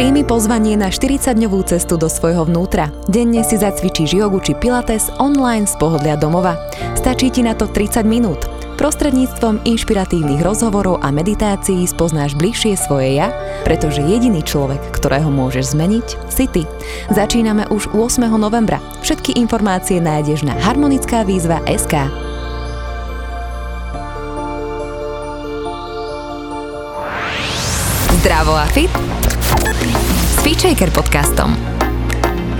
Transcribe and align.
Príjmi 0.00 0.24
pozvanie 0.24 0.80
na 0.80 0.88
40-dňovú 0.88 1.60
cestu 1.68 2.00
do 2.00 2.08
svojho 2.08 2.48
vnútra. 2.48 2.88
Denne 3.04 3.44
si 3.44 3.60
zacvičíš 3.60 4.16
jogu 4.16 4.40
či 4.40 4.56
pilates 4.56 5.12
online 5.20 5.68
z 5.68 5.76
pohodlia 5.76 6.16
domova. 6.16 6.56
Stačí 6.96 7.28
ti 7.28 7.44
na 7.44 7.52
to 7.52 7.68
30 7.68 8.08
minút. 8.08 8.48
Prostredníctvom 8.80 9.60
inšpiratívnych 9.68 10.40
rozhovorov 10.40 11.04
a 11.04 11.12
meditácií 11.12 11.84
spoznáš 11.84 12.32
bližšie 12.32 12.80
svoje 12.80 13.20
ja, 13.20 13.28
pretože 13.68 14.00
jediný 14.00 14.40
človek, 14.40 14.80
ktorého 14.88 15.28
môžeš 15.28 15.76
zmeniť, 15.76 16.32
si 16.32 16.48
ty. 16.48 16.64
Začíname 17.12 17.68
už 17.68 17.92
8. 17.92 18.24
novembra. 18.40 18.80
Všetky 19.04 19.36
informácie 19.36 20.00
nájdeš 20.00 20.48
na 20.48 20.56
harmonická 20.56 21.28
výzva 21.28 21.60
SK. 21.68 22.08
Zdravo 28.24 28.56
a 28.56 28.64
fit 28.72 28.88
s 30.40 30.96
podcastom. 30.96 31.52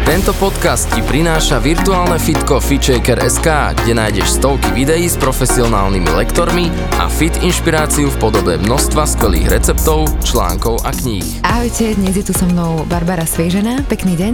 Tento 0.05 0.37
podcast 0.37 0.93
ti 0.93 1.01
prináša 1.01 1.57
virtuálne 1.65 2.21
fitko 2.21 2.61
FitShaker.sk, 2.61 3.49
kde 3.73 3.93
nájdeš 3.97 4.37
stovky 4.37 4.69
videí 4.77 5.09
s 5.09 5.17
profesionálnymi 5.17 6.13
lektormi 6.13 6.69
a 7.01 7.09
fit 7.09 7.33
inšpiráciu 7.41 8.13
v 8.13 8.17
podobe 8.21 8.61
množstva 8.61 9.09
skvelých 9.09 9.49
receptov, 9.49 10.13
článkov 10.21 10.85
a 10.85 10.93
kníh. 10.93 11.25
Ahojte, 11.41 11.97
dnes 11.97 12.21
je 12.21 12.29
tu 12.29 12.37
so 12.37 12.45
mnou 12.45 12.85
Barbara 12.85 13.25
Sviežená. 13.25 13.89
Pekný 13.89 14.13
deň. 14.13 14.33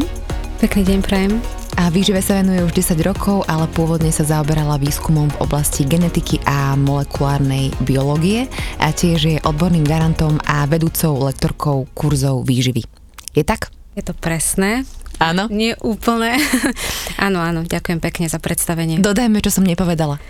Pekný 0.58 0.82
deň, 0.82 0.98
prajem. 1.06 1.38
A 1.78 1.86
výžive 1.94 2.18
sa 2.26 2.42
venuje 2.42 2.66
už 2.66 2.74
10 2.74 2.98
rokov, 3.06 3.46
ale 3.46 3.70
pôvodne 3.70 4.10
sa 4.10 4.26
zaoberala 4.26 4.74
výskumom 4.74 5.30
v 5.30 5.40
oblasti 5.46 5.86
genetiky 5.86 6.42
a 6.50 6.74
molekulárnej 6.74 7.70
biológie 7.86 8.50
a 8.82 8.90
tiež 8.90 9.20
je 9.22 9.38
odborným 9.46 9.86
garantom 9.86 10.42
a 10.42 10.66
vedúcou 10.66 11.30
lektorkou 11.30 11.86
kurzov 11.94 12.42
výživy. 12.42 12.95
Je 13.36 13.44
tak? 13.44 13.68
Je 13.92 14.02
to 14.02 14.16
presné. 14.16 14.88
Áno? 15.16 15.48
Nie 15.48 15.72
úplne. 15.80 16.36
áno, 17.26 17.40
áno, 17.40 17.64
ďakujem 17.64 18.00
pekne 18.04 18.28
za 18.28 18.36
predstavenie. 18.36 19.00
Dodajme, 19.00 19.40
čo 19.40 19.48
som 19.48 19.64
nepovedala. 19.64 20.20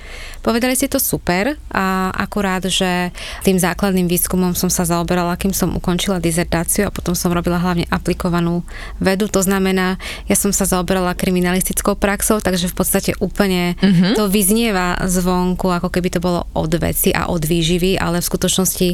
Povedali 0.46 0.78
ste 0.78 0.86
to 0.86 1.02
super 1.02 1.58
a 1.74 2.14
akurát, 2.14 2.62
že 2.62 3.10
tým 3.42 3.58
základným 3.58 4.06
výskumom 4.06 4.54
som 4.54 4.70
sa 4.70 4.86
zaoberala, 4.86 5.34
kým 5.34 5.50
som 5.50 5.74
ukončila 5.74 6.22
dizertáciu 6.22 6.86
a 6.86 6.94
potom 6.94 7.18
som 7.18 7.34
robila 7.34 7.58
hlavne 7.58 7.90
aplikovanú 7.90 8.62
vedu. 9.02 9.26
To 9.34 9.42
znamená, 9.42 9.98
ja 10.30 10.38
som 10.38 10.54
sa 10.54 10.62
zaoberala 10.62 11.18
kriminalistickou 11.18 11.98
praxou, 11.98 12.38
takže 12.38 12.70
v 12.70 12.76
podstate 12.78 13.10
úplne 13.18 13.74
uh-huh. 13.82 14.14
to 14.14 14.30
vyznieva 14.30 15.02
zvonku, 15.02 15.66
ako 15.66 15.90
keby 15.90 16.14
to 16.14 16.22
bolo 16.22 16.46
od 16.54 16.70
veci 16.78 17.10
a 17.10 17.26
od 17.26 17.42
výživy, 17.42 17.98
ale 17.98 18.22
v 18.22 18.28
skutočnosti 18.30 18.88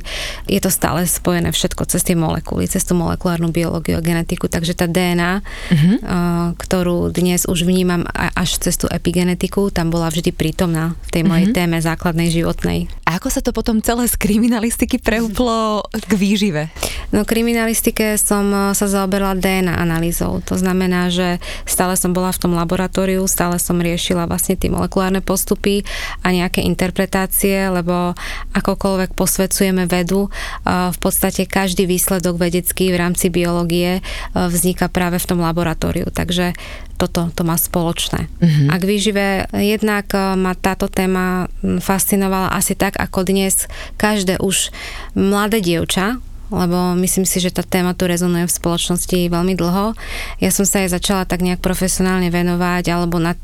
je 0.48 0.60
to 0.62 0.70
stále 0.72 1.04
spojené 1.04 1.52
všetko 1.52 1.84
cez 1.84 2.00
tie 2.00 2.16
molekuly, 2.16 2.64
cez 2.64 2.80
tú 2.88 2.96
molekulárnu 2.96 3.52
biológiu 3.52 4.00
a 4.00 4.04
genetiku, 4.04 4.48
takže 4.48 4.72
tá 4.72 4.88
DNA 4.88 5.44
uh-huh 5.44 5.81
uh-huh. 5.82 6.54
ktorú 6.56 7.10
dnes 7.10 7.44
už 7.50 7.66
vnímam 7.66 8.06
až 8.14 8.62
cez 8.62 8.78
tú 8.78 8.86
epigenetiku, 8.86 9.74
tam 9.74 9.90
bola 9.90 10.08
vždy 10.08 10.30
prítomná 10.30 10.94
v 11.08 11.10
tej 11.10 11.22
mojej 11.26 11.46
uh-huh. 11.50 11.58
téme 11.58 11.78
základnej 11.82 12.30
životnej. 12.30 12.86
A 13.02 13.18
ako 13.18 13.28
sa 13.28 13.44
to 13.44 13.52
potom 13.52 13.82
celé 13.82 14.08
z 14.08 14.16
kriminalistiky 14.16 14.96
preúplo 14.96 15.84
k 15.92 16.12
výžive? 16.16 16.72
No 17.12 17.28
kriminalistike 17.28 18.16
som 18.16 18.48
eh, 18.48 18.72
sa 18.72 18.88
zaoberala 18.88 19.36
DNA 19.36 19.76
analýzou. 19.76 20.40
To 20.48 20.56
znamená, 20.56 21.12
že 21.12 21.36
stále 21.68 21.92
som 22.00 22.16
bola 22.16 22.32
v 22.32 22.40
tom 22.40 22.56
laboratóriu, 22.56 23.28
stále 23.28 23.60
som 23.60 23.76
riešila 23.76 24.24
vlastne 24.24 24.56
tie 24.56 24.72
molekulárne 24.72 25.20
postupy 25.20 25.84
a 26.24 26.32
nejaké 26.32 26.64
interpretácie, 26.64 27.68
lebo 27.68 28.16
akokoľvek 28.56 29.12
posvedcujeme 29.12 29.84
vedu, 29.84 30.32
eh, 30.64 30.88
v 30.88 30.98
podstate 30.98 31.44
každý 31.44 31.84
výsledok 31.84 32.40
vedecký 32.40 32.96
v 32.96 33.00
rámci 33.00 33.28
biológie 33.28 34.00
eh, 34.00 34.02
vzniká 34.32 34.88
práve 34.88 35.20
v 35.20 35.28
tom 35.28 35.44
laboratóriu. 35.44 35.71
Takže 36.12 36.52
toto 37.00 37.32
to 37.34 37.42
má 37.42 37.58
spoločné. 37.58 38.28
Uh-huh. 38.28 38.68
Ak 38.70 38.86
výžive, 38.86 39.50
jednak 39.50 40.12
ma 40.14 40.54
táto 40.54 40.86
téma 40.86 41.50
fascinovala 41.82 42.54
asi 42.54 42.78
tak, 42.78 42.94
ako 43.00 43.26
dnes 43.26 43.66
každé 43.98 44.38
už 44.38 44.70
mladé 45.18 45.58
dievča, 45.58 46.22
lebo 46.52 46.92
myslím 47.00 47.24
si, 47.24 47.40
že 47.40 47.50
tá 47.50 47.64
téma 47.64 47.96
tu 47.96 48.04
rezonuje 48.04 48.44
v 48.44 48.52
spoločnosti 48.52 49.18
veľmi 49.32 49.56
dlho. 49.56 49.96
Ja 50.38 50.50
som 50.52 50.68
sa 50.68 50.84
jej 50.84 50.92
začala 50.92 51.24
tak 51.24 51.40
nejak 51.40 51.64
profesionálne 51.64 52.28
venovať 52.28 52.84
alebo 52.92 53.16
na, 53.16 53.34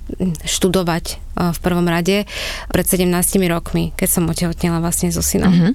študovať 0.44 1.04
e, 1.08 1.14
v 1.56 1.58
prvom 1.64 1.88
rade 1.88 2.28
pred 2.68 2.84
17 2.84 3.08
rokmi, 3.48 3.96
keď 3.96 4.08
som 4.12 4.28
otehotnila 4.28 4.84
vlastne 4.84 5.08
so 5.08 5.24
synom. 5.24 5.50
Uh-huh. 5.50 5.72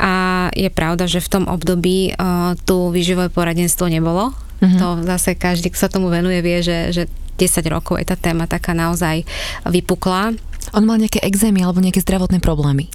A 0.00 0.12
je 0.56 0.72
pravda, 0.72 1.04
že 1.04 1.20
v 1.20 1.28
tom 1.28 1.44
období 1.50 2.14
uh, 2.14 2.54
tu 2.64 2.88
výživové 2.88 3.28
poradenstvo 3.28 3.90
nebolo. 3.90 4.32
Uh-huh. 4.60 4.78
To 4.78 4.86
zase 5.08 5.34
každý, 5.34 5.72
kto 5.72 5.80
sa 5.80 5.92
tomu 5.92 6.12
venuje, 6.12 6.38
vie, 6.44 6.60
že, 6.60 6.78
že 6.92 7.02
10 7.40 7.64
rokov 7.72 7.96
je 7.96 8.06
tá 8.08 8.16
téma 8.20 8.44
taká 8.44 8.76
naozaj 8.76 9.24
vypukla 9.64 10.36
on 10.70 10.86
mal 10.86 11.00
nejaké 11.00 11.18
exémy 11.24 11.64
alebo 11.64 11.82
nejaké 11.82 12.04
zdravotné 12.04 12.38
problémy? 12.38 12.86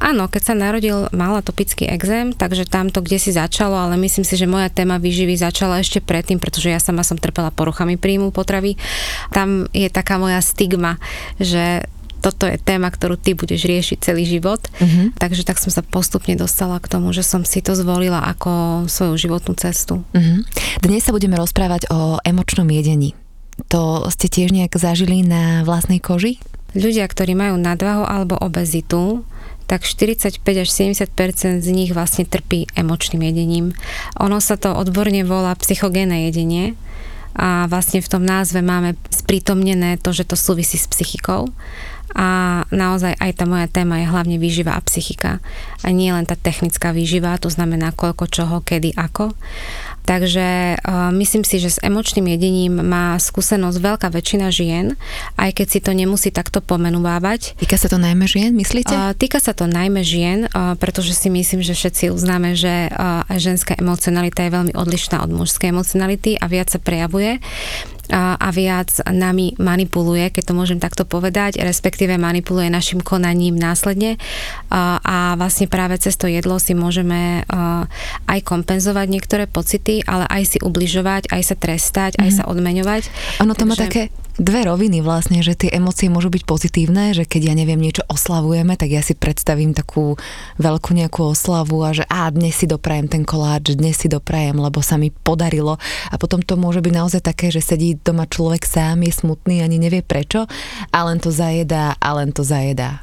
Áno, 0.00 0.30
keď 0.30 0.42
sa 0.48 0.54
narodil, 0.56 1.10
mal 1.12 1.36
atopický 1.36 1.90
exém, 1.90 2.32
takže 2.32 2.64
tam 2.64 2.88
to 2.88 3.04
kde 3.04 3.20
si 3.20 3.34
začalo, 3.34 3.76
ale 3.76 4.00
myslím 4.00 4.24
si, 4.24 4.38
že 4.38 4.48
moja 4.48 4.72
téma 4.72 4.96
výživy 4.96 5.36
začala 5.36 5.82
ešte 5.82 6.00
predtým, 6.00 6.40
pretože 6.40 6.72
ja 6.72 6.80
sama 6.80 7.04
som 7.04 7.20
trpela 7.20 7.52
poruchami 7.52 8.00
príjmu 8.00 8.32
potravy. 8.32 8.80
Tam 9.34 9.68
je 9.76 9.90
taká 9.92 10.16
moja 10.16 10.40
stigma, 10.40 10.96
že 11.36 11.84
toto 12.28 12.44
je 12.44 12.60
téma, 12.60 12.92
ktorú 12.92 13.16
ty 13.16 13.32
budeš 13.32 13.64
riešiť 13.64 13.98
celý 14.04 14.28
život. 14.28 14.60
Uh-huh. 14.78 15.08
Takže 15.16 15.48
tak 15.48 15.56
som 15.56 15.72
sa 15.72 15.80
postupne 15.80 16.36
dostala 16.36 16.76
k 16.76 16.90
tomu, 16.92 17.16
že 17.16 17.24
som 17.24 17.42
si 17.48 17.64
to 17.64 17.72
zvolila 17.72 18.20
ako 18.28 18.84
svoju 18.84 19.16
životnú 19.16 19.56
cestu. 19.56 20.04
Uh-huh. 20.12 20.44
Dnes 20.84 21.08
sa 21.08 21.16
budeme 21.16 21.40
rozprávať 21.40 21.88
o 21.88 22.20
emočnom 22.20 22.68
jedení. 22.68 23.16
To 23.72 24.06
ste 24.12 24.30
tiež 24.30 24.54
nejak 24.54 24.76
zažili 24.76 25.24
na 25.24 25.64
vlastnej 25.66 25.98
koži? 25.98 26.38
ľudia, 26.76 27.08
ktorí 27.08 27.32
majú 27.32 27.56
nadvahu 27.56 28.04
alebo 28.04 28.36
obezitu, 28.36 29.24
tak 29.68 29.84
45 29.84 30.40
až 30.64 30.68
70% 30.72 31.60
z 31.60 31.68
nich 31.76 31.92
vlastne 31.92 32.24
trpí 32.24 32.72
emočným 32.72 33.20
jedením. 33.28 33.76
Ono 34.16 34.40
sa 34.40 34.56
to 34.56 34.72
odborne 34.72 35.20
volá 35.28 35.52
psychogénne 35.60 36.28
jedenie 36.28 36.72
a 37.36 37.68
vlastne 37.68 38.00
v 38.00 38.10
tom 38.10 38.22
názve 38.24 38.64
máme 38.64 38.96
sprítomnené 39.12 40.00
to, 40.00 40.10
že 40.16 40.24
to 40.24 40.36
súvisí 40.36 40.80
s 40.80 40.88
psychikou 40.88 41.50
a 42.16 42.64
naozaj 42.72 43.20
aj 43.20 43.30
tá 43.36 43.44
moja 43.44 43.68
téma 43.68 44.00
je 44.00 44.08
hlavne 44.08 44.36
výživa 44.40 44.72
a 44.72 44.84
psychika. 44.84 45.44
A 45.84 45.92
nie 45.92 46.08
len 46.08 46.24
tá 46.24 46.40
technická 46.40 46.96
výživa, 46.96 47.36
to 47.36 47.52
znamená 47.52 47.92
koľko, 47.92 48.24
čoho, 48.32 48.64
kedy, 48.64 48.96
ako, 48.96 49.36
Takže 50.08 50.80
uh, 50.80 51.12
myslím 51.12 51.44
si, 51.44 51.60
že 51.60 51.76
s 51.76 51.78
emočným 51.84 52.32
jedením 52.32 52.80
má 52.80 53.12
skúsenosť 53.20 53.76
veľká 53.76 54.08
väčšina 54.08 54.48
žien, 54.48 54.96
aj 55.36 55.52
keď 55.52 55.66
si 55.68 55.78
to 55.84 55.92
nemusí 55.92 56.32
takto 56.32 56.64
pomenúvať. 56.64 57.60
Týka 57.60 57.76
sa 57.76 57.92
to 57.92 58.00
najmä 58.00 58.24
žien, 58.24 58.56
myslíte? 58.56 58.88
Uh, 58.96 59.12
týka 59.12 59.36
sa 59.36 59.52
to 59.52 59.68
najmä 59.68 60.00
žien, 60.00 60.48
uh, 60.48 60.80
pretože 60.80 61.12
si 61.12 61.28
myslím, 61.28 61.60
že 61.60 61.76
všetci 61.76 62.08
uznáme, 62.08 62.56
že 62.56 62.88
uh, 62.88 63.28
ženská 63.36 63.76
emocionalita 63.76 64.48
je 64.48 64.54
veľmi 64.56 64.72
odlišná 64.72 65.20
od 65.20 65.28
mužskej 65.28 65.76
emocionality 65.76 66.40
a 66.40 66.48
viac 66.48 66.72
sa 66.72 66.80
prejavuje 66.80 67.36
a 68.12 68.48
viac 68.54 69.04
nami 69.04 69.52
manipuluje, 69.60 70.32
keď 70.32 70.52
to 70.52 70.54
môžem 70.56 70.78
takto 70.80 71.04
povedať, 71.04 71.60
respektíve 71.60 72.16
manipuluje 72.16 72.72
našim 72.72 73.04
konaním 73.04 73.56
následne 73.56 74.16
a 74.72 75.36
vlastne 75.36 75.68
práve 75.68 76.00
cez 76.00 76.16
to 76.16 76.28
jedlo 76.28 76.56
si 76.56 76.72
môžeme 76.72 77.44
aj 78.24 78.38
kompenzovať 78.44 79.06
niektoré 79.08 79.44
pocity, 79.44 80.00
ale 80.04 80.24
aj 80.28 80.56
si 80.56 80.58
ubližovať, 80.60 81.28
aj 81.28 81.42
sa 81.44 81.56
trestať, 81.56 82.16
mm. 82.16 82.20
aj 82.24 82.30
sa 82.32 82.44
mhm. 82.44 82.50
odmeňovať. 82.52 83.02
Ono 83.44 83.52
to 83.52 83.64
Takže... 83.64 83.70
má 83.70 83.74
také 83.76 84.02
dve 84.38 84.70
roviny 84.70 85.02
vlastne, 85.02 85.42
že 85.42 85.58
tie 85.58 85.74
emócie 85.74 86.06
môžu 86.06 86.30
byť 86.30 86.42
pozitívne, 86.46 87.10
že 87.10 87.26
keď 87.26 87.52
ja 87.52 87.54
neviem 87.58 87.82
niečo 87.82 88.06
oslavujeme, 88.06 88.78
tak 88.78 88.94
ja 88.94 89.02
si 89.02 89.18
predstavím 89.18 89.74
takú 89.74 90.14
veľkú 90.62 90.94
nejakú 90.94 91.34
oslavu 91.34 91.82
a 91.82 91.90
že 91.90 92.06
a 92.06 92.30
dnes 92.30 92.54
si 92.54 92.70
doprajem 92.70 93.10
ten 93.10 93.26
koláč, 93.26 93.74
dnes 93.74 93.98
si 93.98 94.06
doprajem, 94.06 94.54
lebo 94.54 94.78
sa 94.78 94.94
mi 94.94 95.10
podarilo 95.10 95.76
a 96.08 96.14
potom 96.16 96.38
to 96.38 96.54
môže 96.54 96.78
byť 96.78 96.94
naozaj 96.94 97.20
také, 97.26 97.50
že 97.50 97.58
sedí 97.58 97.98
doma 97.98 98.30
človek 98.30 98.62
sám, 98.62 99.02
je 99.02 99.12
smutný, 99.12 99.60
ani 99.60 99.82
nevie 99.82 100.06
prečo 100.06 100.46
a 100.94 100.98
len 101.02 101.18
to 101.18 101.34
zajedá 101.34 101.98
a 101.98 102.08
len 102.14 102.30
to 102.30 102.46
zajedá. 102.46 103.02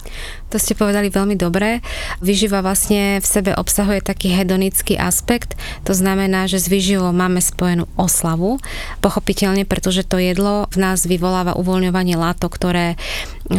To 0.56 0.62
ste 0.62 0.72
povedali 0.72 1.12
veľmi 1.12 1.36
dobre. 1.36 1.84
Vyživa 2.24 2.64
vlastne 2.64 3.20
v 3.20 3.28
sebe 3.28 3.52
obsahuje 3.52 4.00
taký 4.00 4.32
hedonický 4.32 4.96
aspekt, 4.96 5.60
to 5.84 5.92
znamená, 5.92 6.48
že 6.48 6.64
s 6.64 6.72
vyživou 6.72 7.12
máme 7.12 7.44
spojenú 7.44 7.92
oslavu, 8.00 8.64
pochopiteľne, 9.04 9.68
pretože 9.68 10.08
to 10.08 10.16
jedlo 10.16 10.72
v 10.72 10.78
nás 10.80 11.04
vyvoláva 11.26 11.58
uvoľňovanie 11.58 12.22
látok, 12.22 12.54
ktoré 12.54 12.94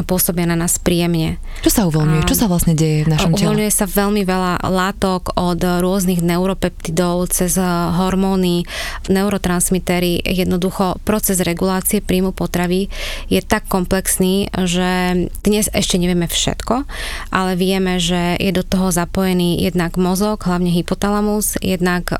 pôsobia 0.06 0.50
na 0.50 0.58
nás 0.58 0.82
príjemne. 0.82 1.38
Čo 1.62 1.70
sa 1.70 1.82
uvoľňuje? 1.86 2.26
Čo 2.26 2.34
sa 2.34 2.46
vlastne 2.50 2.74
deje 2.74 3.06
v 3.06 3.14
našom 3.14 3.34
tele? 3.34 3.54
Uvoľňuje 3.54 3.70
sa 3.70 3.86
veľmi 3.86 4.22
veľa 4.26 4.66
látok 4.66 5.38
od 5.38 5.60
rôznych 5.62 6.22
neuropeptidov 6.26 7.30
cez 7.30 7.54
hormóny, 7.94 8.66
neurotransmitery. 9.06 10.26
Jednoducho 10.26 10.98
proces 11.06 11.38
regulácie 11.38 12.02
príjmu 12.02 12.34
potravy 12.34 12.90
je 13.30 13.40
tak 13.42 13.70
komplexný, 13.70 14.50
že 14.66 15.22
dnes 15.46 15.70
ešte 15.70 16.02
nevieme 16.02 16.26
všetko, 16.26 16.82
ale 17.30 17.54
vieme, 17.54 18.02
že 18.02 18.34
je 18.42 18.50
do 18.50 18.66
toho 18.66 18.90
zapojený 18.90 19.62
jednak 19.62 19.94
mozog, 19.94 20.42
hlavne 20.42 20.74
hypotalamus, 20.74 21.62
jednak 21.62 22.10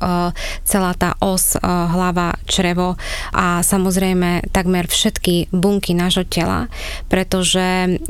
celá 0.63 0.93
tá 0.95 1.19
os 1.19 1.59
hlava, 1.65 2.39
črevo 2.47 2.95
a 3.35 3.65
samozrejme 3.67 4.55
takmer 4.55 4.87
všetky 4.87 5.51
bunky 5.51 5.97
nášho 5.97 6.23
tela, 6.23 6.71
pretože 7.11 7.56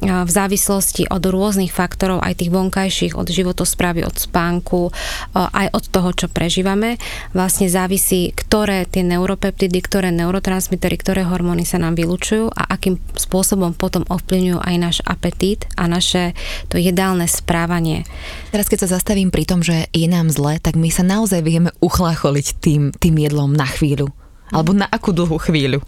v 0.02 0.30
závislosti 0.30 1.06
od 1.08 1.22
rôznych 1.22 1.70
faktorov, 1.70 2.20
aj 2.20 2.42
tých 2.42 2.50
vonkajších, 2.50 3.14
od 3.14 3.30
životosprávy, 3.30 4.02
od 4.02 4.18
spánku, 4.18 4.90
aj 5.34 5.70
od 5.70 5.84
toho, 5.88 6.10
čo 6.12 6.26
prežívame, 6.26 6.98
vlastne 7.32 7.70
závisí, 7.70 8.34
ktoré 8.34 8.84
tie 8.90 9.06
neuropeptidy, 9.06 9.78
ktoré 9.78 10.10
neurotransmitery, 10.10 10.96
ktoré 10.98 11.22
hormóny 11.24 11.62
sa 11.62 11.78
nám 11.78 11.94
vylúčujú 11.94 12.50
a 12.50 12.74
akým 12.74 12.98
spôsobom 13.14 13.72
potom 13.72 14.02
ovplyvňujú 14.10 14.58
aj 14.60 14.76
náš 14.76 14.96
apetít 15.06 15.70
a 15.78 15.86
naše 15.86 16.34
to 16.66 16.76
jedálne 16.76 17.24
správanie. 17.30 18.08
Teraz 18.50 18.66
keď 18.66 18.86
sa 18.86 18.98
zastavím 18.98 19.30
pri 19.30 19.44
tom, 19.46 19.62
že 19.62 19.86
je 19.94 20.08
nám 20.10 20.32
zle, 20.34 20.58
tak 20.58 20.74
my 20.74 20.90
sa 20.90 21.06
naozaj 21.06 21.44
vieme 21.44 21.70
uchlácholiť 21.78 22.46
tým, 22.58 22.90
tým 22.96 23.14
jedlom 23.20 23.54
na 23.54 23.68
chvíľu. 23.68 24.10
Alebo 24.54 24.70
na 24.70 24.86
akú 24.86 25.10
dlhú 25.10 25.42
chvíľu? 25.42 25.82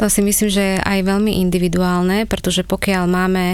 To 0.00 0.10
si 0.10 0.20
myslím, 0.24 0.48
že 0.50 0.62
je 0.74 0.78
aj 0.82 1.06
veľmi 1.06 1.38
individuálne, 1.44 2.26
pretože 2.26 2.66
pokiaľ 2.66 3.04
máme 3.06 3.44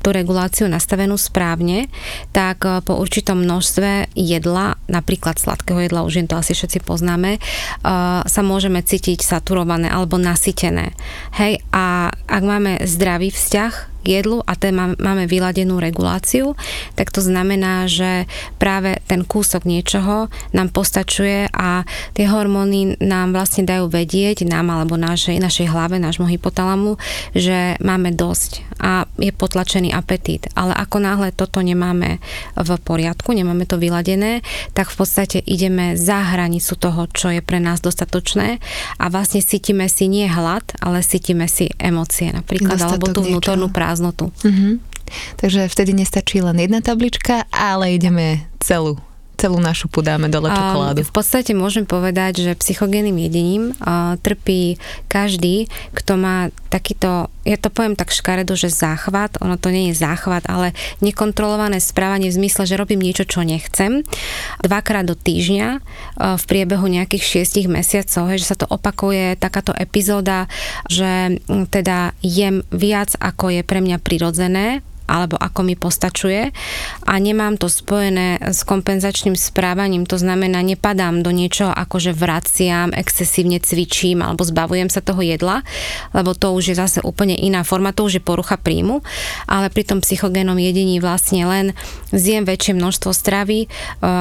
tú 0.00 0.14
reguláciu 0.14 0.70
nastavenú 0.70 1.20
správne, 1.20 1.92
tak 2.32 2.64
eh, 2.64 2.80
po 2.80 2.96
určitom 2.96 3.42
množstve 3.42 4.14
jedla, 4.16 4.80
napríklad 4.88 5.36
sladkého 5.36 5.84
jedla, 5.84 6.06
už 6.06 6.22
to 6.30 6.36
asi 6.36 6.52
všetci 6.56 6.84
poznáme, 6.84 7.36
eh, 7.36 8.20
sa 8.24 8.40
môžeme 8.44 8.80
cítiť 8.80 9.20
saturované 9.20 9.90
alebo 9.90 10.16
nasytené. 10.16 10.96
Hej, 11.36 11.60
a 11.74 12.14
ak 12.14 12.42
máme 12.42 12.80
zdravý 12.86 13.34
vzťah 13.34 13.89
k 14.02 14.20
jedlu 14.20 14.42
a 14.44 14.56
ten 14.56 14.74
máme 14.76 15.24
vyladenú 15.28 15.78
reguláciu, 15.78 16.56
tak 16.96 17.12
to 17.12 17.20
znamená, 17.20 17.86
že 17.86 18.24
práve 18.56 18.98
ten 19.06 19.22
kúsok 19.24 19.68
niečoho 19.68 20.32
nám 20.56 20.68
postačuje 20.72 21.52
a 21.52 21.84
tie 22.16 22.26
hormóny 22.26 22.96
nám 23.00 23.36
vlastne 23.36 23.68
dajú 23.68 23.92
vedieť, 23.92 24.48
nám 24.48 24.72
alebo 24.72 24.96
našej, 24.96 25.36
našej 25.38 25.66
hlave, 25.68 26.00
nášmu 26.00 26.26
hypotalamu, 26.26 26.96
že 27.36 27.76
máme 27.84 28.16
dosť 28.16 28.64
a 28.80 29.04
je 29.20 29.30
potlačený 29.30 29.92
apetít. 29.92 30.48
Ale 30.56 30.72
ako 30.72 30.98
náhle 30.98 31.28
toto 31.36 31.60
nemáme 31.60 32.18
v 32.56 32.70
poriadku, 32.80 33.36
nemáme 33.36 33.68
to 33.68 33.76
vyladené, 33.76 34.40
tak 34.72 34.88
v 34.88 34.96
podstate 35.04 35.38
ideme 35.44 35.94
za 36.00 36.24
hranicu 36.32 36.74
toho, 36.80 37.04
čo 37.12 37.28
je 37.28 37.44
pre 37.44 37.60
nás 37.60 37.84
dostatočné 37.84 38.56
a 38.96 39.04
vlastne 39.12 39.44
cítime 39.44 39.86
si 39.92 40.08
nie 40.08 40.24
hlad, 40.24 40.64
ale 40.80 41.04
cítime 41.04 41.44
si 41.50 41.68
emócie 41.76 42.32
napríklad, 42.32 42.80
Dostatok 42.80 42.88
alebo 42.88 43.06
tú 43.12 43.20
vnútornú 43.26 43.68
prácu 43.68 43.89
prázdnotu. 43.90 44.30
Mm-hmm. 44.46 44.74
Takže 45.42 45.66
vtedy 45.66 45.90
nestačí 45.98 46.38
len 46.38 46.54
jedna 46.62 46.78
tablička, 46.78 47.42
ale 47.50 47.98
ideme 47.98 48.46
celú 48.62 49.02
celú 49.40 49.56
našu 49.56 49.88
dáme 50.04 50.28
dole 50.28 50.52
čokoládu. 50.52 51.00
V 51.00 51.12
podstate 51.16 51.56
môžem 51.56 51.88
povedať, 51.88 52.44
že 52.44 52.52
psychogénnym 52.52 53.16
jedením 53.16 53.72
trpí 54.20 54.76
každý, 55.08 55.72
kto 55.96 56.20
má 56.20 56.52
takýto, 56.68 57.32
ja 57.48 57.56
to 57.56 57.72
poviem 57.72 57.96
tak 57.96 58.12
škaredo, 58.12 58.54
že 58.54 58.70
záchvat, 58.70 59.40
ono 59.40 59.56
to 59.56 59.72
nie 59.72 59.90
je 59.90 59.98
záchvat, 59.98 60.46
ale 60.46 60.76
nekontrolované 61.00 61.80
správanie 61.80 62.28
v 62.28 62.38
zmysle, 62.44 62.68
že 62.68 62.78
robím 62.78 63.00
niečo, 63.02 63.24
čo 63.24 63.42
nechcem, 63.42 64.04
dvakrát 64.62 65.08
do 65.08 65.16
týždňa 65.18 65.68
v 66.36 66.44
priebehu 66.44 66.86
nejakých 66.86 67.24
šiestich 67.24 67.66
mesiacov, 67.66 68.30
že 68.36 68.44
sa 68.44 68.54
to 68.54 68.68
opakuje 68.68 69.40
takáto 69.40 69.74
epizóda, 69.74 70.46
že 70.86 71.40
teda 71.72 72.12
jem 72.22 72.62
viac, 72.70 73.16
ako 73.18 73.50
je 73.50 73.62
pre 73.64 73.80
mňa 73.82 73.98
prirodzené, 73.98 74.84
alebo 75.10 75.34
ako 75.34 75.66
mi 75.66 75.74
postačuje 75.74 76.54
a 77.02 77.14
nemám 77.18 77.58
to 77.58 77.66
spojené 77.66 78.38
s 78.38 78.62
kompenzačným 78.62 79.34
správaním, 79.34 80.06
to 80.06 80.14
znamená 80.14 80.62
nepadám 80.62 81.26
do 81.26 81.34
niečoho 81.34 81.74
ako 81.74 81.98
že 81.98 82.12
vraciam, 82.14 82.94
excesívne 82.94 83.58
cvičím 83.58 84.22
alebo 84.22 84.46
zbavujem 84.46 84.86
sa 84.86 85.02
toho 85.02 85.18
jedla, 85.26 85.66
lebo 86.14 86.38
to 86.38 86.54
už 86.54 86.70
je 86.70 86.76
zase 86.78 86.98
úplne 87.02 87.34
iná 87.34 87.66
forma, 87.66 87.90
to 87.90 88.06
už 88.06 88.20
je 88.20 88.22
porucha 88.22 88.54
príjmu, 88.54 89.02
ale 89.50 89.66
pri 89.74 89.82
tom 89.82 89.98
psychogénom 89.98 90.54
jedení 90.54 91.02
vlastne 91.02 91.42
len 91.50 91.66
zjem 92.14 92.46
väčšie 92.46 92.78
množstvo 92.78 93.10
stravy, 93.10 93.66
e, 93.66 93.68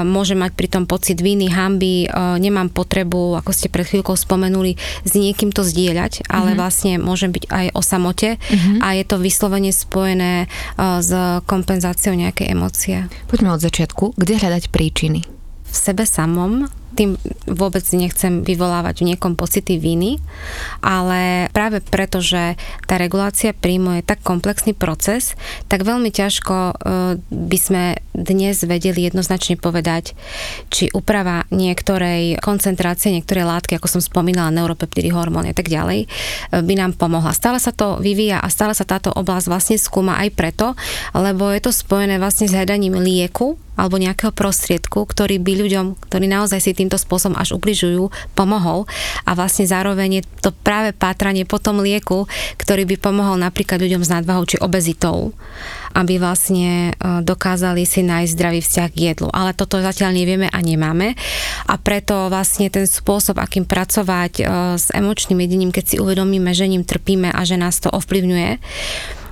môžem 0.08 0.42
mať 0.42 0.58
pri 0.58 0.68
tom 0.72 0.84
pocit 0.90 1.20
viny, 1.22 1.52
hamby, 1.52 2.06
e, 2.06 2.08
nemám 2.40 2.74
potrebu, 2.74 3.38
ako 3.38 3.52
ste 3.54 3.68
pred 3.70 3.86
chvíľkou 3.86 4.16
spomenuli, 4.16 4.80
s 5.04 5.12
niekým 5.14 5.52
to 5.54 5.62
zdieľať, 5.62 6.26
ale 6.32 6.54
mm-hmm. 6.54 6.60
vlastne 6.60 6.94
môžem 6.98 7.30
byť 7.30 7.44
aj 7.52 7.66
o 7.76 7.82
samote 7.84 8.30
mm-hmm. 8.40 8.78
a 8.82 8.88
je 8.96 9.04
to 9.06 9.18
vyslovene 9.20 9.72
spojené 9.76 10.48
s 10.80 11.12
kompenzáciou 11.44 12.16
nejakej 12.16 12.56
emócie. 12.56 12.98
Poďme 13.28 13.52
od 13.52 13.60
začiatku. 13.60 14.16
Kde 14.16 14.40
hľadať 14.40 14.72
príčiny? 14.72 15.28
V 15.70 15.76
sebe 15.76 16.08
samom, 16.08 16.72
tým 17.00 17.16
vôbec 17.48 17.80
nechcem 17.96 18.44
vyvolávať 18.44 19.00
v 19.00 19.16
niekom 19.16 19.40
pocity 19.40 19.80
viny, 19.80 20.20
ale 20.84 21.48
práve 21.56 21.80
preto, 21.80 22.20
že 22.20 22.60
tá 22.84 23.00
regulácia 23.00 23.56
príjmu 23.56 24.04
je 24.04 24.04
tak 24.04 24.20
komplexný 24.20 24.76
proces, 24.76 25.40
tak 25.72 25.88
veľmi 25.88 26.12
ťažko 26.12 26.56
e, 26.60 26.74
by 27.24 27.58
sme 27.58 27.84
dnes 28.12 28.60
vedeli 28.68 29.08
jednoznačne 29.08 29.56
povedať, 29.56 30.12
či 30.68 30.92
úprava 30.92 31.48
niektorej 31.56 32.44
koncentrácie, 32.44 33.16
niektorej 33.16 33.48
látky, 33.48 33.80
ako 33.80 33.88
som 33.88 34.02
spomínala, 34.04 34.52
neuropeptidy, 34.52 35.08
hormóny 35.16 35.56
a 35.56 35.56
tak 35.56 35.72
ďalej, 35.72 36.04
e, 36.04 36.08
by 36.52 36.74
nám 36.76 37.00
pomohla. 37.00 37.32
Stále 37.32 37.64
sa 37.64 37.72
to 37.72 37.96
vyvíja 38.04 38.44
a 38.44 38.52
stále 38.52 38.76
sa 38.76 38.84
táto 38.84 39.08
oblasť 39.16 39.48
vlastne 39.48 39.78
skúma 39.80 40.20
aj 40.20 40.36
preto, 40.36 40.76
lebo 41.16 41.48
je 41.56 41.64
to 41.64 41.72
spojené 41.72 42.20
vlastne 42.20 42.52
s 42.52 42.56
hľadaním 42.56 43.00
lieku 43.00 43.56
alebo 43.80 43.96
nejakého 43.96 44.36
prostriedku, 44.36 45.08
ktorý 45.08 45.40
by 45.40 45.54
ľuďom, 45.64 45.86
ktorí 46.04 46.28
naozaj 46.28 46.60
si 46.60 46.76
týmto 46.76 47.00
spôsobom 47.00 47.40
až 47.40 47.56
ubližujú, 47.56 48.12
pomohol 48.36 48.84
a 49.24 49.32
vlastne 49.34 49.64
zároveň 49.64 50.20
je 50.20 50.24
to 50.44 50.52
práve 50.52 50.92
pátranie 50.92 51.48
po 51.48 51.64
tom 51.64 51.80
lieku, 51.80 52.28
ktorý 52.60 52.84
by 52.84 52.96
pomohol 53.00 53.40
napríklad 53.40 53.80
ľuďom 53.80 54.04
s 54.04 54.12
nadvahou 54.12 54.44
či 54.44 54.60
obezitou 54.60 55.32
aby 55.94 56.22
vlastne 56.22 56.94
e, 56.94 57.22
dokázali 57.26 57.84
si 57.86 58.06
nájsť 58.06 58.34
zdravý 58.34 58.60
vzťah 58.62 58.90
k 58.94 59.00
jedlu. 59.14 59.28
Ale 59.34 59.58
toto 59.58 59.82
zatiaľ 59.82 60.14
nevieme 60.14 60.48
a 60.50 60.60
nemáme 60.62 61.18
a 61.66 61.74
preto 61.82 62.30
vlastne 62.30 62.70
ten 62.70 62.86
spôsob, 62.86 63.42
akým 63.42 63.66
pracovať 63.66 64.34
e, 64.40 64.44
s 64.78 64.94
emočným 64.94 65.40
jedením, 65.42 65.74
keď 65.74 65.86
si 65.86 65.96
uvedomíme, 65.98 66.54
že 66.54 66.70
ním 66.70 66.86
trpíme 66.86 67.34
a 67.34 67.42
že 67.46 67.58
nás 67.58 67.82
to 67.82 67.90
ovplyvňuje, 67.90 68.62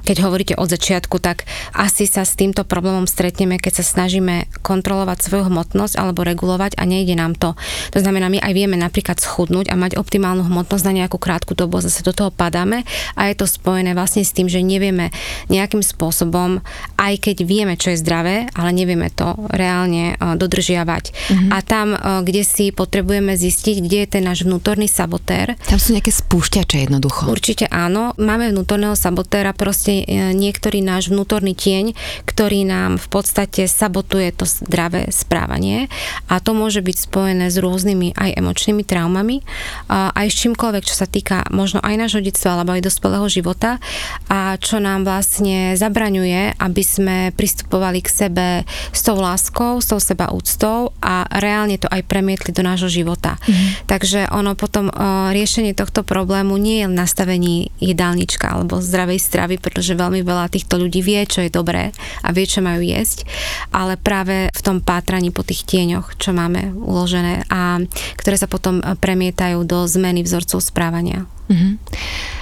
keď 0.08 0.24
hovoríte 0.24 0.56
od 0.56 0.72
začiatku, 0.72 1.20
tak 1.20 1.44
asi 1.76 2.08
sa 2.08 2.24
s 2.24 2.40
týmto 2.40 2.64
problémom 2.64 3.04
stretneme, 3.12 3.60
keď 3.60 3.84
sa 3.84 4.00
snažíme 4.00 4.48
kontrolovať 4.64 5.28
svoju 5.28 5.52
hmotnosť 5.52 6.00
alebo 6.00 6.24
regulovať 6.24 6.80
a 6.80 6.88
nejde 6.88 7.20
nám 7.20 7.36
to. 7.36 7.60
To 7.92 8.00
znamená, 8.00 8.32
my 8.32 8.40
aj 8.40 8.54
vieme 8.56 8.80
napríklad 8.80 9.20
schudnúť 9.20 9.68
a 9.68 9.76
mať 9.76 10.00
optimálnu 10.00 10.48
hmotnosť 10.48 10.86
na 10.88 11.04
nejakú 11.04 11.20
krátku 11.20 11.60
dobu, 11.60 11.84
zase 11.84 12.08
do 12.08 12.16
toho 12.16 12.32
padáme 12.32 12.88
a 13.20 13.28
je 13.28 13.36
to 13.36 13.44
spojené 13.44 13.92
vlastne 13.92 14.24
s 14.24 14.32
tým, 14.32 14.48
že 14.48 14.64
nevieme 14.64 15.12
nejakým 15.52 15.84
spôsobom, 15.84 16.64
aj 16.96 17.14
keď 17.20 17.44
vieme, 17.44 17.76
čo 17.76 17.92
je 17.92 18.00
zdravé, 18.00 18.48
ale 18.56 18.70
nevieme 18.72 19.12
to 19.12 19.36
reálne 19.52 20.16
dodržiavať. 20.40 21.04
Mm-hmm. 21.12 21.50
A 21.52 21.58
tam, 21.66 21.98
kde 22.24 22.48
si 22.48 22.72
potrebujeme 22.72 23.34
zistiť, 23.34 23.82
kde 23.82 23.98
je 24.06 24.08
ten 24.08 24.24
náš 24.24 24.46
vnútorný 24.46 24.86
sabotér. 24.86 25.58
Tam 25.66 25.82
sú 25.82 25.98
nejaké 25.98 26.14
spúšťače 26.14 26.86
jednoducho. 26.86 27.26
Určite 27.28 27.66
áno. 27.68 28.14
Máme 28.22 28.54
vnútorného 28.54 28.94
sabotéra 28.94 29.58
proste 29.58 29.97
E, 30.04 30.36
niektorý 30.36 30.84
náš 30.84 31.10
vnútorný 31.10 31.56
tieň, 31.56 31.96
ktorý 32.28 32.68
nám 32.68 33.00
v 33.00 33.08
podstate 33.08 33.66
sabotuje 33.66 34.36
to 34.36 34.44
zdravé 34.44 35.10
správanie 35.10 35.88
a 36.28 36.44
to 36.44 36.52
môže 36.52 36.84
byť 36.84 36.98
spojené 37.08 37.48
s 37.48 37.58
rôznymi 37.58 38.18
aj 38.18 38.36
emočnými 38.36 38.84
traumami, 38.84 39.46
aj 39.90 40.28
s 40.28 40.36
čímkoľvek, 40.44 40.84
čo 40.84 40.96
sa 40.98 41.08
týka 41.08 41.48
možno 41.54 41.80
aj 41.80 41.96
nášho 41.96 42.22
detstva 42.22 42.60
alebo 42.60 42.76
aj 42.76 42.84
dospelého 42.84 43.28
života 43.32 43.80
a 44.28 44.60
čo 44.60 44.82
nám 44.84 45.08
vlastne 45.08 45.78
zabraňuje, 45.80 46.60
aby 46.60 46.84
sme 46.84 47.18
pristupovali 47.34 48.04
k 48.04 48.10
sebe 48.10 48.48
s 48.92 49.02
tou 49.06 49.16
láskou, 49.16 49.80
s 49.80 49.88
tou 49.88 50.02
seba 50.02 50.34
úctou 50.34 50.92
a 51.00 51.24
reálne 51.40 51.80
to 51.80 51.88
aj 51.88 52.04
premietli 52.04 52.52
do 52.52 52.66
nášho 52.66 52.92
života. 52.92 53.40
Mm. 53.48 53.88
Takže 53.88 54.20
ono 54.34 54.58
potom 54.58 54.92
riešenie 55.32 55.78
tohto 55.78 56.04
problému 56.04 56.58
nie 56.60 56.84
je 56.84 56.88
v 56.90 56.98
nastavení 56.98 57.56
jedálnička 57.80 58.50
alebo 58.50 58.82
zdravej 58.84 59.20
stravy, 59.22 59.56
pretože 59.62 59.87
že 59.88 59.96
veľmi 59.96 60.28
veľa 60.28 60.52
týchto 60.52 60.76
ľudí 60.76 61.00
vie, 61.00 61.24
čo 61.24 61.48
je 61.48 61.52
dobré 61.54 61.96
a 62.20 62.30
vie, 62.36 62.44
čo 62.44 62.60
majú 62.60 62.84
jesť, 62.84 63.24
ale 63.72 63.96
práve 63.96 64.52
v 64.52 64.62
tom 64.62 64.84
pátraní 64.84 65.32
po 65.32 65.48
tých 65.48 65.64
tieňoch, 65.64 66.20
čo 66.20 66.36
máme 66.36 66.76
uložené 66.76 67.48
a 67.48 67.80
ktoré 68.20 68.36
sa 68.36 68.52
potom 68.52 68.84
premietajú 68.84 69.64
do 69.64 69.88
zmeny 69.88 70.28
vzorcov 70.28 70.60
správania. 70.60 71.24
Mm-hmm. 71.48 71.74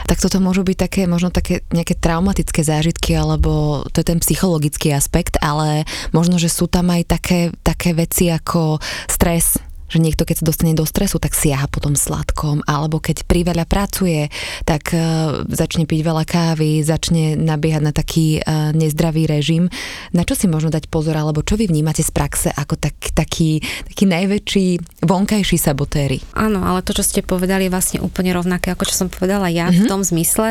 Tak 0.09 0.17
toto 0.17 0.41
môžu 0.41 0.65
byť 0.65 0.77
také, 0.77 1.01
možno 1.05 1.29
také 1.29 1.61
nejaké 1.69 1.93
traumatické 1.93 2.65
zážitky, 2.65 3.13
alebo 3.13 3.85
to 3.93 4.01
je 4.01 4.09
ten 4.09 4.17
psychologický 4.17 4.97
aspekt, 4.97 5.37
ale 5.41 5.85
možno, 6.09 6.41
že 6.41 6.49
sú 6.49 6.65
tam 6.65 6.89
aj 6.89 7.05
také, 7.05 7.53
také 7.61 7.93
veci 7.93 8.33
ako 8.33 8.81
stres, 9.05 9.61
že 9.95 10.03
niekto, 10.03 10.27
keď 10.27 10.43
sa 10.43 10.49
dostane 10.51 10.75
do 10.75 10.83
stresu, 10.83 11.23
tak 11.23 11.31
siaha 11.31 11.71
potom 11.71 11.95
sladkom, 11.95 12.67
alebo 12.67 12.99
keď 12.99 13.23
priveľa 13.23 13.63
pracuje, 13.63 14.27
tak 14.67 14.91
uh, 14.91 15.47
začne 15.47 15.87
piť 15.87 16.03
veľa 16.03 16.27
kávy, 16.27 16.83
začne 16.83 17.39
nabiehať 17.39 17.83
na 17.87 17.95
taký 17.95 18.43
uh, 18.43 18.75
nezdravý 18.75 19.23
režim. 19.23 19.71
Na 20.11 20.27
čo 20.27 20.35
si 20.35 20.51
možno 20.51 20.67
dať 20.67 20.91
pozor, 20.91 21.15
alebo 21.15 21.39
čo 21.39 21.55
vy 21.55 21.71
vnímate 21.71 22.03
z 22.03 22.11
praxe 22.11 22.51
ako 22.51 22.75
tak, 22.75 23.15
taký, 23.15 23.63
taký 23.87 24.03
najväčší 24.03 24.67
vonkajší 25.07 25.55
sabotéry? 25.55 26.19
Áno, 26.35 26.59
ale 26.67 26.83
to, 26.83 26.91
čo 26.91 27.07
ste 27.07 27.23
povedali, 27.23 27.71
je 27.71 27.73
vlastne 27.73 27.99
úplne 28.03 28.35
rovnaké, 28.35 28.75
ako 28.75 28.91
čo 28.91 28.99
som 28.99 29.07
povedala 29.07 29.47
ja, 29.47 29.71
mm-hmm. 29.71 29.79
v 29.79 29.83
mhm. 29.87 29.89
tom 29.89 30.01
zmysle, 30.03 30.49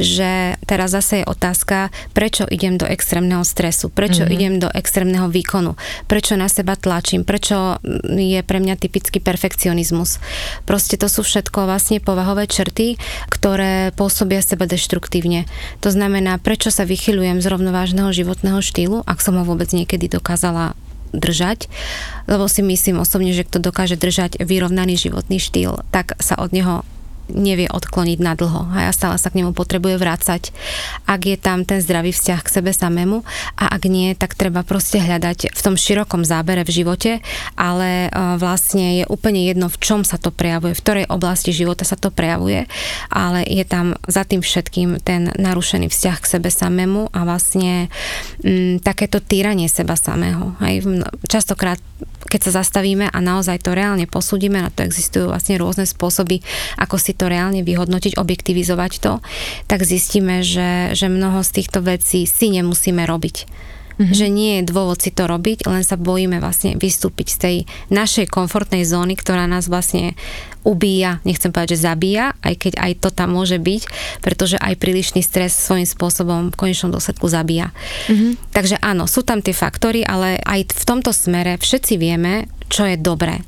že 0.00 0.56
teraz 0.64 0.96
zase 0.96 1.20
je 1.20 1.28
otázka, 1.28 1.92
prečo 2.16 2.48
idem 2.48 2.80
do 2.80 2.88
extrémneho 2.88 3.44
stresu, 3.44 3.92
prečo 3.92 4.24
mm-hmm. 4.24 4.36
idem 4.40 4.54
do 4.56 4.68
extrémneho 4.72 5.28
výkonu, 5.28 5.76
prečo 6.08 6.32
na 6.40 6.48
seba 6.48 6.80
tlačím, 6.80 7.28
prečo 7.28 7.76
je 8.16 8.40
pre 8.40 8.58
mňa 8.62 8.85
typický 8.86 9.18
perfekcionizmus. 9.18 10.22
Proste 10.62 10.94
to 10.94 11.10
sú 11.10 11.26
všetko 11.26 11.66
vlastne 11.66 11.98
povahové 11.98 12.46
črty, 12.46 12.94
ktoré 13.26 13.90
pôsobia 13.98 14.38
seba 14.38 14.70
deštruktívne. 14.70 15.50
To 15.82 15.90
znamená, 15.90 16.38
prečo 16.38 16.70
sa 16.70 16.86
vychyľujem 16.86 17.42
z 17.42 17.46
rovnovážneho 17.50 18.14
životného 18.14 18.62
štýlu, 18.62 19.02
ak 19.02 19.18
som 19.18 19.34
ho 19.34 19.44
vôbec 19.44 19.68
niekedy 19.74 20.06
dokázala 20.06 20.78
držať, 21.10 21.66
lebo 22.30 22.46
si 22.46 22.62
myslím 22.62 23.02
osobne, 23.02 23.34
že 23.34 23.46
kto 23.46 23.58
dokáže 23.58 23.98
držať 23.98 24.42
vyrovnaný 24.42 24.98
životný 24.98 25.42
štýl, 25.42 25.82
tak 25.90 26.14
sa 26.22 26.38
od 26.38 26.52
neho 26.54 26.86
nevie 27.32 27.66
odkloniť 27.66 28.18
na 28.22 28.38
dlho 28.38 28.70
a 28.70 28.88
ja 28.88 28.92
stále 28.94 29.18
sa 29.18 29.30
k 29.30 29.42
nemu 29.42 29.50
potrebuje 29.56 29.98
vrácať. 29.98 30.54
Ak 31.06 31.26
je 31.26 31.34
tam 31.34 31.66
ten 31.66 31.82
zdravý 31.82 32.14
vzťah 32.14 32.40
k 32.42 32.52
sebe 32.52 32.70
samému 32.70 33.26
a 33.58 33.74
ak 33.74 33.82
nie, 33.90 34.14
tak 34.14 34.38
treba 34.38 34.62
proste 34.62 35.02
hľadať 35.02 35.50
v 35.50 35.60
tom 35.60 35.74
širokom 35.74 36.22
zábere 36.22 36.62
v 36.62 36.74
živote, 36.82 37.12
ale 37.58 38.06
e, 38.06 38.10
vlastne 38.38 39.02
je 39.02 39.04
úplne 39.10 39.42
jedno, 39.46 39.66
v 39.66 39.78
čom 39.82 40.06
sa 40.06 40.20
to 40.20 40.30
prejavuje, 40.30 40.76
v 40.76 40.82
ktorej 40.82 41.06
oblasti 41.10 41.50
života 41.50 41.82
sa 41.82 41.98
to 41.98 42.14
prejavuje, 42.14 42.70
ale 43.10 43.42
je 43.46 43.64
tam 43.66 43.98
za 44.06 44.22
tým 44.22 44.40
všetkým 44.44 45.02
ten 45.02 45.34
narušený 45.34 45.90
vzťah 45.90 46.16
k 46.22 46.30
sebe 46.38 46.48
samému 46.52 47.10
a 47.10 47.26
vlastne 47.26 47.88
m, 48.42 48.78
mm, 48.78 48.86
takéto 48.86 49.18
týranie 49.18 49.66
seba 49.66 49.98
samého. 49.98 50.54
Hej. 50.62 50.86
Častokrát 51.26 51.78
keď 52.26 52.50
sa 52.50 52.62
zastavíme 52.62 53.08
a 53.08 53.18
naozaj 53.22 53.62
to 53.62 53.72
reálne 53.72 54.04
posúdime, 54.10 54.58
na 54.58 54.68
to 54.68 54.82
existujú 54.82 55.30
vlastne 55.30 55.56
rôzne 55.56 55.86
spôsoby, 55.86 56.42
ako 56.76 56.98
si 56.98 57.14
to 57.16 57.32
reálne 57.32 57.64
vyhodnotiť, 57.64 58.20
objektivizovať 58.20 58.92
to, 59.00 59.12
tak 59.66 59.82
zistíme, 59.82 60.44
že, 60.44 60.92
že 60.92 61.08
mnoho 61.08 61.40
z 61.40 61.50
týchto 61.62 61.80
vecí 61.82 62.28
si 62.28 62.52
nemusíme 62.52 63.02
robiť. 63.08 63.36
Mm-hmm. 63.96 64.12
Že 64.12 64.26
nie 64.28 64.52
je 64.60 64.68
dôvod 64.68 65.00
si 65.00 65.08
to 65.08 65.24
robiť, 65.24 65.64
len 65.64 65.80
sa 65.80 65.96
bojíme 65.96 66.36
vlastne 66.36 66.76
vystúpiť 66.76 67.26
z 67.32 67.38
tej 67.40 67.56
našej 67.88 68.28
komfortnej 68.28 68.84
zóny, 68.84 69.16
ktorá 69.16 69.48
nás 69.48 69.72
vlastne 69.72 70.12
ubíja, 70.68 71.24
nechcem 71.24 71.48
povedať, 71.48 71.80
že 71.80 71.88
zabíja, 71.88 72.36
aj 72.44 72.54
keď 72.60 72.72
aj 72.76 72.92
to 73.00 73.08
tam 73.08 73.32
môže 73.32 73.56
byť, 73.56 73.82
pretože 74.20 74.60
aj 74.60 74.76
prílišný 74.76 75.24
stres 75.24 75.56
svojím 75.56 75.88
spôsobom 75.88 76.52
v 76.52 76.58
konečnom 76.60 76.92
dôsledku 76.92 77.24
zabíja. 77.24 77.72
Mm-hmm. 78.12 78.52
Takže 78.52 78.76
áno, 78.84 79.08
sú 79.08 79.24
tam 79.24 79.40
tie 79.40 79.56
faktory, 79.56 80.04
ale 80.04 80.44
aj 80.44 80.76
v 80.76 80.84
tomto 80.84 81.16
smere 81.16 81.56
všetci 81.56 81.96
vieme, 81.96 82.52
čo 82.68 82.84
je 82.84 83.00
dobré. 83.00 83.40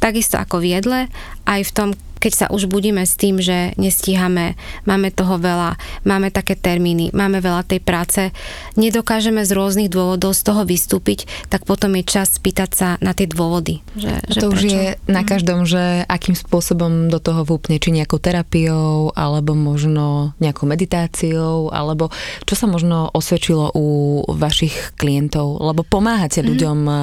Takisto 0.00 0.40
ako 0.40 0.64
v 0.64 0.80
jedle, 0.80 1.00
aj 1.44 1.60
v 1.68 1.70
tom, 1.76 1.88
keď 2.20 2.32
sa 2.36 2.46
už 2.52 2.68
budíme 2.68 3.00
s 3.02 3.16
tým, 3.16 3.40
že 3.40 3.72
nestíhame, 3.80 4.54
máme 4.84 5.08
toho 5.08 5.40
veľa, 5.40 5.80
máme 6.04 6.28
také 6.28 6.54
termíny, 6.54 7.08
máme 7.16 7.40
veľa 7.40 7.64
tej 7.64 7.80
práce, 7.80 8.28
nedokážeme 8.76 9.40
z 9.42 9.56
rôznych 9.56 9.88
dôvodov 9.88 10.36
z 10.36 10.42
toho 10.44 10.62
vystúpiť, 10.68 11.24
tak 11.48 11.64
potom 11.64 11.96
je 11.96 12.04
čas 12.04 12.36
spýtať 12.36 12.70
sa 12.76 12.88
na 13.00 13.16
tie 13.16 13.24
dôvody. 13.24 13.80
Že, 13.96 14.12
že 14.28 14.38
to 14.38 14.48
prečo? 14.52 14.54
už 14.54 14.60
je 14.68 14.84
na 15.08 15.22
mhm. 15.24 15.28
každom, 15.28 15.58
že 15.64 16.04
akým 16.04 16.36
spôsobom 16.36 17.08
do 17.08 17.18
toho 17.18 17.42
vúpne, 17.42 17.80
či 17.80 17.96
nejakou 17.96 18.20
terapiou, 18.20 19.16
alebo 19.16 19.56
možno 19.56 20.36
nejakou 20.38 20.68
meditáciou, 20.68 21.72
alebo 21.72 22.12
čo 22.44 22.54
sa 22.54 22.68
možno 22.68 23.08
osvedčilo 23.16 23.72
u 23.72 23.86
vašich 24.28 24.94
klientov, 25.00 25.56
lebo 25.62 25.86
pomáhate 25.86 26.40
mm-hmm. 26.40 26.50
ľuďom 26.52 26.78
uh, 26.84 27.00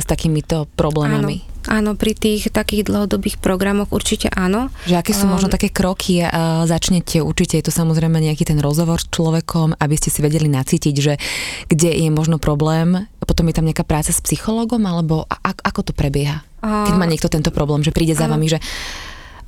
s 0.00 0.06
takýmito 0.08 0.64
problémami. 0.78 1.44
Áno. 1.44 1.55
Áno, 1.66 1.98
pri 1.98 2.14
tých 2.14 2.50
takých 2.54 2.86
dlhodobých 2.86 3.42
programoch 3.42 3.90
určite 3.90 4.30
áno. 4.30 4.70
Že 4.86 5.02
aké 5.02 5.12
sú 5.12 5.26
možno 5.26 5.50
um, 5.50 5.54
také 5.54 5.68
kroky, 5.70 6.22
uh, 6.22 6.62
začnete 6.66 7.22
určite, 7.22 7.58
je 7.58 7.66
to 7.66 7.74
samozrejme 7.74 8.18
nejaký 8.22 8.46
ten 8.46 8.62
rozhovor 8.62 9.02
s 9.02 9.10
človekom, 9.10 9.74
aby 9.78 9.94
ste 9.98 10.14
si 10.14 10.22
vedeli 10.22 10.46
nacítiť, 10.46 10.94
že 10.94 11.18
kde 11.66 11.90
je 11.90 12.10
možno 12.10 12.38
problém, 12.38 13.10
potom 13.26 13.50
je 13.50 13.56
tam 13.58 13.66
nejaká 13.66 13.82
práca 13.82 14.14
s 14.14 14.22
psychologom, 14.22 14.86
alebo 14.86 15.26
a, 15.26 15.50
ako 15.50 15.90
to 15.90 15.92
prebieha? 15.92 16.46
Keď 16.62 16.94
má 16.98 17.06
niekto 17.06 17.30
tento 17.30 17.54
problém, 17.54 17.82
že 17.82 17.94
príde 17.94 18.14
za 18.14 18.26
vami, 18.26 18.50
že 18.50 18.58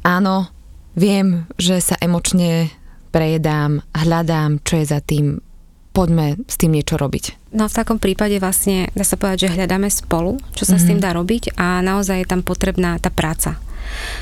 áno, 0.06 0.50
viem, 0.94 1.46
že 1.58 1.82
sa 1.82 1.98
emočne 1.98 2.70
prejedám, 3.10 3.82
hľadám, 3.94 4.62
čo 4.62 4.78
je 4.78 4.86
za 4.86 5.00
tým, 5.02 5.40
poďme 5.92 6.38
s 6.46 6.56
tým 6.60 6.74
niečo 6.74 6.96
robiť. 6.98 7.52
No 7.54 7.66
v 7.66 7.76
takom 7.76 7.98
prípade 8.00 8.36
vlastne 8.38 8.92
dá 8.92 9.04
sa 9.04 9.16
povedať, 9.16 9.48
že 9.48 9.54
hľadáme 9.56 9.88
spolu, 9.88 10.36
čo 10.52 10.68
sa 10.68 10.76
mm-hmm. 10.76 10.82
s 10.82 10.88
tým 10.88 10.98
mhm. 11.00 11.04
dá 11.04 11.10
robiť 11.16 11.44
a 11.56 11.66
naozaj 11.80 12.22
je 12.22 12.30
tam 12.30 12.40
potrebná 12.44 12.96
tá 13.00 13.08
práca 13.08 13.60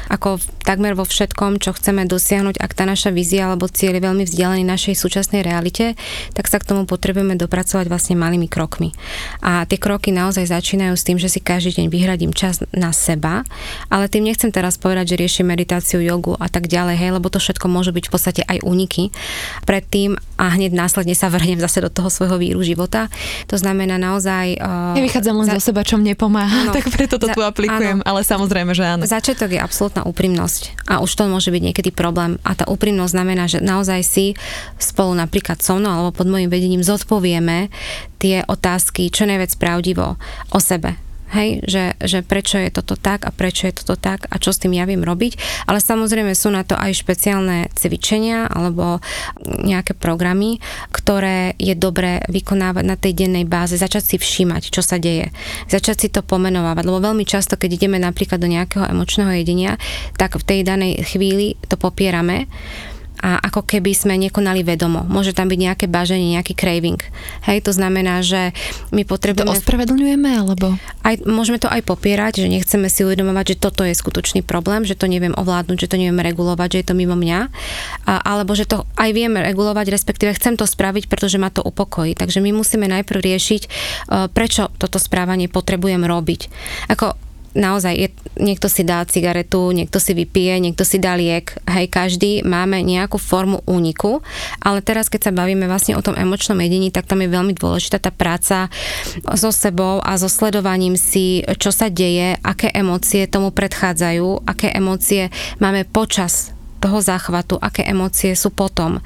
ako 0.09 0.41
takmer 0.63 0.99
vo 0.99 1.07
všetkom, 1.07 1.63
čo 1.63 1.75
chceme 1.75 2.07
dosiahnuť, 2.07 2.59
ak 2.59 2.73
tá 2.75 2.85
naša 2.85 3.15
vízia 3.15 3.47
alebo 3.47 3.71
cieľ 3.71 3.99
je 3.99 4.07
veľmi 4.07 4.25
vzdialený 4.27 4.65
našej 4.67 4.95
súčasnej 4.99 5.47
realite, 5.47 5.95
tak 6.35 6.51
sa 6.51 6.59
k 6.59 6.69
tomu 6.69 6.85
potrebujeme 6.85 7.39
dopracovať 7.39 7.87
vlastne 7.87 8.19
malými 8.19 8.51
krokmi. 8.51 8.95
A 9.43 9.63
tie 9.69 9.79
kroky 9.79 10.11
naozaj 10.11 10.51
začínajú 10.51 10.95
s 10.95 11.07
tým, 11.07 11.19
že 11.21 11.31
si 11.31 11.39
každý 11.39 11.83
deň 11.83 11.87
vyhradím 11.93 12.33
čas 12.35 12.63
na 12.75 12.91
seba, 12.91 13.47
ale 13.93 14.11
tým 14.11 14.27
nechcem 14.27 14.51
teraz 14.51 14.79
povedať, 14.81 15.15
že 15.15 15.21
riešim 15.21 15.47
meditáciu, 15.47 16.03
jogu 16.03 16.35
a 16.39 16.51
tak 16.51 16.67
ďalej, 16.67 16.97
hej, 16.99 17.11
lebo 17.15 17.31
to 17.31 17.39
všetko 17.39 17.67
môže 17.71 17.95
byť 17.95 18.05
v 18.09 18.13
podstate 18.13 18.43
aj 18.47 18.63
úniky 18.67 19.15
predtým 19.65 20.19
a 20.37 20.53
hneď 20.53 20.77
následne 20.77 21.17
sa 21.17 21.33
vrhnem 21.33 21.59
zase 21.63 21.81
do 21.81 21.91
toho 21.91 22.13
svojho 22.13 22.37
víru 22.37 22.61
života. 22.61 23.09
To 23.49 23.57
znamená 23.57 23.97
naozaj... 23.97 24.61
Uh, 24.61 24.97
ja 24.99 25.03
vychádzam 25.03 25.35
len 25.41 25.47
za, 25.49 25.57
zo 25.57 25.73
seba, 25.73 25.81
čo 25.87 25.97
mne 25.97 26.13
pomáha, 26.13 26.69
no, 26.69 26.73
tak 26.77 26.89
preto 26.93 27.17
to 27.17 27.29
za, 27.31 27.35
tu 27.35 27.41
aplikujem, 27.41 28.03
áno, 28.03 28.09
ale 28.09 28.21
samozrejme, 28.27 28.73
že 28.77 28.85
áno. 28.85 29.03
Začiatok 29.09 29.49
je 29.53 29.56
absolútna 29.61 30.07
úprimnosť 30.07 30.89
a 30.89 31.03
už 31.03 31.11
to 31.13 31.29
môže 31.29 31.51
byť 31.51 31.63
niekedy 31.73 31.91
problém. 31.93 32.39
A 32.47 32.55
tá 32.55 32.65
úprimnosť 32.69 33.13
znamená, 33.13 33.45
že 33.51 33.65
naozaj 33.65 34.01
si 34.07 34.27
spolu 34.79 35.17
napríklad 35.17 35.61
so 35.61 35.77
mnou 35.77 35.93
alebo 35.93 36.13
pod 36.17 36.29
môjim 36.29 36.53
vedením 36.53 36.85
zodpovieme 36.85 37.69
tie 38.21 38.45
otázky 38.47 39.09
čo 39.13 39.29
najviac 39.29 39.53
pravdivo 39.57 40.17
o 40.53 40.59
sebe 40.59 40.97
Hej, 41.35 41.67
že, 41.67 41.85
že 41.99 42.23
prečo 42.23 42.55
je 42.63 42.71
toto 42.71 42.95
tak 42.95 43.27
a 43.27 43.35
prečo 43.35 43.67
je 43.67 43.75
toto 43.75 43.99
tak 43.99 44.31
a 44.31 44.39
čo 44.39 44.55
s 44.55 44.63
tým 44.63 44.79
ja 44.79 44.87
viem 44.87 45.03
robiť. 45.03 45.67
Ale 45.67 45.83
samozrejme 45.83 46.31
sú 46.39 46.55
na 46.55 46.63
to 46.63 46.79
aj 46.79 46.95
špeciálne 46.95 47.67
cvičenia 47.75 48.47
alebo 48.47 49.03
nejaké 49.43 49.99
programy, 49.99 50.63
ktoré 50.95 51.59
je 51.59 51.75
dobré 51.75 52.23
vykonávať 52.31 52.85
na 52.87 52.95
tej 52.95 53.27
dennej 53.27 53.43
báze, 53.43 53.75
začať 53.75 54.15
si 54.15 54.17
všímať, 54.23 54.71
čo 54.71 54.87
sa 54.87 55.03
deje. 55.03 55.35
Začať 55.67 55.97
si 56.07 56.09
to 56.15 56.23
pomenovávať, 56.23 56.87
lebo 56.87 57.03
veľmi 57.03 57.27
často, 57.27 57.59
keď 57.59 57.83
ideme 57.83 57.99
napríklad 57.99 58.39
do 58.39 58.47
nejakého 58.47 58.87
emočného 58.87 59.35
jedenia, 59.35 59.83
tak 60.15 60.39
v 60.39 60.47
tej 60.47 60.61
danej 60.63 61.03
chvíli 61.03 61.59
to 61.67 61.75
popierame 61.75 62.47
a 63.21 63.41
ako 63.41 63.65
keby 63.65 63.97
sme 63.97 64.15
nekonali 64.21 64.61
vedomo. 64.61 65.05
Môže 65.09 65.33
tam 65.33 65.49
byť 65.49 65.59
nejaké 65.59 65.87
baženie, 65.89 66.37
nejaký 66.37 66.53
craving. 66.53 67.01
Hej, 67.49 67.65
to 67.65 67.73
znamená, 67.73 68.21
že 68.21 68.53
my 68.93 69.03
potrebujeme... 69.09 69.53
To 69.53 69.57
ospravedlňujeme, 69.57 70.31
alebo? 70.37 70.77
Aj, 71.01 71.17
môžeme 71.25 71.57
to 71.57 71.69
aj 71.69 71.81
popierať, 71.85 72.45
že 72.45 72.53
nechceme 72.53 72.87
si 72.93 73.03
uvedomovať, 73.03 73.57
že 73.57 73.61
toto 73.61 73.83
je 73.83 73.97
skutočný 73.97 74.45
problém, 74.45 74.85
že 74.85 74.99
to 74.99 75.09
neviem 75.09 75.33
ovládnuť, 75.33 75.89
že 75.89 75.91
to 75.91 76.01
neviem 76.01 76.21
regulovať, 76.21 76.69
že 76.77 76.79
je 76.85 76.87
to 76.93 76.99
mimo 76.99 77.17
mňa. 77.17 77.41
A, 78.07 78.13
alebo 78.21 78.53
že 78.53 78.69
to 78.69 78.85
aj 78.97 79.11
vieme 79.17 79.41
regulovať, 79.41 79.89
respektíve 79.91 80.37
chcem 80.37 80.61
to 80.61 80.69
spraviť, 80.69 81.09
pretože 81.09 81.41
ma 81.41 81.49
to 81.49 81.65
upokojí. 81.65 82.15
Takže 82.15 82.45
my 82.45 82.53
musíme 82.53 82.87
najprv 82.87 83.19
riešiť, 83.21 83.63
uh, 83.67 84.29
prečo 84.31 84.69
toto 84.77 85.01
správanie 85.01 85.49
potrebujem 85.51 86.05
robiť. 86.05 86.41
Ako 86.93 87.26
naozaj 87.57 87.95
je, 87.97 88.09
niekto 88.37 88.69
si 88.69 88.85
dá 88.85 89.01
cigaretu, 89.09 89.73
niekto 89.73 89.97
si 89.97 90.13
vypije, 90.13 90.61
niekto 90.61 90.85
si 90.85 91.01
dá 91.01 91.17
liek. 91.17 91.57
Hej, 91.65 91.89
každý 91.89 92.45
máme 92.45 92.85
nejakú 92.85 93.17
formu 93.17 93.65
úniku, 93.65 94.21
ale 94.61 94.85
teraz 94.85 95.09
keď 95.09 95.33
sa 95.33 95.33
bavíme 95.33 95.65
vlastne 95.65 95.97
o 95.97 96.05
tom 96.05 96.15
emočnom 96.15 96.61
jedení, 96.61 96.93
tak 96.93 97.09
tam 97.09 97.25
je 97.25 97.33
veľmi 97.33 97.57
dôležitá 97.57 97.99
tá 97.99 98.13
práca 98.13 98.69
so 99.35 99.49
sebou 99.49 100.05
a 100.05 100.21
so 100.21 100.29
sledovaním 100.29 101.01
si, 101.01 101.41
čo 101.57 101.73
sa 101.73 101.89
deje, 101.89 102.37
aké 102.45 102.69
emócie 102.71 103.25
tomu 103.25 103.51
predchádzajú, 103.51 104.45
aké 104.45 104.71
emócie 104.77 105.33
máme 105.59 105.89
počas 105.89 106.53
toho 106.77 107.01
záchvatu, 107.01 107.57
aké 107.57 107.89
emócie 107.89 108.37
sú 108.37 108.53
potom. 108.53 109.01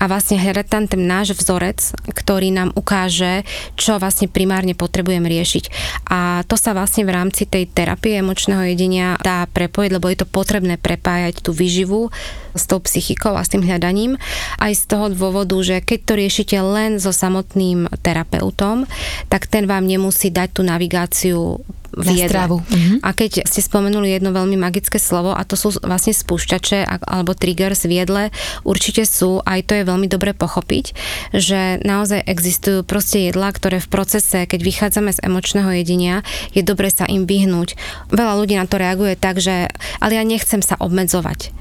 A 0.00 0.08
vlastne 0.08 0.40
hľadať 0.40 0.66
tam 0.68 0.84
ten 0.88 1.02
náš 1.04 1.36
vzorec, 1.36 1.78
ktorý 2.12 2.48
nám 2.54 2.70
ukáže, 2.72 3.44
čo 3.76 4.00
vlastne 4.00 4.30
primárne 4.30 4.72
potrebujem 4.72 5.24
riešiť. 5.24 5.64
A 6.08 6.46
to 6.48 6.56
sa 6.56 6.72
vlastne 6.72 7.04
v 7.04 7.14
rámci 7.14 7.44
tej 7.44 7.68
terapie 7.68 8.16
emočného 8.20 8.64
jedenia 8.72 9.20
dá 9.20 9.44
prepojiť, 9.50 9.90
lebo 9.92 10.08
je 10.08 10.18
to 10.24 10.28
potrebné 10.28 10.80
prepájať 10.80 11.44
tú 11.44 11.52
výživu 11.52 12.08
s 12.56 12.64
tou 12.68 12.80
psychikou 12.80 13.36
a 13.36 13.44
s 13.44 13.52
tým 13.52 13.64
hľadaním. 13.64 14.16
Aj 14.56 14.72
z 14.72 14.82
toho 14.88 15.12
dôvodu, 15.12 15.56
že 15.60 15.84
keď 15.84 16.00
to 16.04 16.12
riešite 16.16 16.56
len 16.60 16.96
so 16.96 17.12
samotným 17.12 17.88
terapeutom, 18.00 18.88
tak 19.28 19.48
ten 19.48 19.68
vám 19.68 19.84
nemusí 19.84 20.32
dať 20.32 20.48
tú 20.56 20.62
navigáciu 20.64 21.60
v 21.92 22.24
jedle. 22.24 22.48
Uh-huh. 22.48 22.98
A 23.04 23.12
keď 23.12 23.44
ste 23.44 23.60
spomenuli 23.60 24.16
jedno 24.16 24.32
veľmi 24.32 24.56
magické 24.56 24.96
slovo 24.96 25.36
a 25.36 25.44
to 25.44 25.54
sú 25.54 25.76
vlastne 25.84 26.16
spúšťače 26.16 26.88
alebo 27.04 27.36
triggers 27.36 27.84
v 27.84 28.02
jedle, 28.02 28.22
určite 28.64 29.04
sú, 29.04 29.44
aj 29.44 29.68
to 29.68 29.72
je 29.76 29.84
veľmi 29.84 30.08
dobre 30.08 30.32
pochopiť, 30.32 30.96
že 31.36 31.80
naozaj 31.84 32.24
existujú 32.24 32.82
proste 32.82 33.28
jedlá, 33.28 33.52
ktoré 33.52 33.78
v 33.78 33.92
procese, 33.92 34.48
keď 34.48 34.60
vychádzame 34.64 35.10
z 35.12 35.22
emočného 35.22 35.70
jedenia, 35.76 36.24
je 36.56 36.64
dobre 36.64 36.88
sa 36.88 37.04
im 37.04 37.28
vyhnúť. 37.28 37.76
Veľa 38.08 38.34
ľudí 38.40 38.56
na 38.56 38.64
to 38.64 38.80
reaguje 38.80 39.14
tak, 39.14 39.38
že 39.38 39.68
ale 40.00 40.16
ja 40.16 40.24
nechcem 40.24 40.64
sa 40.64 40.80
obmedzovať. 40.80 41.52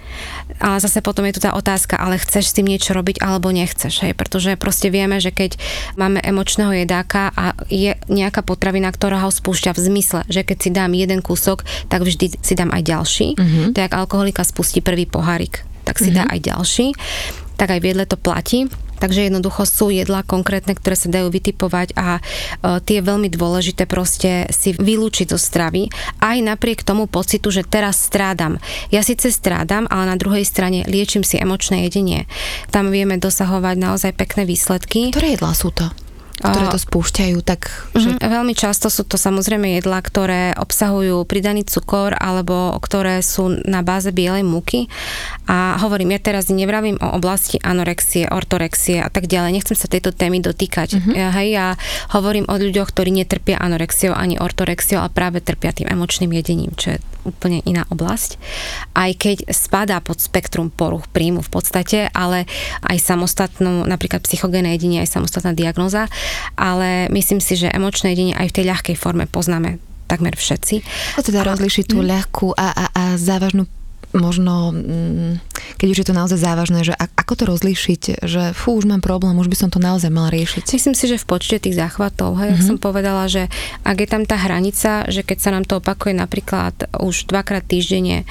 Ale 0.59 0.77
zase 0.83 0.99
potom 0.99 1.23
je 1.25 1.39
tu 1.39 1.41
tá 1.41 1.55
otázka, 1.55 1.95
ale 1.95 2.19
chceš 2.19 2.51
s 2.51 2.55
tým 2.55 2.67
niečo 2.67 2.91
robiť 2.91 3.23
alebo 3.23 3.49
nechceš, 3.49 4.03
hej? 4.05 4.13
pretože 4.13 4.59
proste 4.59 4.91
vieme, 4.91 5.17
že 5.23 5.31
keď 5.31 5.55
máme 5.95 6.19
emočného 6.21 6.83
jedáka 6.83 7.31
a 7.33 7.55
je 7.71 7.95
nejaká 8.11 8.43
potravina, 8.43 8.91
ktorá 8.91 9.23
ho 9.23 9.31
spúšťa 9.31 9.71
v 9.73 9.79
zmysle, 9.79 10.20
že 10.27 10.45
keď 10.45 10.57
si 10.57 10.69
dám 10.69 10.91
jeden 10.93 11.21
kúsok, 11.23 11.63
tak 11.87 12.03
vždy 12.05 12.37
si 12.41 12.53
dám 12.53 12.73
aj 12.73 12.83
ďalší. 12.83 13.27
Uh-huh. 13.37 13.65
To 13.73 13.77
je, 13.77 13.87
ak 13.87 13.97
alkoholika 13.97 14.43
spustí 14.45 14.83
prvý 14.83 15.05
pohárik, 15.05 15.63
tak 15.87 15.97
si 15.97 16.11
uh-huh. 16.11 16.21
dá 16.21 16.23
aj 16.29 16.39
ďalší. 16.41 16.87
Tak 17.57 17.77
aj 17.77 17.79
v 17.79 17.87
jedle 17.93 18.05
to 18.09 18.17
platí. 18.17 18.69
Takže 19.01 19.33
jednoducho 19.33 19.65
sú 19.65 19.89
jedlá 19.89 20.21
konkrétne, 20.21 20.77
ktoré 20.77 20.93
sa 20.93 21.09
dajú 21.09 21.33
vytipovať 21.33 21.97
a 21.97 22.21
e, 22.21 22.77
tie 22.85 23.01
veľmi 23.01 23.33
dôležité 23.33 23.89
proste 23.89 24.45
si 24.53 24.77
vylúčiť 24.77 25.33
zo 25.33 25.41
stravy. 25.41 25.89
Aj 26.21 26.37
napriek 26.37 26.85
tomu 26.85 27.09
pocitu, 27.09 27.49
že 27.49 27.65
teraz 27.65 27.97
strádam. 27.97 28.61
Ja 28.93 29.01
síce 29.01 29.33
strádam, 29.33 29.89
ale 29.89 30.13
na 30.13 30.21
druhej 30.21 30.45
strane 30.45 30.85
liečím 30.85 31.25
si 31.25 31.41
emočné 31.41 31.89
jedenie. 31.89 32.29
Tam 32.69 32.93
vieme 32.93 33.17
dosahovať 33.17 33.75
naozaj 33.81 34.11
pekné 34.13 34.45
výsledky. 34.45 35.09
Ktoré 35.09 35.33
jedlá 35.33 35.57
sú 35.57 35.73
to? 35.73 35.89
Ktoré 36.41 36.65
to 36.73 36.81
spúšťajú, 36.81 37.37
tak... 37.45 37.69
Že... 37.93 38.17
Mm, 38.17 38.25
veľmi 38.25 38.53
často 38.57 38.89
sú 38.89 39.05
to 39.05 39.15
samozrejme 39.15 39.77
jedlá, 39.77 40.01
ktoré 40.01 40.57
obsahujú 40.57 41.23
pridaný 41.29 41.63
cukor 41.63 42.17
alebo 42.17 42.73
ktoré 42.81 43.21
sú 43.21 43.61
na 43.69 43.85
báze 43.85 44.09
bielej 44.09 44.41
múky. 44.41 44.89
A 45.45 45.77
hovorím, 45.79 46.17
ja 46.17 46.19
teraz 46.19 46.49
nevravím 46.49 46.97
o 46.99 47.07
oblasti 47.15 47.61
anorexie, 47.61 48.27
ortorexie 48.27 48.99
a 48.99 49.09
tak 49.13 49.29
ďalej. 49.29 49.61
Nechcem 49.61 49.77
sa 49.77 49.87
tejto 49.87 50.11
témy 50.11 50.41
dotýkať. 50.41 50.97
Mm-hmm. 50.97 51.13
Ja, 51.15 51.29
hej, 51.37 51.49
ja 51.53 51.67
hovorím 52.11 52.49
o 52.49 52.55
ľuďoch, 52.57 52.91
ktorí 52.91 53.13
netrpia 53.13 53.61
anorexiou 53.61 54.17
ani 54.17 54.41
ortorexiou, 54.41 55.05
ale 55.05 55.13
práve 55.13 55.39
trpia 55.39 55.71
tým 55.71 55.87
emočným 55.87 56.33
jedením, 56.33 56.73
čo 56.75 56.97
je 56.97 56.99
úplne 57.27 57.61
iná 57.67 57.85
oblasť. 57.89 58.37
Aj 58.97 59.11
keď 59.13 59.49
spadá 59.51 59.99
pod 60.01 60.21
spektrum 60.21 60.73
poruch 60.73 61.05
príjmu 61.09 61.41
v 61.45 61.51
podstate, 61.51 62.07
ale 62.13 62.49
aj 62.85 62.97
samostatnú, 63.01 63.85
napríklad 63.85 64.23
psychogénne 64.25 64.73
jedenie, 64.73 65.03
aj 65.03 65.19
samostatná 65.19 65.51
diagnoza 65.53 66.11
ale 66.55 67.07
myslím 67.09 67.39
si, 67.41 67.57
že 67.57 67.73
emočné 67.73 68.13
jedenie 68.13 68.35
aj 68.35 68.51
v 68.51 68.55
tej 68.61 68.65
ľahkej 68.69 68.95
forme 68.99 69.25
poznáme 69.25 69.81
takmer 70.05 70.35
všetci. 70.35 70.83
Ako 71.15 71.23
teda 71.23 71.47
rozlišiť 71.47 71.85
tú 71.87 72.03
hm? 72.03 72.07
ľahkú 72.07 72.47
a, 72.53 72.67
a, 72.69 72.85
a 72.91 73.03
závažnú 73.15 73.65
možno, 74.13 74.75
mm, 74.75 75.39
keď 75.79 75.87
už 75.87 75.99
je 76.03 76.07
to 76.07 76.15
naozaj 76.17 76.39
závažné, 76.39 76.83
že 76.83 76.93
ako 76.95 77.33
to 77.33 77.43
rozlíšiť, 77.47 78.01
že 78.23 78.51
fú, 78.51 78.75
už 78.75 78.87
mám 78.87 78.99
problém, 78.99 79.35
už 79.39 79.47
by 79.47 79.57
som 79.57 79.69
to 79.71 79.79
naozaj 79.79 80.11
mal 80.11 80.27
riešiť. 80.29 80.67
Myslím 80.67 80.95
si, 80.97 81.05
že 81.07 81.21
v 81.21 81.25
počte 81.27 81.57
tých 81.59 81.79
záchvatov, 81.79 82.35
hej, 82.39 82.55
mm-hmm. 82.55 82.67
som 82.67 82.77
povedala, 82.77 83.31
že 83.31 83.47
ak 83.87 83.97
je 84.03 84.07
tam 84.09 84.23
tá 84.27 84.35
hranica, 84.35 85.07
že 85.07 85.23
keď 85.23 85.37
sa 85.39 85.49
nám 85.55 85.63
to 85.63 85.79
opakuje 85.79 86.13
napríklad 86.15 86.91
už 86.99 87.31
dvakrát 87.31 87.63
týždenne, 87.63 88.27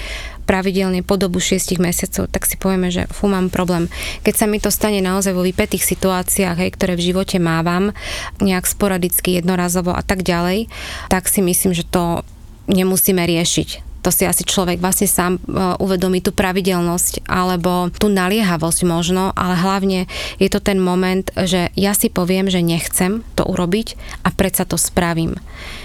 pravidelne 0.50 1.06
po 1.06 1.14
dobu 1.14 1.38
6 1.38 1.78
mesiacov, 1.78 2.26
tak 2.26 2.42
si 2.42 2.58
povieme, 2.58 2.90
že 2.90 3.06
fú, 3.14 3.30
mám 3.30 3.54
problém. 3.54 3.86
Keď 4.26 4.34
sa 4.34 4.46
mi 4.50 4.58
to 4.58 4.74
stane 4.74 4.98
naozaj 4.98 5.30
vo 5.30 5.46
vypetých 5.46 5.86
situáciách, 5.86 6.58
hej, 6.58 6.70
ktoré 6.74 6.98
v 6.98 7.14
živote 7.14 7.38
mávam, 7.38 7.94
nejak 8.42 8.66
sporadicky, 8.66 9.38
jednorazovo 9.38 9.94
a 9.94 10.02
tak 10.02 10.26
ďalej, 10.26 10.66
tak 11.06 11.30
si 11.30 11.38
myslím, 11.38 11.70
že 11.70 11.86
to 11.86 12.26
nemusíme 12.66 13.22
riešiť 13.22 13.89
to 14.00 14.10
si 14.10 14.24
asi 14.24 14.42
človek 14.48 14.80
vlastne 14.80 15.06
sám 15.06 15.36
e, 15.36 15.40
uvedomí 15.76 16.24
tú 16.24 16.32
pravidelnosť 16.32 17.28
alebo 17.28 17.92
tú 17.92 18.08
naliehavosť 18.08 18.80
možno, 18.88 19.30
ale 19.36 19.54
hlavne 19.56 20.08
je 20.40 20.48
to 20.48 20.60
ten 20.60 20.80
moment, 20.80 21.28
že 21.36 21.68
ja 21.76 21.92
si 21.92 22.08
poviem, 22.08 22.48
že 22.48 22.64
nechcem 22.64 23.20
to 23.36 23.44
urobiť 23.44 23.94
a 24.24 24.32
predsa 24.32 24.64
to 24.64 24.80
spravím. 24.80 25.36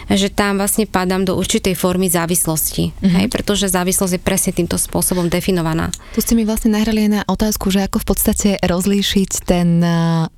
Že 0.07 0.31
tam 0.31 0.57
vlastne 0.61 0.87
padám 0.87 1.27
do 1.27 1.35
určitej 1.35 1.75
formy 1.75 2.07
závislosti, 2.07 2.95
mm-hmm. 2.95 3.15
hej, 3.19 3.25
pretože 3.27 3.71
závislosť 3.71 4.15
je 4.15 4.21
presne 4.21 4.51
týmto 4.55 4.79
spôsobom 4.79 5.27
definovaná. 5.27 5.91
Tu 6.15 6.23
ste 6.23 6.37
mi 6.39 6.47
vlastne 6.47 6.71
nahrali 6.71 7.11
na 7.11 7.21
otázku, 7.27 7.67
že 7.67 7.83
ako 7.83 8.01
v 8.01 8.07
podstate 8.07 8.49
rozlíšiť 8.63 9.31
ten 9.43 9.83
e, 9.83 9.89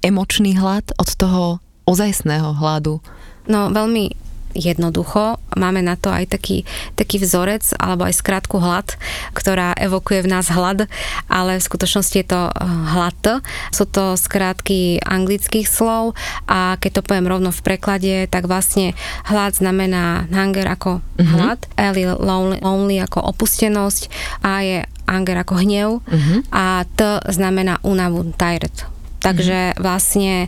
emočný 0.01 0.57
hlad 0.57 0.89
od 0.97 1.09
toho 1.13 1.61
ozajstného 1.87 2.57
hladu. 2.59 2.99
No 3.47 3.71
veľmi 3.71 4.26
jednoducho. 4.55 5.41
Máme 5.55 5.81
na 5.83 5.95
to 5.99 6.13
aj 6.13 6.31
taký, 6.31 6.63
taký 6.95 7.19
vzorec 7.19 7.63
alebo 7.79 8.05
aj 8.07 8.19
skrátku 8.19 8.62
hlad, 8.62 8.95
ktorá 9.33 9.73
evokuje 9.75 10.23
v 10.23 10.31
nás 10.31 10.47
hlad, 10.51 10.86
ale 11.27 11.60
v 11.60 11.67
skutočnosti 11.67 12.15
je 12.15 12.27
to 12.27 12.41
eh, 12.47 12.53
hlad. 12.67 13.41
Sú 13.71 13.89
to 13.89 14.15
skrátky 14.15 15.01
anglických 15.03 15.67
slov 15.67 16.13
a 16.47 16.77
keď 16.79 17.01
to 17.01 17.05
poviem 17.05 17.27
rovno 17.27 17.49
v 17.49 17.63
preklade, 17.63 18.13
tak 18.29 18.45
vlastne 18.45 18.93
hlad 19.27 19.57
znamená 19.57 20.27
hunger 20.29 20.67
ako 20.67 20.99
uh-huh. 20.99 21.25
hlad, 21.25 21.60
je 21.77 22.07
lonely, 22.13 22.57
lonely 22.62 22.97
ako 23.01 23.23
opustenosť, 23.33 24.10
A 24.45 24.62
je 24.62 24.77
anger 25.07 25.41
ako 25.41 25.53
hnev 25.63 25.89
uh-huh. 26.03 26.39
a 26.51 26.83
T 26.86 26.99
znamená 27.31 27.79
únavu, 27.81 28.27
tired 28.36 28.96
Takže 29.27 29.75
vlastne 29.75 30.47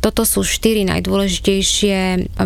toto 0.00 0.24
sú 0.24 0.40
štyri 0.40 0.88
najdôležitejšie 0.88 1.98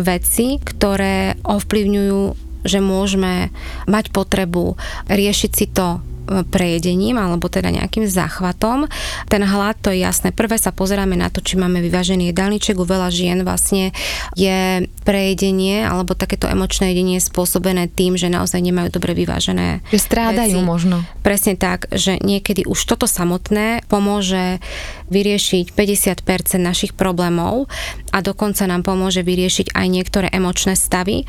veci, 0.03 0.59
ktoré 0.59 1.39
ovplyvňujú, 1.47 2.21
že 2.67 2.79
môžeme 2.83 3.55
mať 3.87 4.11
potrebu 4.11 4.75
riešiť 5.07 5.51
si 5.55 5.65
to 5.71 6.03
prejedením 6.49 7.17
alebo 7.17 7.49
teda 7.49 7.73
nejakým 7.73 8.05
záchvatom. 8.05 8.85
Ten 9.27 9.41
hlad, 9.41 9.81
to 9.81 9.89
je 9.89 10.05
jasné. 10.05 10.29
Prvé 10.29 10.61
sa 10.61 10.69
pozeráme 10.69 11.17
na 11.17 11.33
to, 11.33 11.41
či 11.41 11.57
máme 11.57 11.81
vyvážený 11.81 12.29
jedálniček. 12.29 12.77
U 12.77 12.85
veľa 12.85 13.09
žien 13.09 13.41
vlastne 13.41 13.91
je 14.37 14.85
prejedenie 15.03 15.81
alebo 15.85 16.13
takéto 16.13 16.45
emočné 16.45 16.93
jedenie 16.93 17.17
spôsobené 17.17 17.89
tým, 17.89 18.13
že 18.15 18.29
naozaj 18.29 18.61
nemajú 18.61 18.93
dobre 18.93 19.17
vyvážené 19.17 19.81
Že 19.89 19.99
strádajú 19.99 20.59
veci. 20.61 20.69
možno. 20.69 21.01
Presne 21.25 21.57
tak, 21.57 21.89
že 21.89 22.21
niekedy 22.21 22.69
už 22.69 22.77
toto 22.85 23.09
samotné 23.09 23.85
pomôže 23.89 24.61
vyriešiť 25.09 25.73
50% 25.73 26.23
našich 26.61 26.93
problémov 26.95 27.67
a 28.13 28.21
dokonca 28.21 28.65
nám 28.69 28.85
pomôže 28.85 29.21
vyriešiť 29.25 29.73
aj 29.75 29.87
niektoré 29.89 30.27
emočné 30.29 30.77
stavy, 30.77 31.25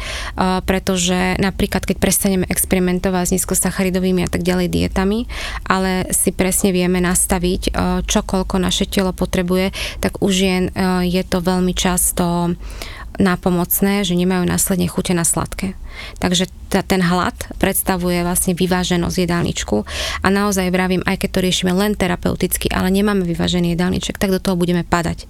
pretože 0.65 1.37
napríklad 1.41 1.85
keď 1.85 1.97
prestaneme 1.99 2.47
experimentovať 2.49 3.25
s 3.27 3.35
nízkosacharidovými 3.41 4.25
a 4.25 4.31
tak 4.31 4.45
ďalej 4.45 4.69
dietami, 4.73 5.29
ale 5.69 6.09
si 6.13 6.33
presne 6.33 6.73
vieme 6.73 7.01
nastaviť, 7.01 7.75
čo 8.05 8.21
koľko 8.25 8.61
naše 8.61 8.87
telo 8.89 9.13
potrebuje, 9.17 9.73
tak 10.01 10.21
u 10.21 10.29
žien 10.33 10.73
je 11.05 11.23
to 11.25 11.41
veľmi 11.41 11.73
často 11.77 12.55
nápomocné, 13.21 14.01
že 14.07 14.17
nemajú 14.17 14.49
následne 14.49 14.89
chute 14.89 15.13
na 15.13 15.29
sladké. 15.29 15.77
Takže 16.23 16.47
t- 16.71 16.87
ten 16.87 17.03
hlad 17.03 17.35
predstavuje 17.59 18.23
vlastne 18.23 18.55
vyváženosť 18.55 19.17
jedálničku 19.27 19.77
a 20.23 20.27
naozaj 20.31 20.71
vravím, 20.71 21.03
aj 21.03 21.27
keď 21.27 21.29
to 21.35 21.41
riešime 21.43 21.73
len 21.75 21.99
terapeuticky, 21.99 22.71
ale 22.71 22.95
nemáme 22.95 23.27
vyvážený 23.27 23.75
jedálniček, 23.75 24.17
tak 24.17 24.31
do 24.31 24.39
toho 24.39 24.55
budeme 24.55 24.87
padať. 24.87 25.27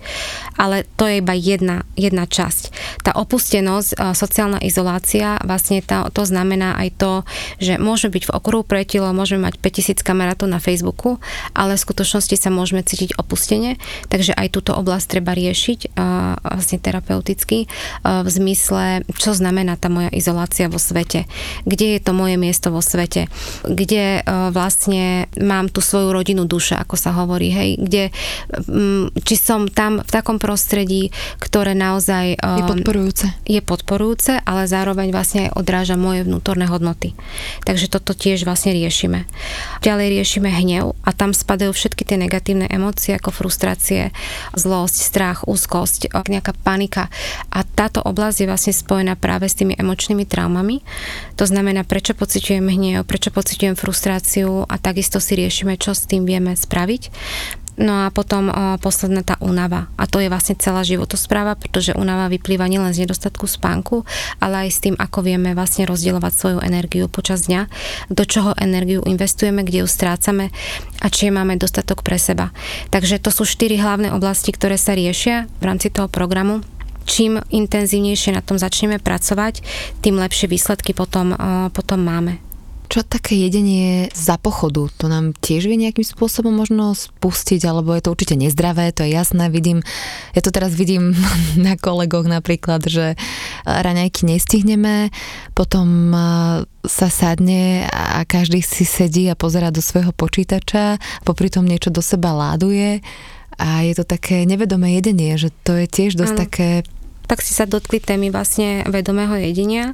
Ale 0.61 0.85
to 1.01 1.09
je 1.09 1.25
iba 1.25 1.33
jedna, 1.33 1.89
jedna 1.97 2.29
časť. 2.29 2.63
Tá 3.01 3.17
opustenosť, 3.17 4.13
sociálna 4.13 4.61
izolácia, 4.61 5.41
vlastne 5.41 5.81
to, 5.81 6.13
to 6.13 6.23
znamená 6.29 6.77
aj 6.77 6.89
to, 7.01 7.13
že 7.57 7.81
môžeme 7.81 8.13
byť 8.21 8.25
v 8.29 8.35
okruhu 8.37 8.63
pretilo, 8.67 9.17
môžeme 9.17 9.49
mať 9.49 9.57
5000 9.63 10.05
kamarátov 10.05 10.53
na 10.53 10.61
Facebooku, 10.61 11.17
ale 11.57 11.81
v 11.81 11.85
skutočnosti 11.89 12.37
sa 12.37 12.53
môžeme 12.53 12.85
cítiť 12.85 13.17
opustene, 13.17 13.81
takže 14.13 14.37
aj 14.37 14.53
túto 14.53 14.77
oblasť 14.77 15.19
treba 15.19 15.33
riešiť 15.33 15.97
vlastne 16.45 16.79
terapeuticky 16.83 17.65
v 18.05 18.29
zmysle, 18.29 19.09
čo 19.17 19.33
znamená 19.33 19.81
tá 19.81 19.89
moja 19.89 20.13
izolácia 20.13 20.50
vo 20.67 20.83
svete, 20.83 21.31
kde 21.63 21.95
je 21.95 22.01
to 22.03 22.11
moje 22.11 22.35
miesto 22.35 22.75
vo 22.75 22.83
svete, 22.83 23.31
kde 23.63 24.27
vlastne 24.51 25.31
mám 25.39 25.71
tú 25.71 25.79
svoju 25.79 26.11
rodinu 26.11 26.49
duše, 26.49 26.75
ako 26.75 26.97
sa 26.99 27.15
hovorí, 27.15 27.55
hej, 27.55 27.71
kde, 27.79 28.05
či 29.23 29.35
som 29.39 29.71
tam 29.71 30.01
v 30.03 30.11
takom 30.11 30.41
prostredí, 30.41 31.13
ktoré 31.39 31.79
naozaj 31.79 32.35
je 32.35 32.63
podporujúce. 32.65 33.27
Je 33.45 33.61
podporujúce, 33.61 34.41
ale 34.43 34.65
zároveň 34.65 35.13
vlastne 35.13 35.47
aj 35.47 35.61
odráža 35.61 36.01
moje 36.01 36.25
vnútorné 36.25 36.65
hodnoty. 36.67 37.13
Takže 37.69 37.93
toto 37.93 38.17
tiež 38.17 38.49
vlastne 38.49 38.73
riešime. 38.73 39.29
Ďalej 39.85 40.07
riešime 40.17 40.49
hnev 40.49 40.97
a 41.05 41.13
tam 41.13 41.37
spadajú 41.37 41.77
všetky 41.77 42.03
tie 42.09 42.17
negatívne 42.17 42.65
emócie 42.67 43.13
ako 43.13 43.31
frustrácie, 43.31 44.11
zlosť, 44.57 44.97
strach, 44.97 45.39
úzkosť, 45.45 46.09
nejaká 46.11 46.57
panika. 46.65 47.13
A 47.53 47.61
táto 47.63 48.01
oblasť 48.01 48.43
je 48.43 48.49
vlastne 48.49 48.73
spojená 48.73 49.13
práve 49.21 49.45
s 49.45 49.59
tými 49.59 49.77
emočnými 49.77 50.25
traumami. 50.25 50.40
To 51.37 51.45
znamená, 51.45 51.85
prečo 51.85 52.17
pociťujem 52.17 52.65
hnev, 52.65 53.05
prečo 53.05 53.29
pociťujem 53.35 53.77
frustráciu 53.77 54.65
a 54.65 54.75
takisto 54.81 55.21
si 55.21 55.37
riešime, 55.37 55.77
čo 55.77 55.93
s 55.93 56.07
tým 56.09 56.25
vieme 56.25 56.57
spraviť. 56.57 57.03
No 57.81 58.05
a 58.05 58.13
potom 58.13 58.53
o, 58.53 58.77
posledná 58.77 59.25
tá 59.25 59.41
únava. 59.41 59.89
A 59.97 60.05
to 60.05 60.21
je 60.21 60.29
vlastne 60.29 60.53
celá 60.61 60.85
životospráva, 60.85 61.57
pretože 61.57 61.97
únava 61.97 62.29
vyplýva 62.29 62.69
nielen 62.69 62.93
z 62.93 63.09
nedostatku 63.09 63.49
spánku, 63.49 64.05
ale 64.37 64.69
aj 64.69 64.71
s 64.71 64.83
tým, 64.85 64.97
ako 65.01 65.25
vieme 65.25 65.57
vlastne 65.57 65.89
rozdielovať 65.89 66.33
svoju 66.37 66.59
energiu 66.61 67.09
počas 67.09 67.49
dňa, 67.49 67.73
do 68.13 68.25
čoho 68.29 68.53
energiu 68.61 69.01
investujeme, 69.09 69.65
kde 69.65 69.81
ju 69.81 69.89
strácame 69.89 70.53
a 71.01 71.07
či 71.09 71.33
máme 71.33 71.57
dostatok 71.57 72.05
pre 72.05 72.21
seba. 72.21 72.53
Takže 72.93 73.17
to 73.17 73.33
sú 73.33 73.49
štyri 73.49 73.81
hlavné 73.81 74.13
oblasti, 74.13 74.53
ktoré 74.53 74.77
sa 74.77 74.93
riešia 74.93 75.49
v 75.49 75.65
rámci 75.65 75.89
toho 75.89 76.13
programu 76.13 76.61
čím 77.09 77.41
intenzívnejšie 77.51 78.37
na 78.37 78.43
tom 78.45 78.57
začneme 78.57 79.01
pracovať, 79.01 79.65
tým 80.05 80.17
lepšie 80.21 80.51
výsledky 80.51 80.93
potom, 80.97 81.35
potom 81.73 82.01
máme. 82.01 82.51
Čo 82.91 83.07
také 83.07 83.39
jedenie 83.39 84.11
za 84.11 84.35
pochodu? 84.35 84.91
To 84.99 85.07
nám 85.07 85.31
tiež 85.39 85.71
vie 85.71 85.79
nejakým 85.79 86.03
spôsobom 86.03 86.51
možno 86.51 86.91
spustiť, 86.91 87.63
alebo 87.63 87.95
je 87.95 88.03
to 88.03 88.11
určite 88.11 88.35
nezdravé, 88.35 88.91
to 88.91 89.07
je 89.07 89.15
jasné. 89.15 89.47
Vidím, 89.47 89.87
ja 90.35 90.43
to 90.43 90.51
teraz 90.51 90.75
vidím 90.75 91.15
na 91.55 91.79
kolegoch 91.79 92.27
napríklad, 92.27 92.83
že 92.91 93.15
raňajky 93.63 94.27
nestihneme, 94.27 95.15
potom 95.55 96.11
sa 96.83 97.07
sadne 97.07 97.87
a 97.95 98.27
každý 98.27 98.59
si 98.59 98.83
sedí 98.83 99.31
a 99.31 99.39
pozera 99.39 99.71
do 99.71 99.79
svojho 99.79 100.11
počítača, 100.11 100.99
popri 101.23 101.47
tom 101.47 101.71
niečo 101.71 101.95
do 101.95 102.03
seba 102.03 102.35
láduje 102.35 103.07
a 103.61 103.85
je 103.85 103.93
to 103.93 104.09
také 104.09 104.49
nevedomé 104.49 104.97
jedenie, 104.97 105.37
že 105.37 105.53
to 105.63 105.77
je 105.77 105.85
tiež 105.85 106.17
dosť 106.17 106.35
ano. 106.35 106.43
také... 106.49 106.69
Tak 107.29 107.45
si 107.45 107.53
sa 107.53 107.69
dotkli 107.69 108.01
témy 108.01 108.33
vlastne 108.33 108.83
vedomého 108.89 109.37
jedenia 109.37 109.93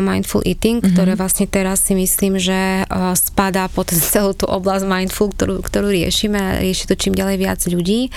mindful 0.00 0.40
eating, 0.42 0.80
mm-hmm. 0.80 0.94
ktoré 0.96 1.12
vlastne 1.14 1.46
teraz 1.46 1.84
si 1.84 1.92
myslím, 1.92 2.40
že 2.40 2.88
spadá 3.16 3.68
pod 3.68 3.92
celú 4.12 4.32
tú 4.32 4.48
oblasť 4.48 4.84
mindful, 4.88 5.30
ktorú, 5.32 5.60
ktorú 5.60 5.92
riešime 5.92 6.38
a 6.38 6.58
rieši 6.62 6.88
to 6.88 6.94
čím 6.96 7.12
ďalej 7.12 7.36
viac 7.36 7.60
ľudí. 7.68 8.08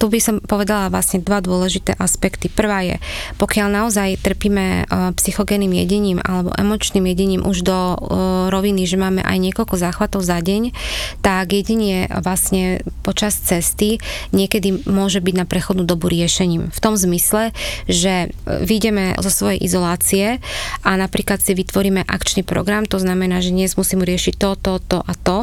Tu 0.00 0.04
by 0.08 0.18
som 0.18 0.40
povedala 0.40 0.88
vlastne 0.88 1.20
dva 1.20 1.44
dôležité 1.44 1.94
aspekty. 1.96 2.48
Prvá 2.48 2.82
je, 2.84 2.96
pokiaľ 3.36 3.68
naozaj 3.68 4.20
trpíme 4.24 4.88
psychogénnym 5.16 5.72
jedením 5.72 6.18
alebo 6.22 6.52
emočným 6.56 7.04
jedením 7.08 7.42
už 7.44 7.64
do 7.64 7.78
roviny, 8.48 8.88
že 8.88 9.00
máme 9.00 9.20
aj 9.22 9.38
niekoľko 9.38 9.76
záchvatov 9.76 10.24
za 10.24 10.38
deň, 10.40 10.72
tak 11.20 11.52
jedenie 11.52 12.08
vlastne 12.08 12.80
počas 13.02 13.36
cesty 13.36 13.98
niekedy 14.30 14.86
môže 14.88 15.20
byť 15.20 15.34
na 15.36 15.46
prechodnú 15.46 15.84
dobu 15.84 16.08
riešením. 16.08 16.70
V 16.70 16.80
tom 16.80 16.94
zmysle, 16.94 17.50
že 17.90 18.26
e, 18.26 18.62
vyjdeme 18.62 19.18
zo 19.18 19.30
svojej 19.30 19.58
izolácie 19.62 20.26
a 20.86 20.90
napríklad 21.02 21.42
si 21.42 21.58
vytvoríme 21.58 22.06
akčný 22.06 22.46
program, 22.46 22.86
to 22.86 23.02
znamená, 23.02 23.42
že 23.42 23.50
dnes 23.50 23.74
musím 23.74 24.06
riešiť 24.06 24.34
to, 24.38 24.50
to, 24.54 24.72
to 24.78 24.98
a 25.02 25.12
to 25.18 25.38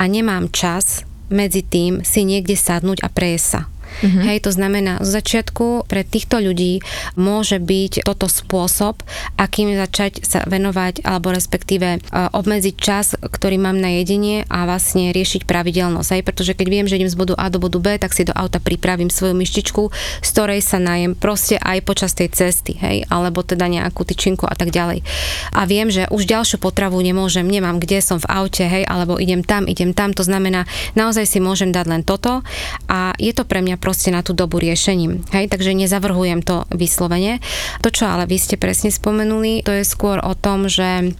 a 0.00 0.02
nemám 0.08 0.48
čas 0.48 1.04
medzi 1.28 1.60
tým 1.60 2.00
si 2.04 2.24
niekde 2.24 2.56
sadnúť 2.56 3.04
a 3.04 3.08
prejsť 3.12 3.46
sa. 3.46 3.60
Mm-hmm. 4.00 4.22
Hej, 4.24 4.38
to 4.48 4.50
znamená, 4.50 4.92
z 5.04 5.08
začiatku 5.20 5.84
pre 5.86 6.02
týchto 6.02 6.40
ľudí 6.40 6.80
môže 7.14 7.60
byť 7.60 8.06
toto 8.08 8.26
spôsob, 8.26 9.04
akým 9.36 9.76
začať 9.76 10.24
sa 10.24 10.42
venovať 10.48 11.04
alebo 11.04 11.30
respektíve 11.34 12.00
uh, 12.00 12.32
obmedziť 12.32 12.74
čas, 12.78 13.14
ktorý 13.18 13.60
mám 13.60 13.76
na 13.76 14.00
jedenie 14.00 14.48
a 14.48 14.64
vlastne 14.64 15.12
riešiť 15.12 15.44
pravidelnosť. 15.44 16.08
Hej, 16.18 16.22
pretože 16.24 16.52
keď 16.56 16.66
viem, 16.68 16.86
že 16.88 16.96
idem 16.96 17.10
z 17.10 17.18
bodu 17.18 17.34
A 17.36 17.52
do 17.52 17.60
bodu 17.60 17.78
B, 17.78 17.94
tak 18.00 18.16
si 18.16 18.24
do 18.24 18.32
auta 18.32 18.62
pripravím 18.62 19.12
svoju 19.12 19.36
myštičku, 19.36 19.82
z 20.22 20.28
ktorej 20.32 20.64
sa 20.64 20.80
najem 20.80 21.12
proste 21.18 21.58
aj 21.60 21.84
počas 21.84 22.16
tej 22.16 22.32
cesty, 22.32 22.78
hej, 22.78 23.04
alebo 23.10 23.44
teda 23.44 23.68
nejakú 23.68 24.06
tyčinku 24.06 24.46
a 24.48 24.54
tak 24.56 24.70
ďalej. 24.70 25.04
A 25.52 25.66
viem, 25.66 25.90
že 25.90 26.08
už 26.08 26.24
ďalšiu 26.24 26.62
potravu 26.62 26.98
nemôžem, 27.02 27.44
nemám 27.44 27.82
kde 27.82 27.98
som 27.98 28.22
v 28.22 28.30
aute, 28.30 28.64
hej, 28.64 28.86
alebo 28.86 29.18
idem 29.18 29.42
tam, 29.42 29.66
idem 29.66 29.92
tam, 29.92 30.14
to 30.14 30.22
znamená, 30.22 30.64
naozaj 30.94 31.26
si 31.26 31.38
môžem 31.42 31.74
dať 31.74 31.86
len 31.90 32.02
toto 32.06 32.46
a 32.86 33.12
je 33.18 33.32
to 33.34 33.42
pre 33.42 33.60
mňa 33.60 33.76
proste 33.82 34.14
na 34.14 34.22
tú 34.22 34.30
dobu 34.30 34.62
riešením. 34.62 35.26
Hej, 35.34 35.50
takže 35.50 35.74
nezavrhujem 35.74 36.46
to 36.46 36.62
vyslovene. 36.70 37.42
To, 37.82 37.90
čo 37.90 38.06
ale 38.06 38.30
vy 38.30 38.38
ste 38.38 38.54
presne 38.54 38.94
spomenuli, 38.94 39.66
to 39.66 39.74
je 39.74 39.82
skôr 39.82 40.22
o 40.22 40.38
tom, 40.38 40.70
že 40.70 41.18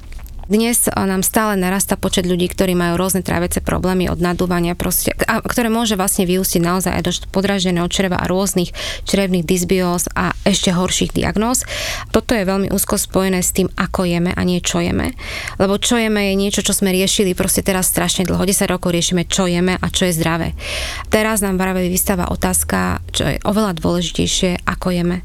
dnes 0.50 0.90
nám 0.90 1.22
stále 1.22 1.54
narasta 1.54 1.94
počet 1.94 2.26
ľudí, 2.26 2.50
ktorí 2.50 2.74
majú 2.74 2.98
rôzne 2.98 3.22
trávice 3.22 3.62
problémy 3.62 4.10
od 4.10 4.18
nadúvania, 4.18 4.74
proste, 4.74 5.14
a, 5.26 5.38
ktoré 5.42 5.70
môže 5.70 5.94
vlastne 5.94 6.26
vyústiť 6.26 6.60
naozaj 6.62 6.92
aj 6.98 7.02
do 7.06 7.12
podraženého 7.30 7.86
čreva 7.86 8.18
a 8.18 8.26
rôznych 8.26 8.74
črevných 9.06 9.46
dysbióz 9.46 10.10
a 10.16 10.34
ešte 10.42 10.74
horších 10.74 11.14
diagnóz. 11.14 11.62
Toto 12.10 12.34
je 12.34 12.42
veľmi 12.42 12.74
úzko 12.74 12.98
spojené 12.98 13.44
s 13.44 13.54
tým, 13.54 13.70
ako 13.78 14.08
jeme 14.08 14.34
a 14.34 14.42
nie 14.42 14.58
čo 14.58 14.82
jeme. 14.82 15.14
Lebo 15.62 15.78
čo 15.78 16.00
jeme 16.00 16.32
je 16.32 16.34
niečo, 16.34 16.66
čo 16.66 16.74
sme 16.74 16.90
riešili 16.90 17.38
proste 17.38 17.62
teraz 17.62 17.90
strašne 17.90 18.26
dlho. 18.26 18.42
10 18.42 18.66
rokov 18.66 18.90
riešime, 18.90 19.28
čo 19.28 19.46
jeme 19.46 19.78
a 19.78 19.86
čo 19.90 20.10
je 20.10 20.16
zdravé. 20.16 20.54
Teraz 21.12 21.44
nám 21.44 21.60
práve 21.60 21.86
vystáva 21.86 22.30
otázka, 22.32 23.02
čo 23.14 23.30
je 23.30 23.36
oveľa 23.46 23.78
dôležitejšie, 23.78 24.66
ako 24.66 24.88
jeme 24.90 25.22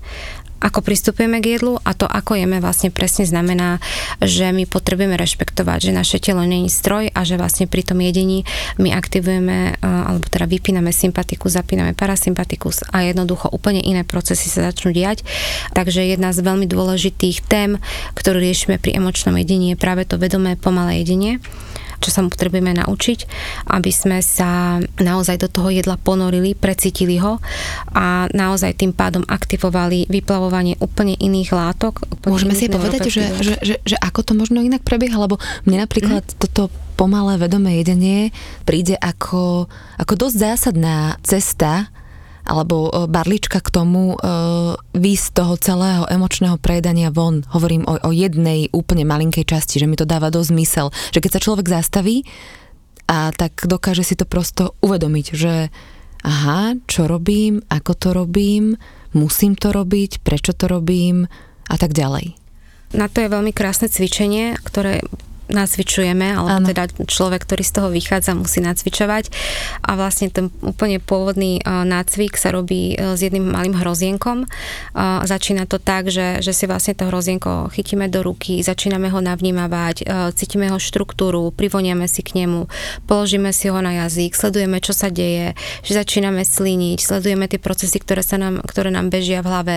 ako 0.58 0.82
pristupujeme 0.82 1.38
k 1.40 1.58
jedlu 1.58 1.78
a 1.86 1.94
to, 1.94 2.10
ako 2.10 2.38
jeme 2.38 2.58
vlastne 2.58 2.90
presne 2.90 3.30
znamená, 3.30 3.78
že 4.22 4.50
my 4.50 4.66
potrebujeme 4.66 5.14
rešpektovať, 5.16 5.90
že 5.90 5.92
naše 5.94 6.18
telo 6.18 6.42
není 6.44 6.68
stroj 6.68 7.14
a 7.14 7.20
že 7.22 7.38
vlastne 7.38 7.70
pri 7.70 7.86
tom 7.86 8.02
jedení 8.02 8.44
my 8.82 8.94
aktivujeme 8.94 9.80
alebo 9.82 10.26
teda 10.26 10.50
vypíname 10.50 10.90
sympatikus, 10.90 11.58
zapíname 11.58 11.94
parasympatikus 11.94 12.90
a 12.90 13.06
jednoducho 13.06 13.50
úplne 13.54 13.82
iné 13.82 14.02
procesy 14.02 14.50
sa 14.50 14.66
začnú 14.68 14.94
diať. 14.94 15.22
Takže 15.78 16.04
jedna 16.04 16.34
z 16.34 16.42
veľmi 16.42 16.66
dôležitých 16.66 17.46
tém, 17.46 17.78
ktorú 18.18 18.42
riešime 18.42 18.82
pri 18.82 18.98
emočnom 18.98 19.38
jedení 19.38 19.74
je 19.74 19.78
práve 19.78 20.06
to 20.06 20.18
vedomé 20.18 20.58
pomalé 20.58 21.06
jedenie 21.06 21.40
čo 21.98 22.10
sa 22.14 22.22
potrebujeme 22.26 22.78
naučiť, 22.78 23.20
aby 23.74 23.92
sme 23.92 24.22
sa 24.22 24.82
naozaj 25.02 25.42
do 25.42 25.50
toho 25.50 25.70
jedla 25.74 25.98
ponorili, 25.98 26.54
precítili 26.54 27.18
ho 27.18 27.42
a 27.94 28.30
naozaj 28.32 28.78
tým 28.78 28.94
pádom 28.94 29.26
aktivovali 29.26 30.10
vyplavovanie 30.10 30.78
úplne 30.80 31.18
iných 31.18 31.50
látok. 31.54 32.06
Úplne 32.06 32.32
Môžeme 32.32 32.56
si 32.56 32.70
povedať, 32.70 33.10
že, 33.10 33.24
že, 33.42 33.56
že, 33.62 33.76
že 33.82 33.98
ako 33.98 34.20
to 34.24 34.34
možno 34.38 34.62
inak 34.62 34.86
prebieha, 34.86 35.18
lebo 35.18 35.42
mne 35.66 35.86
napríklad 35.86 36.24
mm. 36.24 36.36
toto 36.38 36.70
pomalé 36.98 37.38
vedomé 37.38 37.86
jedenie 37.86 38.34
príde 38.66 38.98
ako, 38.98 39.70
ako 40.02 40.14
dosť 40.18 40.36
zásadná 40.36 41.22
cesta 41.22 41.94
alebo 42.48 42.88
e, 42.88 43.12
barlička 43.12 43.60
k 43.60 43.70
tomu 43.70 44.16
e, 44.16 44.18
výsť 44.96 45.28
toho 45.36 45.54
celého 45.60 46.04
emočného 46.08 46.56
prejedania 46.58 47.12
von. 47.12 47.44
Hovorím 47.52 47.84
o, 47.84 48.00
o 48.00 48.12
jednej 48.16 48.72
úplne 48.72 49.04
malinkej 49.04 49.44
časti, 49.44 49.84
že 49.84 49.86
mi 49.86 50.00
to 50.00 50.08
dáva 50.08 50.32
dosť 50.32 50.50
zmysel. 50.56 50.88
Že 51.12 51.22
keď 51.28 51.32
sa 51.36 51.44
človek 51.44 51.68
zastaví 51.68 52.24
a 53.12 53.36
tak 53.36 53.68
dokáže 53.68 54.08
si 54.08 54.16
to 54.16 54.24
prosto 54.24 54.80
uvedomiť, 54.80 55.26
že 55.36 55.68
aha, 56.24 56.80
čo 56.88 57.06
robím, 57.06 57.60
ako 57.68 57.92
to 58.00 58.10
robím, 58.16 58.80
musím 59.12 59.60
to 59.60 59.76
robiť, 59.76 60.24
prečo 60.24 60.56
to 60.56 60.72
robím 60.72 61.28
a 61.68 61.76
tak 61.76 61.92
ďalej. 61.92 62.36
Na 62.96 63.12
to 63.12 63.20
je 63.20 63.28
veľmi 63.28 63.52
krásne 63.52 63.92
cvičenie, 63.92 64.56
ktoré 64.64 65.04
nacvičujeme, 65.48 66.36
alebo 66.36 66.64
ano. 66.64 66.68
teda 66.68 66.92
človek, 66.92 67.44
ktorý 67.44 67.64
z 67.64 67.74
toho 67.74 67.90
vychádza, 67.92 68.36
musí 68.36 68.60
nacvičovať. 68.60 69.32
A 69.84 69.96
vlastne 69.96 70.28
ten 70.32 70.52
úplne 70.62 71.00
pôvodný 71.00 71.64
nácvik 71.66 72.36
sa 72.36 72.52
robí 72.52 72.96
e, 72.96 73.16
s 73.16 73.20
jedným 73.24 73.52
malým 73.52 73.76
hrozienkom. 73.78 74.46
Začína 74.98 75.66
to 75.66 75.80
tak, 75.80 76.12
že, 76.12 76.44
že 76.44 76.52
si 76.52 76.66
vlastne 76.68 76.94
to 76.94 77.08
hrozienko 77.08 77.72
chytíme 77.72 78.12
do 78.12 78.22
ruky, 78.26 78.60
začíname 78.62 79.08
ho 79.10 79.20
navnímavať, 79.24 79.96
e, 80.02 80.06
cítime 80.36 80.68
ho 80.74 80.80
štruktúru, 80.82 81.56
privoniame 81.56 82.06
si 82.10 82.22
k 82.22 82.44
nemu, 82.44 82.68
položíme 83.08 83.50
si 83.56 83.72
ho 83.72 83.80
na 83.80 84.06
jazyk, 84.06 84.36
sledujeme, 84.36 84.84
čo 84.84 84.92
sa 84.92 85.08
deje, 85.08 85.56
že 85.86 85.92
začíname 85.96 86.44
slíniť, 86.44 86.98
sledujeme 87.00 87.48
tie 87.48 87.62
procesy, 87.62 87.98
ktoré, 88.02 88.22
sa 88.22 88.36
nám, 88.36 88.60
ktoré 88.66 88.92
nám 88.92 89.08
bežia 89.14 89.40
v 89.42 89.50
hlave, 89.50 89.76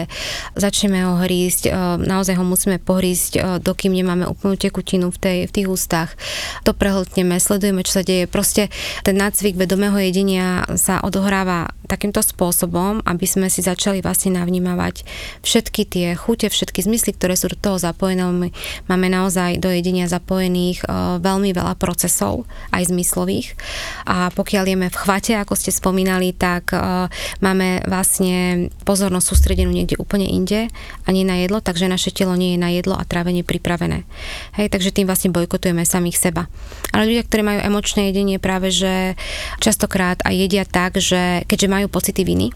začneme 0.58 1.06
ho 1.06 1.14
hrísť, 1.22 1.68
e, 1.68 1.72
naozaj 2.02 2.34
ho 2.36 2.44
musíme 2.44 2.82
pohrísť, 2.82 3.62
dokým 3.62 3.92
nemáme 3.94 4.26
úplnú 4.26 4.56
tekutinu 4.56 5.12
v, 5.12 5.18
tej, 5.18 5.38
v 5.46 5.52
tých 5.60 5.68
ústach, 5.68 6.16
to 6.64 6.72
prehltneme, 6.72 7.36
sledujeme, 7.36 7.84
čo 7.84 8.00
sa 8.00 8.02
deje. 8.02 8.24
Proste 8.24 8.72
ten 9.04 9.20
nácvik 9.20 9.60
vedomého 9.60 10.00
jedenia 10.00 10.64
sa 10.80 11.04
odohráva 11.04 11.76
takýmto 11.84 12.24
spôsobom, 12.24 13.04
aby 13.04 13.26
sme 13.26 13.52
si 13.52 13.60
začali 13.60 14.00
vlastne 14.00 14.40
navnímavať 14.40 15.04
všetky 15.42 15.82
tie 15.84 16.08
chute, 16.14 16.46
všetky 16.46 16.86
zmysly, 16.86 17.12
ktoré 17.12 17.34
sú 17.34 17.50
do 17.50 17.58
toho 17.58 17.76
zapojené. 17.76 18.22
My 18.30 18.48
máme 18.86 19.10
naozaj 19.10 19.58
do 19.58 19.68
jedenia 19.68 20.06
zapojených 20.06 20.86
uh, 20.86 21.18
veľmi 21.18 21.50
veľa 21.50 21.74
procesov, 21.76 22.46
aj 22.70 22.88
zmyslových. 22.88 23.58
A 24.06 24.30
pokiaľ 24.30 24.64
jeme 24.70 24.88
v 24.88 24.96
chvate, 24.96 25.34
ako 25.34 25.58
ste 25.58 25.74
spomínali, 25.74 26.30
tak 26.30 26.70
uh, 26.70 27.10
máme 27.42 27.82
vlastne 27.90 28.70
pozornosť 28.86 29.26
sústredenú 29.26 29.74
niekde 29.74 29.98
úplne 29.98 30.30
inde 30.30 30.70
a 31.04 31.08
nie 31.10 31.26
na 31.26 31.42
jedlo, 31.42 31.58
takže 31.58 31.90
naše 31.90 32.14
telo 32.14 32.38
nie 32.38 32.54
je 32.54 32.62
na 32.62 32.70
jedlo 32.70 32.94
a 32.94 33.02
trávenie 33.02 33.42
pripravené. 33.42 34.06
Hej, 34.54 34.70
takže 34.70 34.94
tým 34.94 35.10
vlastne 35.10 35.34
bojkotujeme 35.50 35.82
samých 35.82 36.30
seba. 36.30 36.46
Ale 36.94 37.10
ľudia, 37.10 37.26
ktorí 37.26 37.42
majú 37.42 37.58
emočné 37.66 38.14
jedenie, 38.14 38.38
práve 38.38 38.70
že 38.70 39.18
častokrát 39.58 40.22
aj 40.22 40.30
jedia 40.30 40.62
tak, 40.62 41.02
že 41.02 41.42
keďže 41.50 41.66
majú 41.66 41.86
pocity 41.90 42.22
viny 42.22 42.54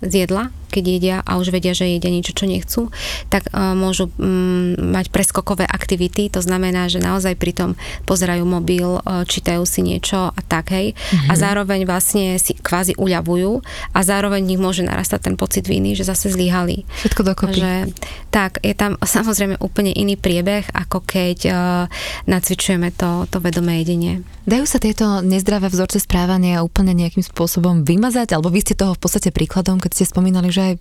z 0.00 0.24
jedla, 0.24 0.48
keď 0.68 0.84
jedia 0.84 1.16
a 1.22 1.38
už 1.38 1.54
vedia, 1.54 1.72
že 1.72 1.88
jedia 1.88 2.10
niečo, 2.12 2.36
čo 2.36 2.44
nechcú, 2.44 2.92
tak 3.32 3.48
uh, 3.50 3.72
môžu 3.72 4.10
um, 4.16 4.74
mať 4.76 5.10
preskokové 5.10 5.64
aktivity, 5.66 6.28
to 6.28 6.42
znamená, 6.42 6.86
že 6.90 7.02
naozaj 7.02 7.38
pritom 7.38 7.78
pozerajú 8.04 8.44
mobil, 8.44 9.00
uh, 9.02 9.24
čítajú 9.24 9.62
si 9.64 9.82
niečo 9.82 10.30
a 10.30 10.40
tak, 10.44 10.74
hej. 10.74 10.92
Mm-hmm. 10.92 11.30
A 11.30 11.32
mhm. 11.34 11.40
zároveň 11.40 11.80
vlastne 11.86 12.24
si 12.36 12.52
kvázi 12.56 12.98
uľavujú 12.98 13.62
a 13.94 13.98
zároveň 14.02 14.42
nich 14.42 14.60
môže 14.60 14.82
narastať 14.84 15.32
ten 15.32 15.34
pocit 15.34 15.66
viny, 15.66 15.94
že 15.94 16.06
zase 16.06 16.30
zlyhali. 16.32 16.84
Všetko 17.02 17.22
dokopy. 17.22 17.60
Že, 17.60 17.74
tak, 18.30 18.60
je 18.60 18.74
tam 18.76 19.00
samozrejme 19.00 19.58
úplne 19.62 19.94
iný 19.96 20.18
priebeh, 20.18 20.68
ako 20.74 21.02
keď 21.02 21.38
uh, 21.48 21.56
nacvičujeme 22.28 22.92
to, 22.94 23.24
to 23.30 23.38
vedomé 23.40 23.82
jedenie. 23.82 24.22
Dajú 24.46 24.62
sa 24.62 24.78
tieto 24.78 25.26
nezdravé 25.26 25.66
vzorce 25.66 25.98
správania 25.98 26.62
úplne 26.62 26.94
nejakým 26.94 27.26
spôsobom 27.26 27.82
vymazať? 27.82 28.38
Alebo 28.38 28.54
vy 28.54 28.62
ste 28.62 28.78
toho 28.78 28.94
v 28.94 29.02
podstate 29.02 29.34
príkladom, 29.34 29.82
keď 29.82 29.90
ste 29.90 30.04
spomínali, 30.06 30.54
že 30.56 30.62
aj 30.72 30.74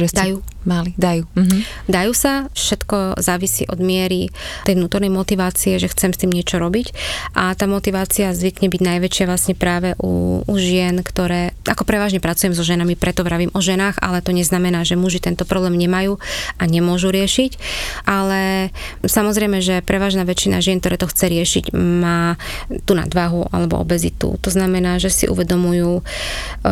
dajú. 0.00 0.40
mali, 0.64 0.96
dajú. 0.96 1.28
Mhm. 1.36 1.58
Dajú 1.92 2.12
sa, 2.16 2.48
všetko 2.56 3.20
závisí 3.20 3.68
od 3.68 3.76
miery 3.84 4.32
tej 4.64 4.80
vnútornej 4.80 5.12
motivácie, 5.12 5.76
že 5.76 5.92
chcem 5.92 6.16
s 6.16 6.20
tým 6.24 6.32
niečo 6.32 6.56
robiť 6.56 6.96
a 7.36 7.52
tá 7.52 7.68
motivácia 7.68 8.32
zvykne 8.32 8.72
byť 8.72 8.80
najväčšia 8.80 9.24
vlastne 9.28 9.52
práve 9.52 9.92
u, 10.00 10.40
u 10.40 10.54
žien, 10.56 11.04
ktoré, 11.04 11.52
ako 11.68 11.84
prevažne 11.84 12.18
pracujem 12.18 12.56
so 12.56 12.64
ženami, 12.64 12.96
preto 12.96 13.22
vravím 13.22 13.52
o 13.52 13.60
ženách, 13.60 14.00
ale 14.00 14.24
to 14.24 14.32
neznamená, 14.32 14.82
že 14.88 14.96
muži 14.96 15.20
tento 15.20 15.44
problém 15.44 15.76
nemajú 15.76 16.16
a 16.56 16.64
nemôžu 16.64 17.12
riešiť, 17.12 17.60
ale 18.08 18.72
samozrejme, 19.04 19.60
že 19.60 19.84
prevažná 19.84 20.24
väčšina 20.24 20.64
žien, 20.64 20.80
ktoré 20.80 20.96
to 20.96 21.10
chce 21.12 21.28
riešiť, 21.28 21.64
má 21.76 22.40
tu 22.88 22.96
nadvahu 22.96 23.52
alebo 23.52 23.78
obezitu. 23.78 24.40
To 24.40 24.50
znamená, 24.50 24.96
že 24.96 25.12
si 25.12 25.24
uvedomujú, 25.28 26.00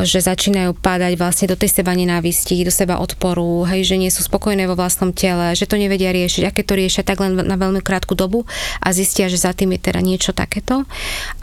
že 0.03 0.19
začínajú 0.25 0.73
padať 0.81 1.13
vlastne 1.21 1.47
do 1.53 1.57
tej 1.61 1.71
seba 1.71 1.93
nenávisti, 1.93 2.65
do 2.65 2.73
seba 2.73 2.99
odporu, 2.99 3.69
hej, 3.69 3.85
že 3.85 4.01
nie 4.01 4.09
sú 4.09 4.25
spokojné 4.25 4.65
vo 4.65 4.79
vlastnom 4.79 5.13
tele, 5.13 5.53
že 5.53 5.69
to 5.69 5.77
nevedia 5.77 6.11
riešiť, 6.11 6.43
aké 6.49 6.63
to 6.65 6.75
riešia 6.75 7.05
tak 7.05 7.21
len 7.21 7.37
na 7.37 7.57
veľmi 7.61 7.85
krátku 7.85 8.17
dobu 8.17 8.49
a 8.81 8.89
zistia, 8.97 9.29
že 9.29 9.37
za 9.37 9.53
tým 9.53 9.77
je 9.77 9.81
teda 9.93 10.01
niečo 10.01 10.33
takéto. 10.33 10.89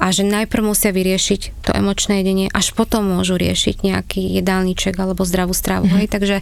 A 0.02 0.10
že 0.10 0.26
najprv 0.26 0.64
musia 0.66 0.90
vyriešiť 0.90 1.66
to 1.68 1.72
emočné 1.76 2.26
jedenie, 2.26 2.48
až 2.50 2.74
potom 2.74 3.06
môžu 3.06 3.38
riešiť 3.44 3.76
nejaký 3.84 4.24
jedálniček 4.40 4.96
alebo 4.96 5.28
zdravú 5.28 5.52
stravu. 5.52 5.92
Mm. 5.92 5.94
Hej, 6.00 6.08
takže 6.08 6.38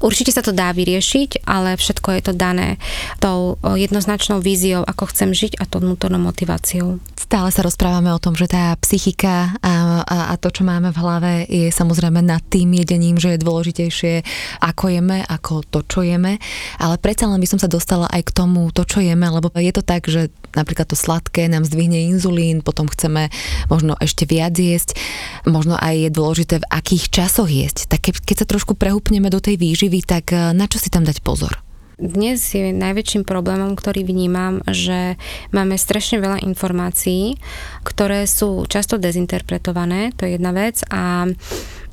určite 0.00 0.32
sa 0.32 0.40
to 0.40 0.56
dá 0.56 0.72
vyriešiť, 0.72 1.44
ale 1.44 1.76
všetko 1.76 2.08
je 2.16 2.22
to 2.24 2.32
dané 2.32 2.80
tou 3.20 3.60
jednoznačnou 3.62 4.40
víziou, 4.40 4.82
ako 4.82 5.12
chcem 5.12 5.36
žiť 5.36 5.60
a 5.60 5.68
tou 5.68 5.84
vnútornou 5.84 6.18
motiváciou. 6.18 6.98
Stále 7.16 7.50
sa 7.50 7.66
rozprávame 7.66 8.14
o 8.14 8.22
tom, 8.22 8.38
že 8.38 8.46
tá 8.46 8.72
psychika 8.80 9.58
a, 9.58 10.02
a, 10.06 10.18
a 10.30 10.34
to, 10.38 10.48
čo 10.48 10.62
máme 10.62 10.94
v 10.94 11.00
hlave, 11.02 11.32
je 11.50 11.68
samozrejme 11.74 12.22
nad 12.22 12.40
tým 12.46 12.70
jedením, 12.78 13.18
že 13.18 13.34
je 13.34 13.42
dôležitejšie 13.42 14.14
ako 14.62 14.94
jeme, 14.94 15.26
ako 15.26 15.66
to, 15.66 15.82
čo 15.82 16.06
jeme, 16.06 16.38
ale 16.78 16.94
predsa 17.02 17.26
len 17.26 17.42
by 17.42 17.48
som 17.50 17.58
sa 17.58 17.66
dostala 17.66 18.06
aj 18.14 18.30
k 18.30 18.34
tomu, 18.36 18.70
to, 18.70 18.86
čo 18.86 19.02
jeme, 19.02 19.26
lebo 19.26 19.50
je 19.50 19.72
to 19.74 19.82
tak, 19.82 20.06
že 20.06 20.30
napríklad 20.56 20.88
to 20.88 20.96
sladké 20.96 21.46
nám 21.46 21.68
zdvihne 21.68 22.08
inzulín, 22.10 22.64
potom 22.64 22.88
chceme 22.88 23.28
možno 23.68 23.94
ešte 24.00 24.24
viac 24.24 24.56
jesť, 24.56 24.96
možno 25.44 25.76
aj 25.76 26.08
je 26.08 26.10
dôležité, 26.10 26.54
v 26.64 26.70
akých 26.72 27.12
časoch 27.12 27.52
jesť. 27.52 27.92
Tak 27.92 28.10
keď 28.24 28.36
sa 28.42 28.46
trošku 28.48 28.74
prehúpneme 28.74 29.28
do 29.28 29.38
tej 29.38 29.60
výživy, 29.60 30.02
tak 30.02 30.32
eh, 30.32 30.56
na 30.56 30.64
čo 30.64 30.80
si 30.80 30.88
tam 30.88 31.04
dať 31.04 31.20
pozor? 31.20 31.66
Dnes 31.96 32.52
je 32.52 32.76
najväčším 32.76 33.24
problémom, 33.24 33.72
ktorý 33.72 34.04
vnímam, 34.04 34.60
že 34.68 35.16
máme 35.48 35.80
strašne 35.80 36.20
veľa 36.20 36.44
informácií, 36.44 37.40
ktoré 37.88 38.28
sú 38.28 38.68
často 38.68 39.00
dezinterpretované, 39.00 40.12
to 40.12 40.28
je 40.28 40.36
jedna 40.36 40.52
vec 40.52 40.84
a 40.92 41.24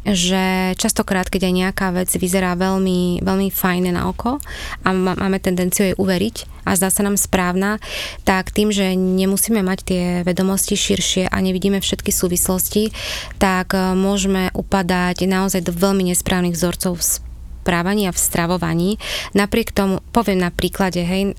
že 0.04 0.76
častokrát, 0.76 1.32
keď 1.32 1.48
aj 1.48 1.54
nejaká 1.54 1.88
vec 1.96 2.12
vyzerá 2.12 2.60
veľmi, 2.60 3.24
veľmi 3.24 3.48
fajne 3.50 3.96
na 3.96 4.12
oko 4.12 4.44
a 4.84 4.90
máme 4.92 5.40
tendenciu 5.40 5.92
jej 5.92 5.96
uveriť 5.96 6.68
a 6.68 6.76
zdá 6.80 6.92
sa 6.92 7.04
nám 7.04 7.20
správna, 7.20 7.80
tak 8.24 8.52
tým, 8.52 8.72
že 8.72 8.96
nemusíme 8.96 9.60
mať 9.64 9.80
tie 9.84 10.04
vedomosti 10.24 10.76
širšie 10.80 11.28
a 11.28 11.38
nevidíme 11.44 11.84
všetky 11.84 12.12
súvislosti, 12.12 12.96
tak 13.40 13.76
e, 13.76 13.96
môžeme 13.96 14.52
upadať 14.56 15.28
naozaj 15.28 15.64
do 15.64 15.76
veľmi 15.76 16.12
nesprávnych 16.12 16.56
vzorcov 16.56 17.23
správaní 17.64 18.12
a 18.12 18.16
v 18.16 18.20
stravovaní. 18.20 19.00
Napriek 19.32 19.72
tomu, 19.72 20.04
poviem 20.12 20.44
na 20.44 20.52
príklade, 20.52 21.00
hej, 21.00 21.32
e, 21.32 21.34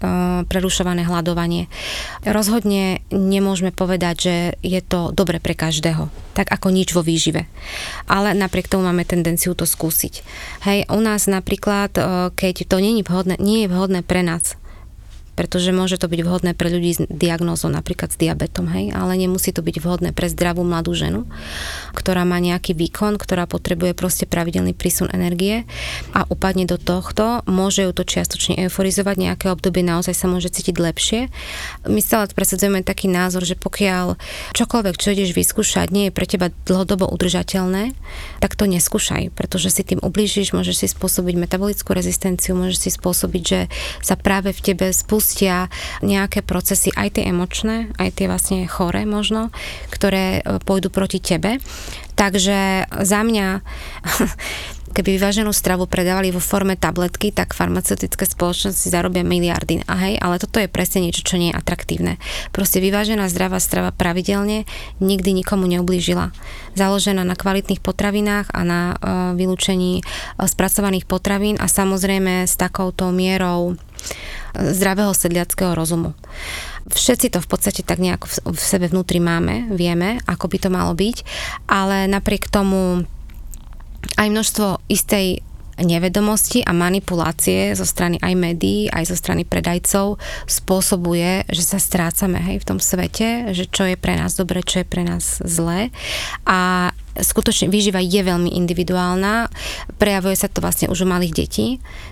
prerušované 0.48 1.04
hľadovanie. 1.04 1.68
Rozhodne 2.24 3.04
nemôžeme 3.12 3.76
povedať, 3.76 4.16
že 4.16 4.34
je 4.64 4.80
to 4.80 5.12
dobre 5.12 5.36
pre 5.44 5.52
každého, 5.52 6.08
tak 6.32 6.48
ako 6.48 6.72
nič 6.72 6.96
vo 6.96 7.04
výžive. 7.04 7.44
Ale 8.08 8.32
napriek 8.32 8.72
tomu 8.72 8.88
máme 8.88 9.04
tendenciu 9.04 9.52
to 9.52 9.68
skúsiť. 9.68 10.24
Hej, 10.64 10.88
u 10.88 11.00
nás 11.04 11.28
napríklad, 11.28 11.92
e, 11.92 12.02
keď 12.32 12.64
to 12.64 12.80
nie 12.80 12.96
je 12.96 13.04
vhodné, 13.04 13.36
nie 13.36 13.68
je 13.68 13.68
vhodné 13.68 14.00
pre 14.00 14.24
nás, 14.24 14.56
pretože 15.34 15.74
môže 15.74 15.98
to 15.98 16.06
byť 16.06 16.20
vhodné 16.22 16.50
pre 16.54 16.70
ľudí 16.70 16.90
s 16.94 17.00
diagnózou, 17.10 17.70
napríklad 17.70 18.14
s 18.14 18.16
diabetom, 18.16 18.70
hej, 18.70 18.94
ale 18.94 19.18
nemusí 19.18 19.50
to 19.50 19.60
byť 19.60 19.76
vhodné 19.82 20.10
pre 20.14 20.30
zdravú 20.30 20.62
mladú 20.62 20.94
ženu, 20.94 21.26
ktorá 21.92 22.22
má 22.22 22.38
nejaký 22.38 22.72
výkon, 22.72 23.18
ktorá 23.18 23.50
potrebuje 23.50 23.92
proste 23.98 24.24
pravidelný 24.24 24.72
prísun 24.72 25.10
energie 25.10 25.66
a 26.14 26.24
upadne 26.30 26.64
do 26.64 26.78
tohto, 26.78 27.42
môže 27.44 27.84
ju 27.84 27.92
to 27.92 28.06
čiastočne 28.06 28.62
euforizovať, 28.66 29.16
nejaké 29.18 29.46
obdobie 29.50 29.82
naozaj 29.82 30.14
sa 30.14 30.30
môže 30.30 30.48
cítiť 30.48 30.78
lepšie. 30.78 31.20
My 31.90 31.98
stále 31.98 32.30
presadzujeme 32.30 32.86
taký 32.86 33.10
názor, 33.10 33.42
že 33.42 33.58
pokiaľ 33.58 34.16
čokoľvek, 34.54 34.94
čo 34.96 35.12
ideš 35.12 35.34
vyskúšať, 35.34 35.90
nie 35.90 36.08
je 36.08 36.16
pre 36.16 36.24
teba 36.30 36.54
dlhodobo 36.64 37.10
udržateľné, 37.10 37.92
tak 38.38 38.54
to 38.54 38.70
neskúšaj, 38.70 39.34
pretože 39.34 39.74
si 39.74 39.82
tým 39.82 40.00
ublížiš, 40.00 40.54
môžeš 40.54 40.76
si 40.80 40.86
spôsobiť 40.88 41.34
metabolickú 41.36 41.90
rezistenciu, 41.92 42.54
môžeš 42.54 42.78
si 42.78 42.90
spôsobiť, 42.94 43.42
že 43.42 43.60
sa 44.00 44.14
práve 44.14 44.54
v 44.54 44.60
tebe 44.62 44.86
spustí 44.94 45.23
spustia 45.24 45.72
nejaké 46.04 46.44
procesy, 46.44 46.92
aj 46.92 47.16
tie 47.16 47.32
emočné, 47.32 47.88
aj 47.96 48.20
tie 48.20 48.28
vlastne 48.28 48.68
chore 48.68 49.08
možno, 49.08 49.48
ktoré 49.88 50.44
e, 50.44 50.60
pôjdu 50.60 50.92
proti 50.92 51.16
tebe. 51.16 51.64
Takže 52.12 52.84
za 52.92 53.20
mňa 53.24 53.64
keby 54.94 55.18
vyváženú 55.18 55.50
stravu 55.50 55.90
predávali 55.90 56.30
vo 56.30 56.38
forme 56.38 56.78
tabletky, 56.78 57.34
tak 57.34 57.50
farmaceutické 57.50 58.22
spoločnosti 58.30 58.86
zarobia 58.86 59.26
miliardy. 59.26 59.82
A 59.90 59.94
hej, 60.06 60.14
ale 60.22 60.38
toto 60.38 60.62
je 60.62 60.70
presne 60.70 61.02
niečo, 61.02 61.26
čo 61.26 61.34
nie 61.34 61.50
je 61.50 61.58
atraktívne. 61.58 62.22
Proste 62.54 62.78
vyvážená 62.78 63.26
zdravá 63.26 63.58
strava 63.58 63.90
pravidelne 63.90 64.70
nikdy 65.02 65.34
nikomu 65.34 65.66
neublížila. 65.66 66.30
Založená 66.78 67.26
na 67.26 67.34
kvalitných 67.34 67.82
potravinách 67.82 68.54
a 68.54 68.60
na 68.62 68.80
uh, 68.94 68.96
vylúčení 69.34 70.06
spracovaných 70.38 71.10
potravín 71.10 71.58
a 71.58 71.66
samozrejme 71.66 72.46
s 72.46 72.54
takouto 72.54 73.10
mierou 73.10 73.74
zdravého 74.54 75.10
sedliackého 75.10 75.74
rozumu. 75.74 76.14
Všetci 76.88 77.34
to 77.34 77.38
v 77.42 77.48
podstate 77.48 77.82
tak 77.82 77.98
nejako 77.98 78.28
v 78.54 78.60
sebe 78.60 78.86
vnútri 78.86 79.18
máme, 79.18 79.72
vieme, 79.72 80.20
ako 80.28 80.46
by 80.46 80.56
to 80.62 80.68
malo 80.70 80.92
byť, 80.94 81.16
ale 81.66 82.06
napriek 82.06 82.46
tomu 82.48 83.02
aj 84.20 84.28
množstvo 84.28 84.84
istej 84.92 85.40
nevedomosti 85.80 86.62
a 86.62 86.70
manipulácie 86.70 87.74
zo 87.74 87.82
strany 87.82 88.22
aj 88.22 88.34
médií, 88.38 88.86
aj 88.86 89.10
zo 89.10 89.16
strany 89.18 89.42
predajcov 89.42 90.22
spôsobuje, 90.46 91.50
že 91.50 91.62
sa 91.66 91.82
strácame 91.82 92.38
hej, 92.38 92.62
v 92.62 92.68
tom 92.68 92.78
svete, 92.78 93.50
že 93.50 93.66
čo 93.66 93.82
je 93.90 93.98
pre 93.98 94.14
nás 94.14 94.38
dobre, 94.38 94.62
čo 94.62 94.84
je 94.84 94.86
pre 94.86 95.02
nás 95.02 95.42
zlé. 95.42 95.90
A 96.46 96.92
skutočne 97.14 97.70
výživa 97.70 98.02
je 98.02 98.20
veľmi 98.22 98.50
individuálna. 98.58 99.48
Prejavuje 100.00 100.34
sa 100.34 100.50
to 100.50 100.58
vlastne 100.58 100.90
už 100.90 101.02
u 101.02 101.06
malých 101.06 101.34
detí, 101.34 101.66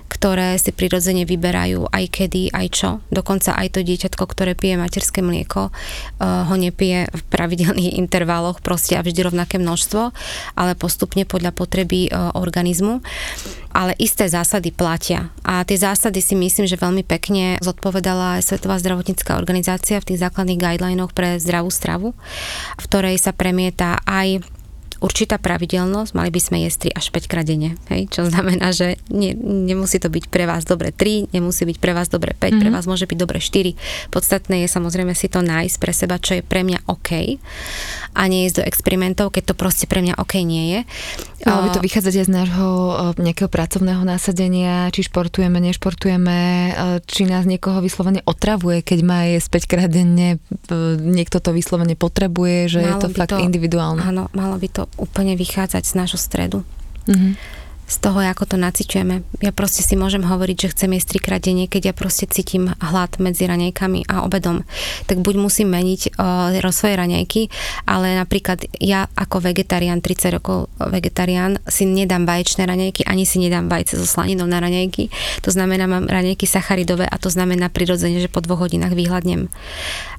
ktoré 0.06 0.54
si 0.60 0.70
prirodzene 0.70 1.26
vyberajú 1.26 1.90
aj 1.90 2.04
kedy, 2.12 2.52
aj 2.54 2.66
čo. 2.70 2.90
Dokonca 3.10 3.58
aj 3.58 3.74
to 3.74 3.80
dieťatko, 3.82 4.22
ktoré 4.28 4.52
pije 4.54 4.78
materské 4.78 5.24
mlieko, 5.24 5.72
uh, 5.72 6.46
ho 6.46 6.54
nepije 6.54 7.10
v 7.10 7.22
pravidelných 7.32 7.96
intervaloch 8.02 8.62
proste 8.62 8.94
a 8.94 9.02
vždy 9.02 9.26
rovnaké 9.26 9.56
množstvo, 9.58 10.14
ale 10.54 10.78
postupne 10.78 11.26
podľa 11.26 11.50
potreby 11.56 12.12
uh, 12.12 12.36
organizmu. 12.36 13.02
Ale 13.72 13.96
isté 13.96 14.28
zásady 14.28 14.68
platia. 14.68 15.32
A 15.40 15.64
tie 15.64 15.80
zásady 15.80 16.20
si 16.20 16.36
myslím, 16.36 16.68
že 16.68 16.76
veľmi 16.76 17.08
pekne 17.08 17.56
zodpovedala 17.64 18.36
aj 18.36 18.52
Svetová 18.52 18.76
zdravotnícká 18.76 19.32
organizácia 19.40 19.96
v 19.96 20.12
tých 20.12 20.20
základných 20.20 20.60
guidelinoch 20.60 21.16
pre 21.16 21.40
zdravú 21.40 21.72
stravu, 21.72 22.12
v 22.76 22.84
ktorej 22.84 23.16
sa 23.16 23.32
premieta 23.32 23.96
aj 24.04 24.44
určitá 25.02 25.36
pravidelnosť, 25.36 26.14
mali 26.14 26.30
by 26.30 26.40
sme 26.40 26.56
jesť 26.62 26.94
3 26.94 26.98
až 27.02 27.06
5 27.10 27.26
krát 27.30 27.46
denne, 27.46 27.74
hej? 27.90 28.06
čo 28.06 28.22
znamená, 28.22 28.70
že 28.70 29.02
ne, 29.10 29.34
nemusí 29.66 29.98
to 29.98 30.06
byť 30.06 30.30
pre 30.30 30.46
vás 30.46 30.62
dobre 30.62 30.94
3, 30.94 31.34
nemusí 31.34 31.66
byť 31.66 31.76
pre 31.82 31.92
vás 31.92 32.06
dobre 32.06 32.38
5, 32.38 32.38
mm-hmm. 32.38 32.60
pre 32.62 32.70
mhm. 32.70 32.76
vás 32.78 32.86
môže 32.86 33.10
byť 33.10 33.18
dobre 33.18 33.42
4. 33.42 34.14
Podstatné 34.14 34.62
je 34.62 34.68
samozrejme 34.70 35.12
si 35.18 35.26
to 35.26 35.42
nájsť 35.42 35.76
pre 35.82 35.92
seba, 35.92 36.22
čo 36.22 36.38
je 36.38 36.42
pre 36.46 36.62
mňa 36.62 36.86
OK 36.86 37.42
a 38.14 38.22
nie 38.30 38.46
ísť 38.46 38.62
do 38.62 38.66
experimentov, 38.68 39.34
keď 39.34 39.52
to 39.52 39.54
proste 39.58 39.90
pre 39.90 40.04
mňa 40.04 40.14
OK 40.20 40.46
nie 40.46 40.78
je. 40.78 40.80
Malo 41.42 41.66
by 41.66 41.70
to 41.74 41.82
vychádzať 41.82 42.14
aj 42.22 42.26
z 42.28 42.32
nášho 42.32 42.70
nejakého 43.18 43.50
pracovného 43.50 44.06
násadenia, 44.06 44.92
či 44.94 45.02
športujeme, 45.02 45.58
nešportujeme, 45.58 46.38
či 47.08 47.26
nás 47.26 47.48
niekoho 47.50 47.82
vyslovene 47.82 48.22
otravuje, 48.22 48.86
keď 48.86 48.98
má 49.02 49.26
jesť 49.26 49.66
5 49.66 49.70
krát 49.72 49.90
denne, 49.90 50.38
niekto 51.02 51.42
to 51.42 51.50
vyslovene 51.50 51.98
potrebuje, 51.98 52.78
že 52.78 52.80
malo 52.84 52.86
je 52.86 52.94
to 53.02 53.08
fakt 53.10 53.34
to, 53.34 53.42
individuálne. 53.42 53.98
Áno, 54.06 54.30
malo 54.36 54.54
by 54.54 54.68
to 54.70 54.82
úplne 54.96 55.37
vychádzať 55.37 55.83
z 55.85 55.92
nášho 55.96 56.20
stredu. 56.20 56.64
Mm-hmm 57.09 57.62
z 57.92 57.96
toho, 58.00 58.24
ako 58.24 58.48
to 58.48 58.57
nacičujeme. 58.57 59.20
Ja 59.44 59.52
proste 59.52 59.85
si 59.85 60.00
môžem 60.00 60.24
hovoriť, 60.24 60.57
že 60.57 60.72
chcem 60.72 60.96
jesť 60.96 61.09
trikrát 61.12 61.44
denne, 61.44 61.68
keď 61.68 61.92
ja 61.92 61.94
proste 61.94 62.24
cítim 62.24 62.72
hlad 62.81 63.20
medzi 63.20 63.44
raňajkami 63.44 64.09
a 64.09 64.24
obedom. 64.24 64.64
Tak 65.05 65.20
buď 65.20 65.35
musím 65.37 65.76
meniť 65.76 66.16
uh, 66.16 66.72
svoje 66.72 66.96
raňajky, 66.96 67.52
ale 67.85 68.16
napríklad 68.16 68.64
ja 68.81 69.12
ako 69.12 69.44
vegetarián, 69.44 70.00
30 70.00 70.37
rokov 70.40 70.72
vegetarián, 70.81 71.61
si 71.68 71.85
nedám 71.85 72.24
vaječné 72.24 72.64
raňajky, 72.64 73.05
ani 73.05 73.28
si 73.28 73.37
nedám 73.44 73.68
vajce 73.68 74.00
so 74.00 74.09
slaninou 74.09 74.48
na 74.48 74.64
raňajky. 74.64 75.12
To 75.44 75.52
znamená, 75.52 75.85
mám 75.85 76.09
raňajky 76.09 76.48
sacharidové 76.48 77.05
a 77.05 77.20
to 77.20 77.28
znamená 77.28 77.68
prirodzene, 77.68 78.24
že 78.24 78.33
po 78.33 78.40
dvoch 78.40 78.64
hodinách 78.64 78.96
vyhľadnem 78.96 79.52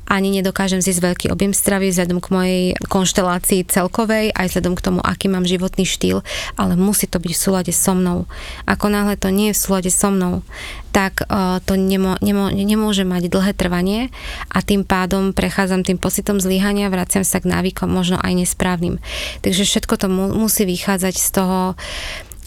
ani 0.08 0.30
nedokážem 0.30 0.84
zjesť 0.84 1.02
veľký 1.02 1.26
objem 1.32 1.56
stravy 1.56 1.90
vzhľadom 1.90 2.20
k 2.20 2.32
mojej 2.34 2.64
konštelácii 2.92 3.66
celkovej, 3.68 4.36
aj 4.36 4.52
vzhľadom 4.52 4.74
k 4.76 4.84
tomu, 4.84 5.00
aký 5.00 5.32
mám 5.32 5.48
životný 5.48 5.88
štýl, 5.88 6.22
ale 6.60 6.76
musí 6.76 7.08
to 7.08 7.18
byť 7.20 7.32
v 7.32 7.42
súlade 7.42 7.72
so 7.72 7.96
mnou. 7.96 8.30
Ako 8.68 8.92
náhle 8.92 9.16
to 9.16 9.32
nie 9.32 9.52
je 9.52 9.58
v 9.58 9.64
súlade 9.64 9.92
so 9.92 10.12
mnou, 10.12 10.44
tak 10.94 11.26
uh, 11.26 11.58
to 11.66 11.74
nemo, 11.74 12.20
nemo, 12.22 12.54
nemôže 12.54 13.02
mať 13.08 13.32
dlhé 13.32 13.52
trvanie 13.58 14.14
a 14.54 14.62
tým 14.62 14.86
pádom 14.86 15.34
prechádzam 15.34 15.82
tým 15.82 15.98
pocitom 15.98 16.38
zlyhania, 16.38 16.94
vraciam 16.94 17.26
sa 17.26 17.42
k 17.42 17.50
návykom, 17.50 17.90
možno 17.90 18.22
aj 18.22 18.46
nesprávnym. 18.46 19.02
Takže 19.42 19.66
všetko 19.66 19.94
to 19.98 20.08
mu, 20.12 20.30
musí 20.36 20.68
vychádzať 20.70 21.16
z 21.18 21.30
toho 21.34 21.60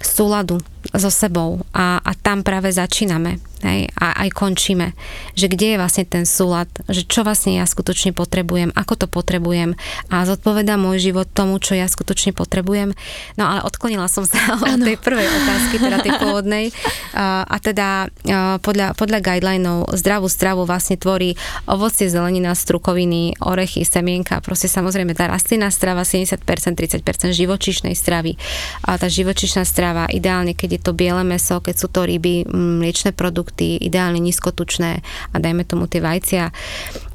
súladu 0.02 0.60
so 0.94 1.10
sebou 1.10 1.66
a, 1.74 1.98
a 1.98 2.12
tam 2.14 2.46
práve 2.46 2.70
začíname 2.70 3.42
hej, 3.66 3.90
a 3.98 4.22
aj 4.22 4.28
končíme, 4.36 4.92
že 5.34 5.50
kde 5.50 5.74
je 5.74 5.80
vlastne 5.80 6.04
ten 6.06 6.24
súlad, 6.28 6.68
že 6.86 7.02
čo 7.02 7.26
vlastne 7.26 7.56
ja 7.56 7.64
skutočne 7.66 8.14
potrebujem, 8.14 8.70
ako 8.76 8.94
to 8.94 9.06
potrebujem 9.08 9.74
a 10.12 10.22
zodpoveda 10.28 10.76
môj 10.76 11.00
život 11.10 11.26
tomu, 11.26 11.58
čo 11.58 11.74
ja 11.74 11.88
skutočne 11.88 12.36
potrebujem. 12.36 12.92
No 13.34 13.48
ale 13.48 13.64
odklonila 13.64 14.06
som 14.06 14.28
sa 14.28 14.38
od 14.62 14.80
tej 14.82 15.00
prvej 15.00 15.26
otázky, 15.26 15.74
teda 15.80 15.96
tej 16.04 16.12
pôvodnej 16.22 16.70
a, 17.16 17.42
a 17.48 17.56
teda 17.58 17.88
a, 18.06 18.60
podľa, 18.60 18.94
podľa 18.94 19.18
guidelinov 19.24 19.90
zdravú 19.96 20.28
stravu 20.28 20.68
vlastne 20.68 21.00
tvorí 21.00 21.34
ovocie, 21.66 22.06
zelenina, 22.06 22.52
strukoviny, 22.54 23.40
orechy, 23.42 23.82
semienka, 23.82 24.38
proste 24.44 24.68
samozrejme 24.68 25.16
tá 25.16 25.26
rastlinná 25.26 25.72
strava 25.72 26.04
70%, 26.04 26.44
30% 26.44 27.02
živočišnej 27.32 27.94
stravy. 27.96 28.36
A 28.84 29.00
tá 29.00 29.08
živočišná 29.08 29.64
strava 29.64 29.95
ideálne, 30.12 30.52
keď 30.52 30.76
je 30.76 30.80
to 30.84 30.92
biele 30.92 31.24
meso, 31.24 31.64
keď 31.64 31.74
sú 31.80 31.88
to 31.88 32.04
ryby, 32.04 32.44
mliečne 32.52 33.16
produkty, 33.16 33.80
ideálne 33.80 34.20
nízkotučné 34.20 35.00
a 35.32 35.36
dajme 35.40 35.64
tomu 35.64 35.88
tie 35.88 36.04
vajcia. 36.04 36.52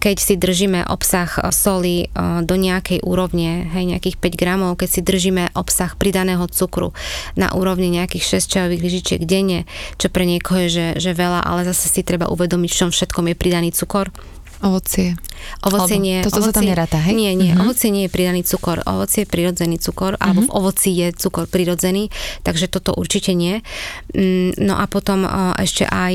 Keď 0.02 0.18
si 0.18 0.34
držíme 0.42 0.90
obsah 0.90 1.30
soli 1.54 2.10
e, 2.10 2.42
do 2.42 2.58
nejakej 2.58 3.06
úrovne, 3.06 3.70
hej, 3.70 3.86
nejakých 3.86 4.18
5 4.18 4.42
gramov, 4.42 4.82
keď 4.82 4.90
si 4.90 5.02
držíme 5.06 5.54
obsah 5.54 5.94
pridaného 5.94 6.50
cukru 6.50 6.98
na 7.38 7.54
úrovni 7.54 7.94
nejakých 7.94 8.42
6 8.42 8.50
čajových 8.50 8.82
lyžičiek 8.82 9.22
denne, 9.22 9.70
čo 10.02 10.10
pre 10.10 10.26
niekoho 10.26 10.66
je, 10.66 10.70
že, 10.74 10.88
že 10.98 11.12
veľa, 11.14 11.46
ale 11.46 11.70
zase 11.70 11.86
si 11.86 12.02
treba 12.02 12.26
uvedomiť, 12.34 12.70
v 12.74 12.80
čom 12.82 12.90
všetkom 12.90 13.30
je 13.30 13.36
pridaný 13.38 13.70
cukor 13.70 14.10
Ovocie. 14.62 15.18
Ovocie 15.66 15.98
Alebo 15.98 16.06
nie. 16.06 16.18
Toto 16.22 16.38
ovocie, 16.38 16.54
sa 16.54 16.58
tam 16.62 16.70
neráta, 16.70 16.98
hej? 17.02 17.14
Nie, 17.18 17.34
nie. 17.34 17.52
Uh-huh. 17.52 17.66
Ovocie 17.66 17.90
nie 17.90 18.06
je 18.06 18.12
pridaný 18.14 18.46
cukor. 18.46 18.86
Ovocie 18.86 19.26
je 19.26 19.30
prirodzený 19.30 19.82
cukor, 19.82 20.16
uh-huh. 20.16 20.22
alebo 20.22 20.46
v 20.46 20.52
ovoci 20.54 20.90
je 20.94 21.08
cukor 21.18 21.50
prirodzený, 21.50 22.14
takže 22.46 22.70
toto 22.70 22.94
určite 22.94 23.34
nie. 23.34 23.66
Mm, 24.14 24.54
no 24.62 24.78
a 24.78 24.86
potom 24.86 25.26
ešte 25.58 25.90
aj 25.90 26.14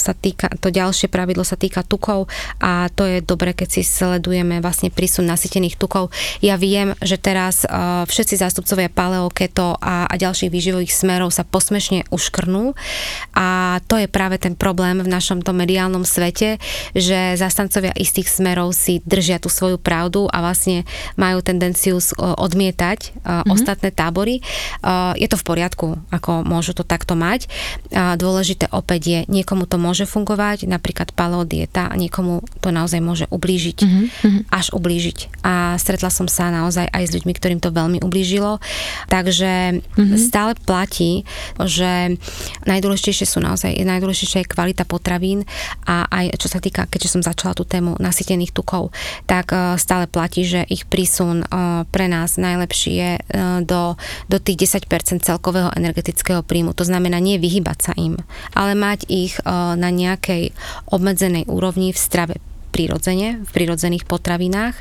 sa 0.00 0.16
týka, 0.16 0.48
to 0.56 0.72
ďalšie 0.72 1.12
pravidlo 1.12 1.44
sa 1.44 1.60
týka 1.60 1.84
tukov 1.84 2.32
a 2.56 2.88
to 2.88 3.04
je 3.04 3.20
dobre, 3.20 3.52
keď 3.52 3.68
si 3.68 3.82
sledujeme 3.84 4.64
vlastne 4.64 4.88
prísun 4.88 5.28
nasytených 5.28 5.76
tukov. 5.76 6.08
Ja 6.40 6.56
viem, 6.56 6.96
že 7.04 7.20
teraz 7.20 7.68
uh, 7.68 8.08
všetci 8.08 8.40
zástupcovia 8.40 8.88
paleo, 8.88 9.28
keto 9.28 9.76
a, 9.76 10.08
a 10.08 10.14
ďalších 10.16 10.48
výživových 10.48 10.96
smerov 10.96 11.28
sa 11.36 11.44
posmešne 11.44 12.08
uškrnú 12.08 12.72
a 13.36 13.78
to 13.84 14.00
je 14.00 14.08
práve 14.08 14.40
ten 14.40 14.56
problém 14.56 15.04
v 15.04 15.12
našom 15.12 15.44
tom 15.44 15.60
mediálnom 15.60 16.08
svete, 16.08 16.56
že 16.96 17.36
zastancovia 17.36 17.92
istých 17.92 18.32
smerov 18.32 18.72
si 18.72 19.04
držia 19.04 19.36
tú 19.36 19.52
svoju 19.52 19.76
pravdu 19.76 20.24
a 20.32 20.40
vlastne 20.40 20.88
majú 21.20 21.44
tendenciu 21.44 22.00
odmietať 22.16 23.12
uh, 23.20 23.44
mm-hmm. 23.44 23.52
ostatné 23.52 23.92
tábory. 23.92 24.40
Je 25.18 25.26
to 25.26 25.34
v 25.36 25.44
poriadku, 25.44 25.98
ako 26.14 26.46
môžu 26.46 26.70
to 26.72 26.86
takto 26.86 27.18
mať. 27.18 27.50
Dôležité 27.90 28.70
opäť 28.70 29.00
je, 29.02 29.20
niekomu 29.26 29.66
to 29.66 29.76
môže 29.76 29.89
môže 29.90 30.06
fungovať, 30.06 30.70
napríklad 30.70 31.10
paleo 31.10 31.42
dieta 31.42 31.90
niekomu 31.98 32.46
to 32.62 32.70
naozaj 32.70 33.02
môže 33.02 33.26
ublížiť, 33.26 33.78
mm-hmm. 33.82 34.40
až 34.54 34.70
ublížiť. 34.70 35.42
A 35.42 35.74
stretla 35.82 36.14
som 36.14 36.30
sa 36.30 36.54
naozaj 36.54 36.86
aj 36.86 37.10
s 37.10 37.14
ľuďmi, 37.18 37.32
ktorým 37.34 37.58
to 37.58 37.74
veľmi 37.74 37.98
ublížilo. 37.98 38.62
Takže 39.10 39.82
mm-hmm. 39.82 40.18
stále 40.22 40.54
platí, 40.54 41.26
že 41.58 42.14
najdôležitejšie 42.70 43.26
sú 43.26 43.42
naozaj, 43.42 43.74
najdôležitejšia 43.74 44.46
je 44.46 44.52
kvalita 44.54 44.86
potravín 44.86 45.42
a 45.90 46.06
aj 46.06 46.38
čo 46.38 46.46
sa 46.46 46.62
týka, 46.62 46.86
keďže 46.86 47.18
som 47.18 47.26
začala 47.26 47.58
tú 47.58 47.66
tému 47.66 47.98
nasytených 47.98 48.54
tukov, 48.54 48.94
tak 49.26 49.50
e, 49.50 49.80
stále 49.80 50.06
platí, 50.06 50.46
že 50.46 50.62
ich 50.68 50.86
prísun 50.86 51.42
e, 51.42 51.46
pre 51.88 52.06
nás 52.06 52.38
najlepší 52.38 52.92
je 52.92 53.10
e, 53.16 53.20
do, 53.66 53.98
do 54.30 54.38
tých 54.38 54.70
10% 54.70 55.24
celkového 55.24 55.74
energetického 55.74 56.46
príjmu. 56.46 56.76
To 56.76 56.84
znamená 56.86 57.18
nie 57.18 57.40
vyhybať 57.40 57.78
sa 57.80 57.92
im, 57.98 58.14
ale 58.54 58.78
mať 58.78 59.08
ich 59.10 59.34
na 59.80 59.88
nejakej 59.88 60.52
obmedzenej 60.92 61.48
úrovni 61.48 61.96
v 61.96 61.98
strave 61.98 62.34
prirodzene, 62.70 63.42
v 63.42 63.50
prirodzených 63.50 64.06
potravinách, 64.06 64.78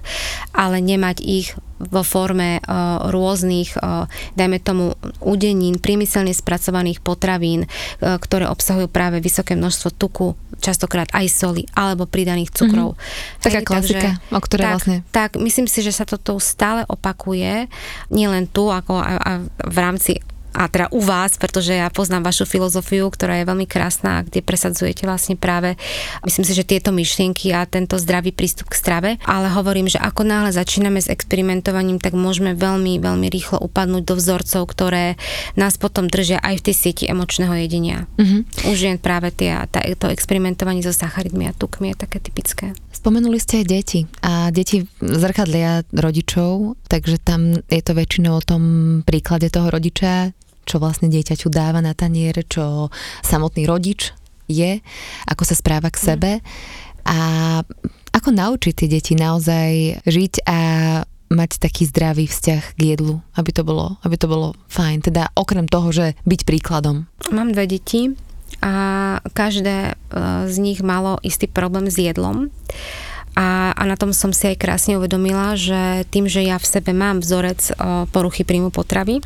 ale 0.54 0.78
nemať 0.78 1.18
ich 1.26 1.58
vo 1.80 2.04
forme 2.06 2.60
uh, 2.60 3.10
rôznych, 3.10 3.74
uh, 3.80 4.06
dajme 4.38 4.60
tomu, 4.62 4.94
udenín, 5.24 5.82
priemyselne 5.82 6.36
spracovaných 6.36 7.02
potravín, 7.02 7.66
uh, 7.66 8.20
ktoré 8.22 8.46
obsahujú 8.46 8.92
práve 8.92 9.24
vysoké 9.24 9.58
množstvo 9.58 9.90
tuku, 9.96 10.38
častokrát 10.60 11.10
aj 11.16 11.26
soli, 11.32 11.64
alebo 11.74 12.06
pridaných 12.06 12.52
cukrov. 12.52 12.94
Mm-hmm. 12.94 13.42
Taká 13.42 13.60
klasika, 13.64 14.10
takže, 14.22 14.36
o 14.36 14.40
ktorej 14.44 14.64
tak, 14.64 14.74
vlastne... 14.76 14.98
Tak, 15.10 15.30
myslím 15.40 15.68
si, 15.72 15.80
že 15.82 15.96
sa 15.96 16.06
toto 16.06 16.38
stále 16.38 16.84
opakuje, 16.86 17.72
nielen 18.12 18.46
tu, 18.52 18.70
ako 18.70 19.00
a, 19.00 19.18
a 19.18 19.32
v 19.48 19.78
rámci 19.80 20.20
a 20.54 20.66
teda 20.68 20.90
u 20.90 21.00
vás, 21.00 21.38
pretože 21.38 21.78
ja 21.78 21.88
poznám 21.94 22.30
vašu 22.30 22.50
filozofiu, 22.50 23.08
ktorá 23.10 23.40
je 23.40 23.50
veľmi 23.50 23.70
krásna, 23.70 24.26
kde 24.26 24.42
presadzujete 24.42 25.06
vlastne 25.06 25.38
práve, 25.38 25.78
myslím 26.26 26.46
si, 26.46 26.54
že 26.58 26.68
tieto 26.68 26.90
myšlienky 26.90 27.54
a 27.54 27.70
tento 27.70 27.96
zdravý 28.02 28.34
prístup 28.34 28.74
k 28.74 28.80
strave, 28.80 29.10
ale 29.24 29.48
hovorím, 29.54 29.88
že 29.88 30.02
ako 30.02 30.26
náhle 30.26 30.52
začíname 30.52 31.00
s 31.00 31.08
experimentovaním, 31.08 32.02
tak 32.02 32.18
môžeme 32.18 32.58
veľmi, 32.58 32.98
veľmi 32.98 33.28
rýchlo 33.30 33.62
upadnúť 33.62 34.04
do 34.04 34.16
vzorcov, 34.18 34.62
ktoré 34.68 35.16
nás 35.54 35.78
potom 35.78 36.10
držia 36.10 36.42
aj 36.42 36.62
v 36.62 36.66
tej 36.70 36.76
sieti 36.76 37.06
emočného 37.06 37.54
jedenia. 37.54 38.10
Mm-hmm. 38.18 38.70
Už 38.74 38.78
je 38.78 38.94
práve 38.98 39.30
tie, 39.32 39.56
tá, 39.70 39.86
to 39.86 40.10
experimentovanie 40.10 40.82
so 40.82 40.92
sacharidmi 40.92 41.48
a 41.50 41.54
tukmi 41.54 41.94
je 41.94 42.02
také 42.04 42.18
typické. 42.20 42.74
Spomenuli 42.90 43.40
ste 43.40 43.64
aj 43.64 43.66
deti 43.70 44.00
a 44.20 44.52
deti 44.52 44.84
zrkadlia 45.00 45.88
rodičov, 45.96 46.76
takže 46.92 47.16
tam 47.22 47.56
je 47.64 47.82
to 47.86 47.96
väčšinou 47.96 48.42
o 48.42 48.44
tom 48.44 48.64
príklade 49.08 49.48
toho 49.48 49.72
rodiča, 49.72 50.36
čo 50.70 50.78
vlastne 50.78 51.10
dieťaťu 51.10 51.50
dáva 51.50 51.82
na 51.82 51.98
tanier, 51.98 52.38
čo 52.46 52.94
samotný 53.26 53.66
rodič 53.66 54.14
je, 54.46 54.86
ako 55.26 55.44
sa 55.46 55.58
správa 55.58 55.90
k 55.90 55.98
sebe 55.98 56.32
a 57.10 57.20
ako 58.14 58.30
naučiť 58.30 58.74
tie 58.74 58.90
deti 58.90 59.14
naozaj 59.18 60.06
žiť 60.06 60.34
a 60.46 60.60
mať 61.30 61.62
taký 61.62 61.86
zdravý 61.86 62.26
vzťah 62.26 62.64
k 62.74 62.80
jedlu, 62.98 63.22
aby 63.38 63.54
to 63.54 63.62
bolo, 63.62 64.02
aby 64.02 64.18
to 64.18 64.26
bolo 64.26 64.58
fajn. 64.66 65.06
Teda 65.06 65.30
okrem 65.38 65.70
toho, 65.70 65.94
že 65.94 66.06
byť 66.26 66.42
príkladom. 66.42 67.06
Mám 67.30 67.54
dve 67.54 67.70
deti 67.70 68.18
a 68.66 68.74
každé 69.38 69.94
e, 69.94 69.96
z 70.50 70.56
nich 70.58 70.82
malo 70.82 71.22
istý 71.22 71.46
problém 71.46 71.86
s 71.86 72.02
jedlom. 72.02 72.50
A, 73.38 73.72
a 73.78 73.84
na 73.86 73.94
tom 73.94 74.10
som 74.10 74.34
si 74.34 74.50
aj 74.50 74.58
krásne 74.58 74.98
uvedomila, 74.98 75.54
že 75.54 76.04
tým, 76.10 76.26
že 76.26 76.42
ja 76.42 76.58
v 76.58 76.66
sebe 76.66 76.98
mám 76.98 77.22
vzorec 77.22 77.62
e, 77.62 77.74
poruchy 78.10 78.42
príjmu 78.42 78.74
potravy, 78.74 79.22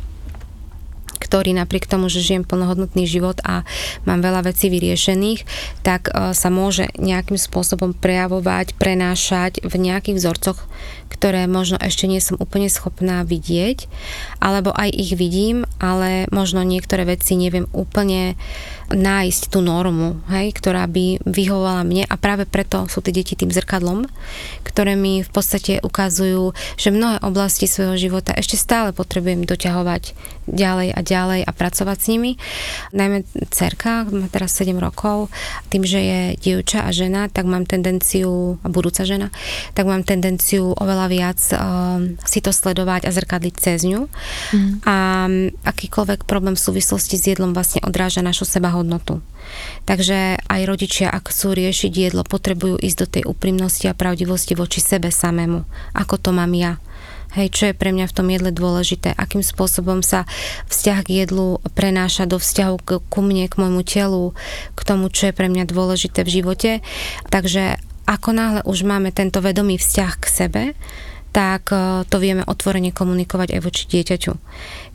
ktorý 1.18 1.54
napriek 1.54 1.86
tomu, 1.86 2.10
že 2.10 2.24
žijem 2.24 2.44
plnohodnotný 2.46 3.06
život 3.08 3.38
a 3.46 3.62
mám 4.04 4.20
veľa 4.20 4.50
vecí 4.50 4.68
vyriešených, 4.68 5.46
tak 5.86 6.10
e, 6.10 6.32
sa 6.34 6.48
môže 6.52 6.90
nejakým 6.98 7.38
spôsobom 7.38 7.94
prejavovať, 7.96 8.74
prenášať 8.76 9.62
v 9.64 9.74
nejakých 9.78 10.18
vzorcoch, 10.18 10.58
ktoré 11.14 11.46
možno 11.46 11.78
ešte 11.78 12.10
nie 12.10 12.18
som 12.18 12.36
úplne 12.36 12.66
schopná 12.66 13.22
vidieť, 13.22 13.86
alebo 14.42 14.74
aj 14.74 14.90
ich 14.92 15.14
vidím, 15.14 15.64
ale 15.78 16.26
možno 16.34 16.66
niektoré 16.66 17.06
veci 17.06 17.38
neviem 17.38 17.70
úplne 17.70 18.36
nájsť 18.92 19.42
tú 19.48 19.64
normu, 19.64 20.20
hej, 20.28 20.52
ktorá 20.52 20.84
by 20.84 21.24
vyhovovala 21.24 21.82
mne 21.86 22.04
a 22.04 22.14
práve 22.20 22.44
preto 22.44 22.84
sú 22.90 23.00
tie 23.00 23.14
deti 23.16 23.32
tým 23.32 23.48
zrkadlom, 23.48 24.04
ktoré 24.66 24.98
mi 24.98 25.24
v 25.24 25.30
podstate 25.30 25.80
ukazujú, 25.80 26.52
že 26.76 26.92
mnohé 26.92 27.22
oblasti 27.24 27.64
svojho 27.64 27.96
života 27.96 28.36
ešte 28.36 28.60
stále 28.60 28.92
potrebujem 28.92 29.48
doťahovať 29.48 30.12
ďalej 30.44 30.88
a 30.92 31.00
ďalej 31.00 31.40
a 31.48 31.50
pracovať 31.56 31.98
s 32.00 32.06
nimi. 32.12 32.32
Najmä 32.92 33.24
cerka, 33.48 34.04
má 34.12 34.28
teraz 34.28 34.52
7 34.60 34.76
rokov, 34.76 35.32
tým, 35.72 35.88
že 35.88 36.00
je 36.00 36.20
dievča 36.36 36.84
a 36.84 36.90
žena, 36.92 37.32
tak 37.32 37.48
mám 37.48 37.64
tendenciu, 37.64 38.60
a 38.60 38.68
budúca 38.68 39.08
žena, 39.08 39.32
tak 39.72 39.88
mám 39.88 40.04
tendenciu 40.04 40.76
oveľa 40.76 41.06
viac 41.08 41.40
uh, 41.56 42.02
si 42.28 42.44
to 42.44 42.52
sledovať 42.52 43.08
a 43.08 43.14
zrkadliť 43.14 43.54
cez 43.56 43.86
ňu. 43.88 44.10
Mm. 44.52 44.72
A 44.84 44.96
akýkoľvek 45.64 46.28
problém 46.28 46.58
v 46.58 46.64
súvislosti 46.64 47.16
s 47.16 47.24
jedlom 47.30 47.56
vlastne 47.56 47.80
odráža 47.86 48.20
našu 48.20 48.44
seba 48.44 48.73
hodnotu. 48.74 49.22
Takže 49.84 50.40
aj 50.40 50.60
rodičia, 50.64 51.12
ak 51.12 51.30
chcú 51.30 51.54
riešiť 51.54 51.92
jedlo, 51.92 52.24
potrebujú 52.24 52.80
ísť 52.80 52.98
do 52.98 53.06
tej 53.06 53.22
úprimnosti 53.28 53.84
a 53.86 53.96
pravdivosti 53.96 54.56
voči 54.56 54.80
sebe 54.80 55.12
samému. 55.12 55.62
Ako 55.92 56.16
to 56.16 56.32
mám 56.32 56.52
ja. 56.56 56.80
Hej, 57.34 57.50
čo 57.50 57.62
je 57.66 57.74
pre 57.74 57.90
mňa 57.90 58.06
v 58.06 58.14
tom 58.14 58.30
jedle 58.30 58.54
dôležité, 58.54 59.10
akým 59.10 59.42
spôsobom 59.42 60.06
sa 60.06 60.22
vzťah 60.70 60.98
k 61.02 61.26
jedlu 61.26 61.58
prenáša 61.74 62.30
do 62.30 62.38
vzťahu 62.38 62.76
k, 62.78 62.90
ku 63.10 63.20
mne, 63.26 63.50
k 63.50 63.58
môjmu 63.58 63.82
telu, 63.82 64.38
k 64.78 64.80
tomu, 64.86 65.10
čo 65.10 65.30
je 65.30 65.34
pre 65.34 65.50
mňa 65.50 65.66
dôležité 65.66 66.22
v 66.22 66.30
živote. 66.30 66.70
Takže 67.34 67.82
ako 68.06 68.30
náhle 68.30 68.60
už 68.62 68.86
máme 68.86 69.10
tento 69.10 69.42
vedomý 69.42 69.82
vzťah 69.82 70.12
k 70.14 70.26
sebe, 70.30 70.62
tak 71.34 71.74
e, 71.74 72.06
to 72.06 72.16
vieme 72.22 72.46
otvorene 72.46 72.94
komunikovať 72.94 73.58
aj 73.58 73.60
voči 73.66 73.84
dieťaťu. 73.90 74.32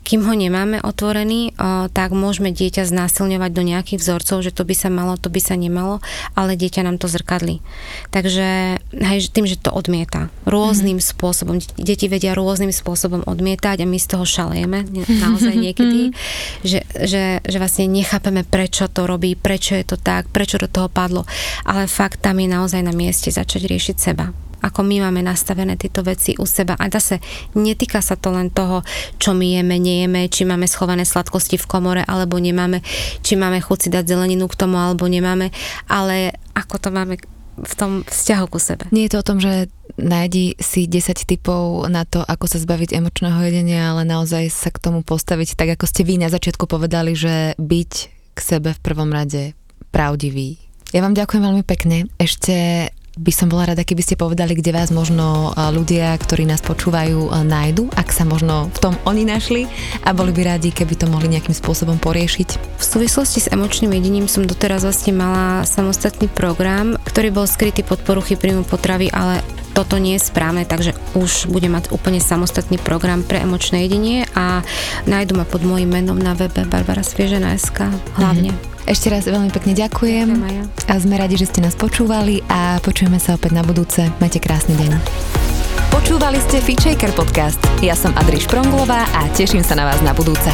Kým 0.02 0.26
ho 0.26 0.34
nemáme 0.34 0.82
otvorený, 0.82 1.54
tak 1.94 2.10
môžeme 2.10 2.50
dieťa 2.50 2.88
znásilňovať 2.88 3.50
do 3.54 3.62
nejakých 3.62 4.00
vzorcov, 4.02 4.42
že 4.42 4.50
to 4.50 4.66
by 4.66 4.74
sa 4.74 4.88
malo, 4.90 5.14
to 5.20 5.30
by 5.30 5.38
sa 5.38 5.54
nemalo, 5.54 6.02
ale 6.34 6.58
dieťa 6.58 6.82
nám 6.82 6.98
to 6.98 7.06
zrkadlí. 7.06 7.62
Takže 8.10 8.80
hej, 8.90 9.18
tým, 9.30 9.46
že 9.46 9.60
to 9.60 9.70
odmieta 9.70 10.32
rôznym 10.44 10.98
mm. 10.98 11.06
spôsobom, 11.14 11.56
deti 11.78 12.10
vedia 12.10 12.34
rôznym 12.34 12.74
spôsobom 12.74 13.22
odmietať 13.24 13.84
a 13.84 13.86
my 13.86 13.98
z 14.00 14.06
toho 14.10 14.24
šalejeme 14.26 14.88
naozaj 15.22 15.54
niekedy, 15.54 16.10
že, 16.66 16.82
že, 16.98 17.38
že 17.46 17.56
vlastne 17.62 17.86
nechápeme, 17.86 18.42
prečo 18.42 18.90
to 18.90 19.06
robí, 19.06 19.38
prečo 19.38 19.78
je 19.78 19.84
to 19.86 19.96
tak, 20.00 20.26
prečo 20.34 20.58
do 20.58 20.66
toho 20.66 20.90
padlo, 20.90 21.22
ale 21.62 21.86
fakt 21.86 22.18
tam 22.18 22.42
je 22.42 22.48
naozaj 22.50 22.82
na 22.82 22.90
mieste 22.90 23.30
začať 23.30 23.70
riešiť 23.70 23.96
seba 23.96 24.49
ako 24.60 24.80
my 24.84 25.08
máme 25.08 25.24
nastavené 25.24 25.76
tieto 25.80 26.04
veci 26.04 26.36
u 26.36 26.44
seba. 26.44 26.76
A 26.76 26.88
zase 26.92 27.18
netýka 27.56 28.04
sa 28.04 28.14
to 28.16 28.32
len 28.32 28.52
toho, 28.52 28.84
čo 29.16 29.32
my 29.32 29.60
jeme, 29.60 29.76
nejeme, 29.80 30.28
či 30.28 30.44
máme 30.44 30.68
schované 30.68 31.04
sladkosti 31.04 31.56
v 31.56 31.66
komore 31.68 32.02
alebo 32.04 32.36
nemáme, 32.36 32.84
či 33.24 33.36
máme 33.36 33.60
chuť 33.60 33.78
si 33.80 33.88
dať 33.88 34.04
zeleninu 34.06 34.46
k 34.46 34.58
tomu 34.58 34.76
alebo 34.76 35.08
nemáme, 35.08 35.52
ale 35.88 36.36
ako 36.54 36.76
to 36.76 36.88
máme 36.92 37.16
v 37.60 37.74
tom 37.76 38.00
vzťahu 38.08 38.46
ku 38.48 38.56
sebe. 38.56 38.88
Nie 38.88 39.08
je 39.08 39.16
to 39.16 39.20
o 39.20 39.28
tom, 39.28 39.38
že 39.42 39.68
nájdi 40.00 40.56
si 40.56 40.88
10 40.88 41.28
typov 41.28 41.84
na 41.92 42.08
to, 42.08 42.24
ako 42.24 42.48
sa 42.48 42.56
zbaviť 42.56 42.96
emočného 42.96 43.36
jedenia, 43.44 43.92
ale 43.92 44.08
naozaj 44.08 44.48
sa 44.48 44.72
k 44.72 44.80
tomu 44.80 45.04
postaviť, 45.04 45.60
tak 45.60 45.76
ako 45.76 45.84
ste 45.84 46.08
vy 46.08 46.16
na 46.16 46.32
začiatku 46.32 46.64
povedali, 46.64 47.12
že 47.12 47.52
byť 47.60 47.92
k 48.32 48.38
sebe 48.38 48.72
v 48.72 48.80
prvom 48.80 49.12
rade 49.12 49.52
pravdivý. 49.92 50.56
Ja 50.90 51.04
vám 51.04 51.14
ďakujem 51.14 51.42
veľmi 51.44 51.64
pekne. 51.66 52.10
Ešte 52.18 52.88
by 53.20 53.32
som 53.36 53.52
bola 53.52 53.68
rada, 53.68 53.84
keby 53.84 54.00
ste 54.00 54.16
povedali, 54.16 54.56
kde 54.56 54.72
vás 54.72 54.88
možno 54.88 55.52
ľudia, 55.52 56.16
ktorí 56.16 56.48
nás 56.48 56.64
počúvajú, 56.64 57.28
nájdu, 57.44 57.92
ak 57.92 58.08
sa 58.08 58.24
možno 58.24 58.72
v 58.72 58.78
tom 58.80 58.94
oni 59.04 59.28
našli 59.28 59.68
a 60.08 60.16
boli 60.16 60.32
by 60.32 60.56
radi, 60.56 60.72
keby 60.72 60.96
to 60.96 61.04
mohli 61.04 61.28
nejakým 61.28 61.52
spôsobom 61.52 62.00
poriešiť. 62.00 62.80
V 62.80 62.84
súvislosti 62.84 63.44
s 63.44 63.52
emočným 63.52 63.92
jedením 63.92 64.24
som 64.24 64.48
doteraz 64.48 64.88
vlastne 64.88 65.12
mala 65.12 65.68
samostatný 65.68 66.32
program, 66.32 66.96
ktorý 67.04 67.28
bol 67.28 67.44
skrytý 67.44 67.84
pod 67.84 68.00
poruchy 68.08 68.40
príjmu 68.40 68.64
potravy, 68.64 69.12
ale 69.12 69.44
toto 69.76 70.00
nie 70.00 70.16
je 70.16 70.24
správne, 70.24 70.64
takže 70.64 70.96
už 71.12 71.52
budem 71.52 71.76
mať 71.76 71.92
úplne 71.92 72.24
samostatný 72.24 72.80
program 72.80 73.20
pre 73.20 73.44
emočné 73.44 73.84
jedenie 73.84 74.24
a 74.32 74.64
nájdu 75.04 75.36
ma 75.36 75.44
pod 75.44 75.60
môjim 75.60 75.92
menom 75.92 76.16
na 76.16 76.32
webe 76.32 76.64
Barbara 76.64 77.04
Sviežena.sk 77.04 77.84
hlavne. 78.16 78.56
Mm-hmm. 78.56 78.79
Ešte 78.90 79.06
raz 79.06 79.22
veľmi 79.22 79.54
pekne 79.54 79.78
ďakujem 79.78 80.34
a 80.90 80.94
sme 80.98 81.14
radi, 81.14 81.38
že 81.38 81.46
ste 81.46 81.62
nás 81.62 81.78
počúvali 81.78 82.42
a 82.50 82.82
počujeme 82.82 83.22
sa 83.22 83.38
opäť 83.38 83.54
na 83.54 83.62
budúce. 83.62 84.02
Majte 84.18 84.42
krásny 84.42 84.74
deň. 84.74 84.98
Počúvali 85.94 86.42
ste 86.42 86.58
Fitchaker 86.58 87.14
podcast. 87.14 87.62
Ja 87.86 87.94
som 87.94 88.10
Adriš 88.18 88.50
Pronglová 88.50 89.06
a 89.14 89.30
teším 89.30 89.62
sa 89.62 89.78
na 89.78 89.86
vás 89.86 90.02
na 90.02 90.10
budúce. 90.10 90.50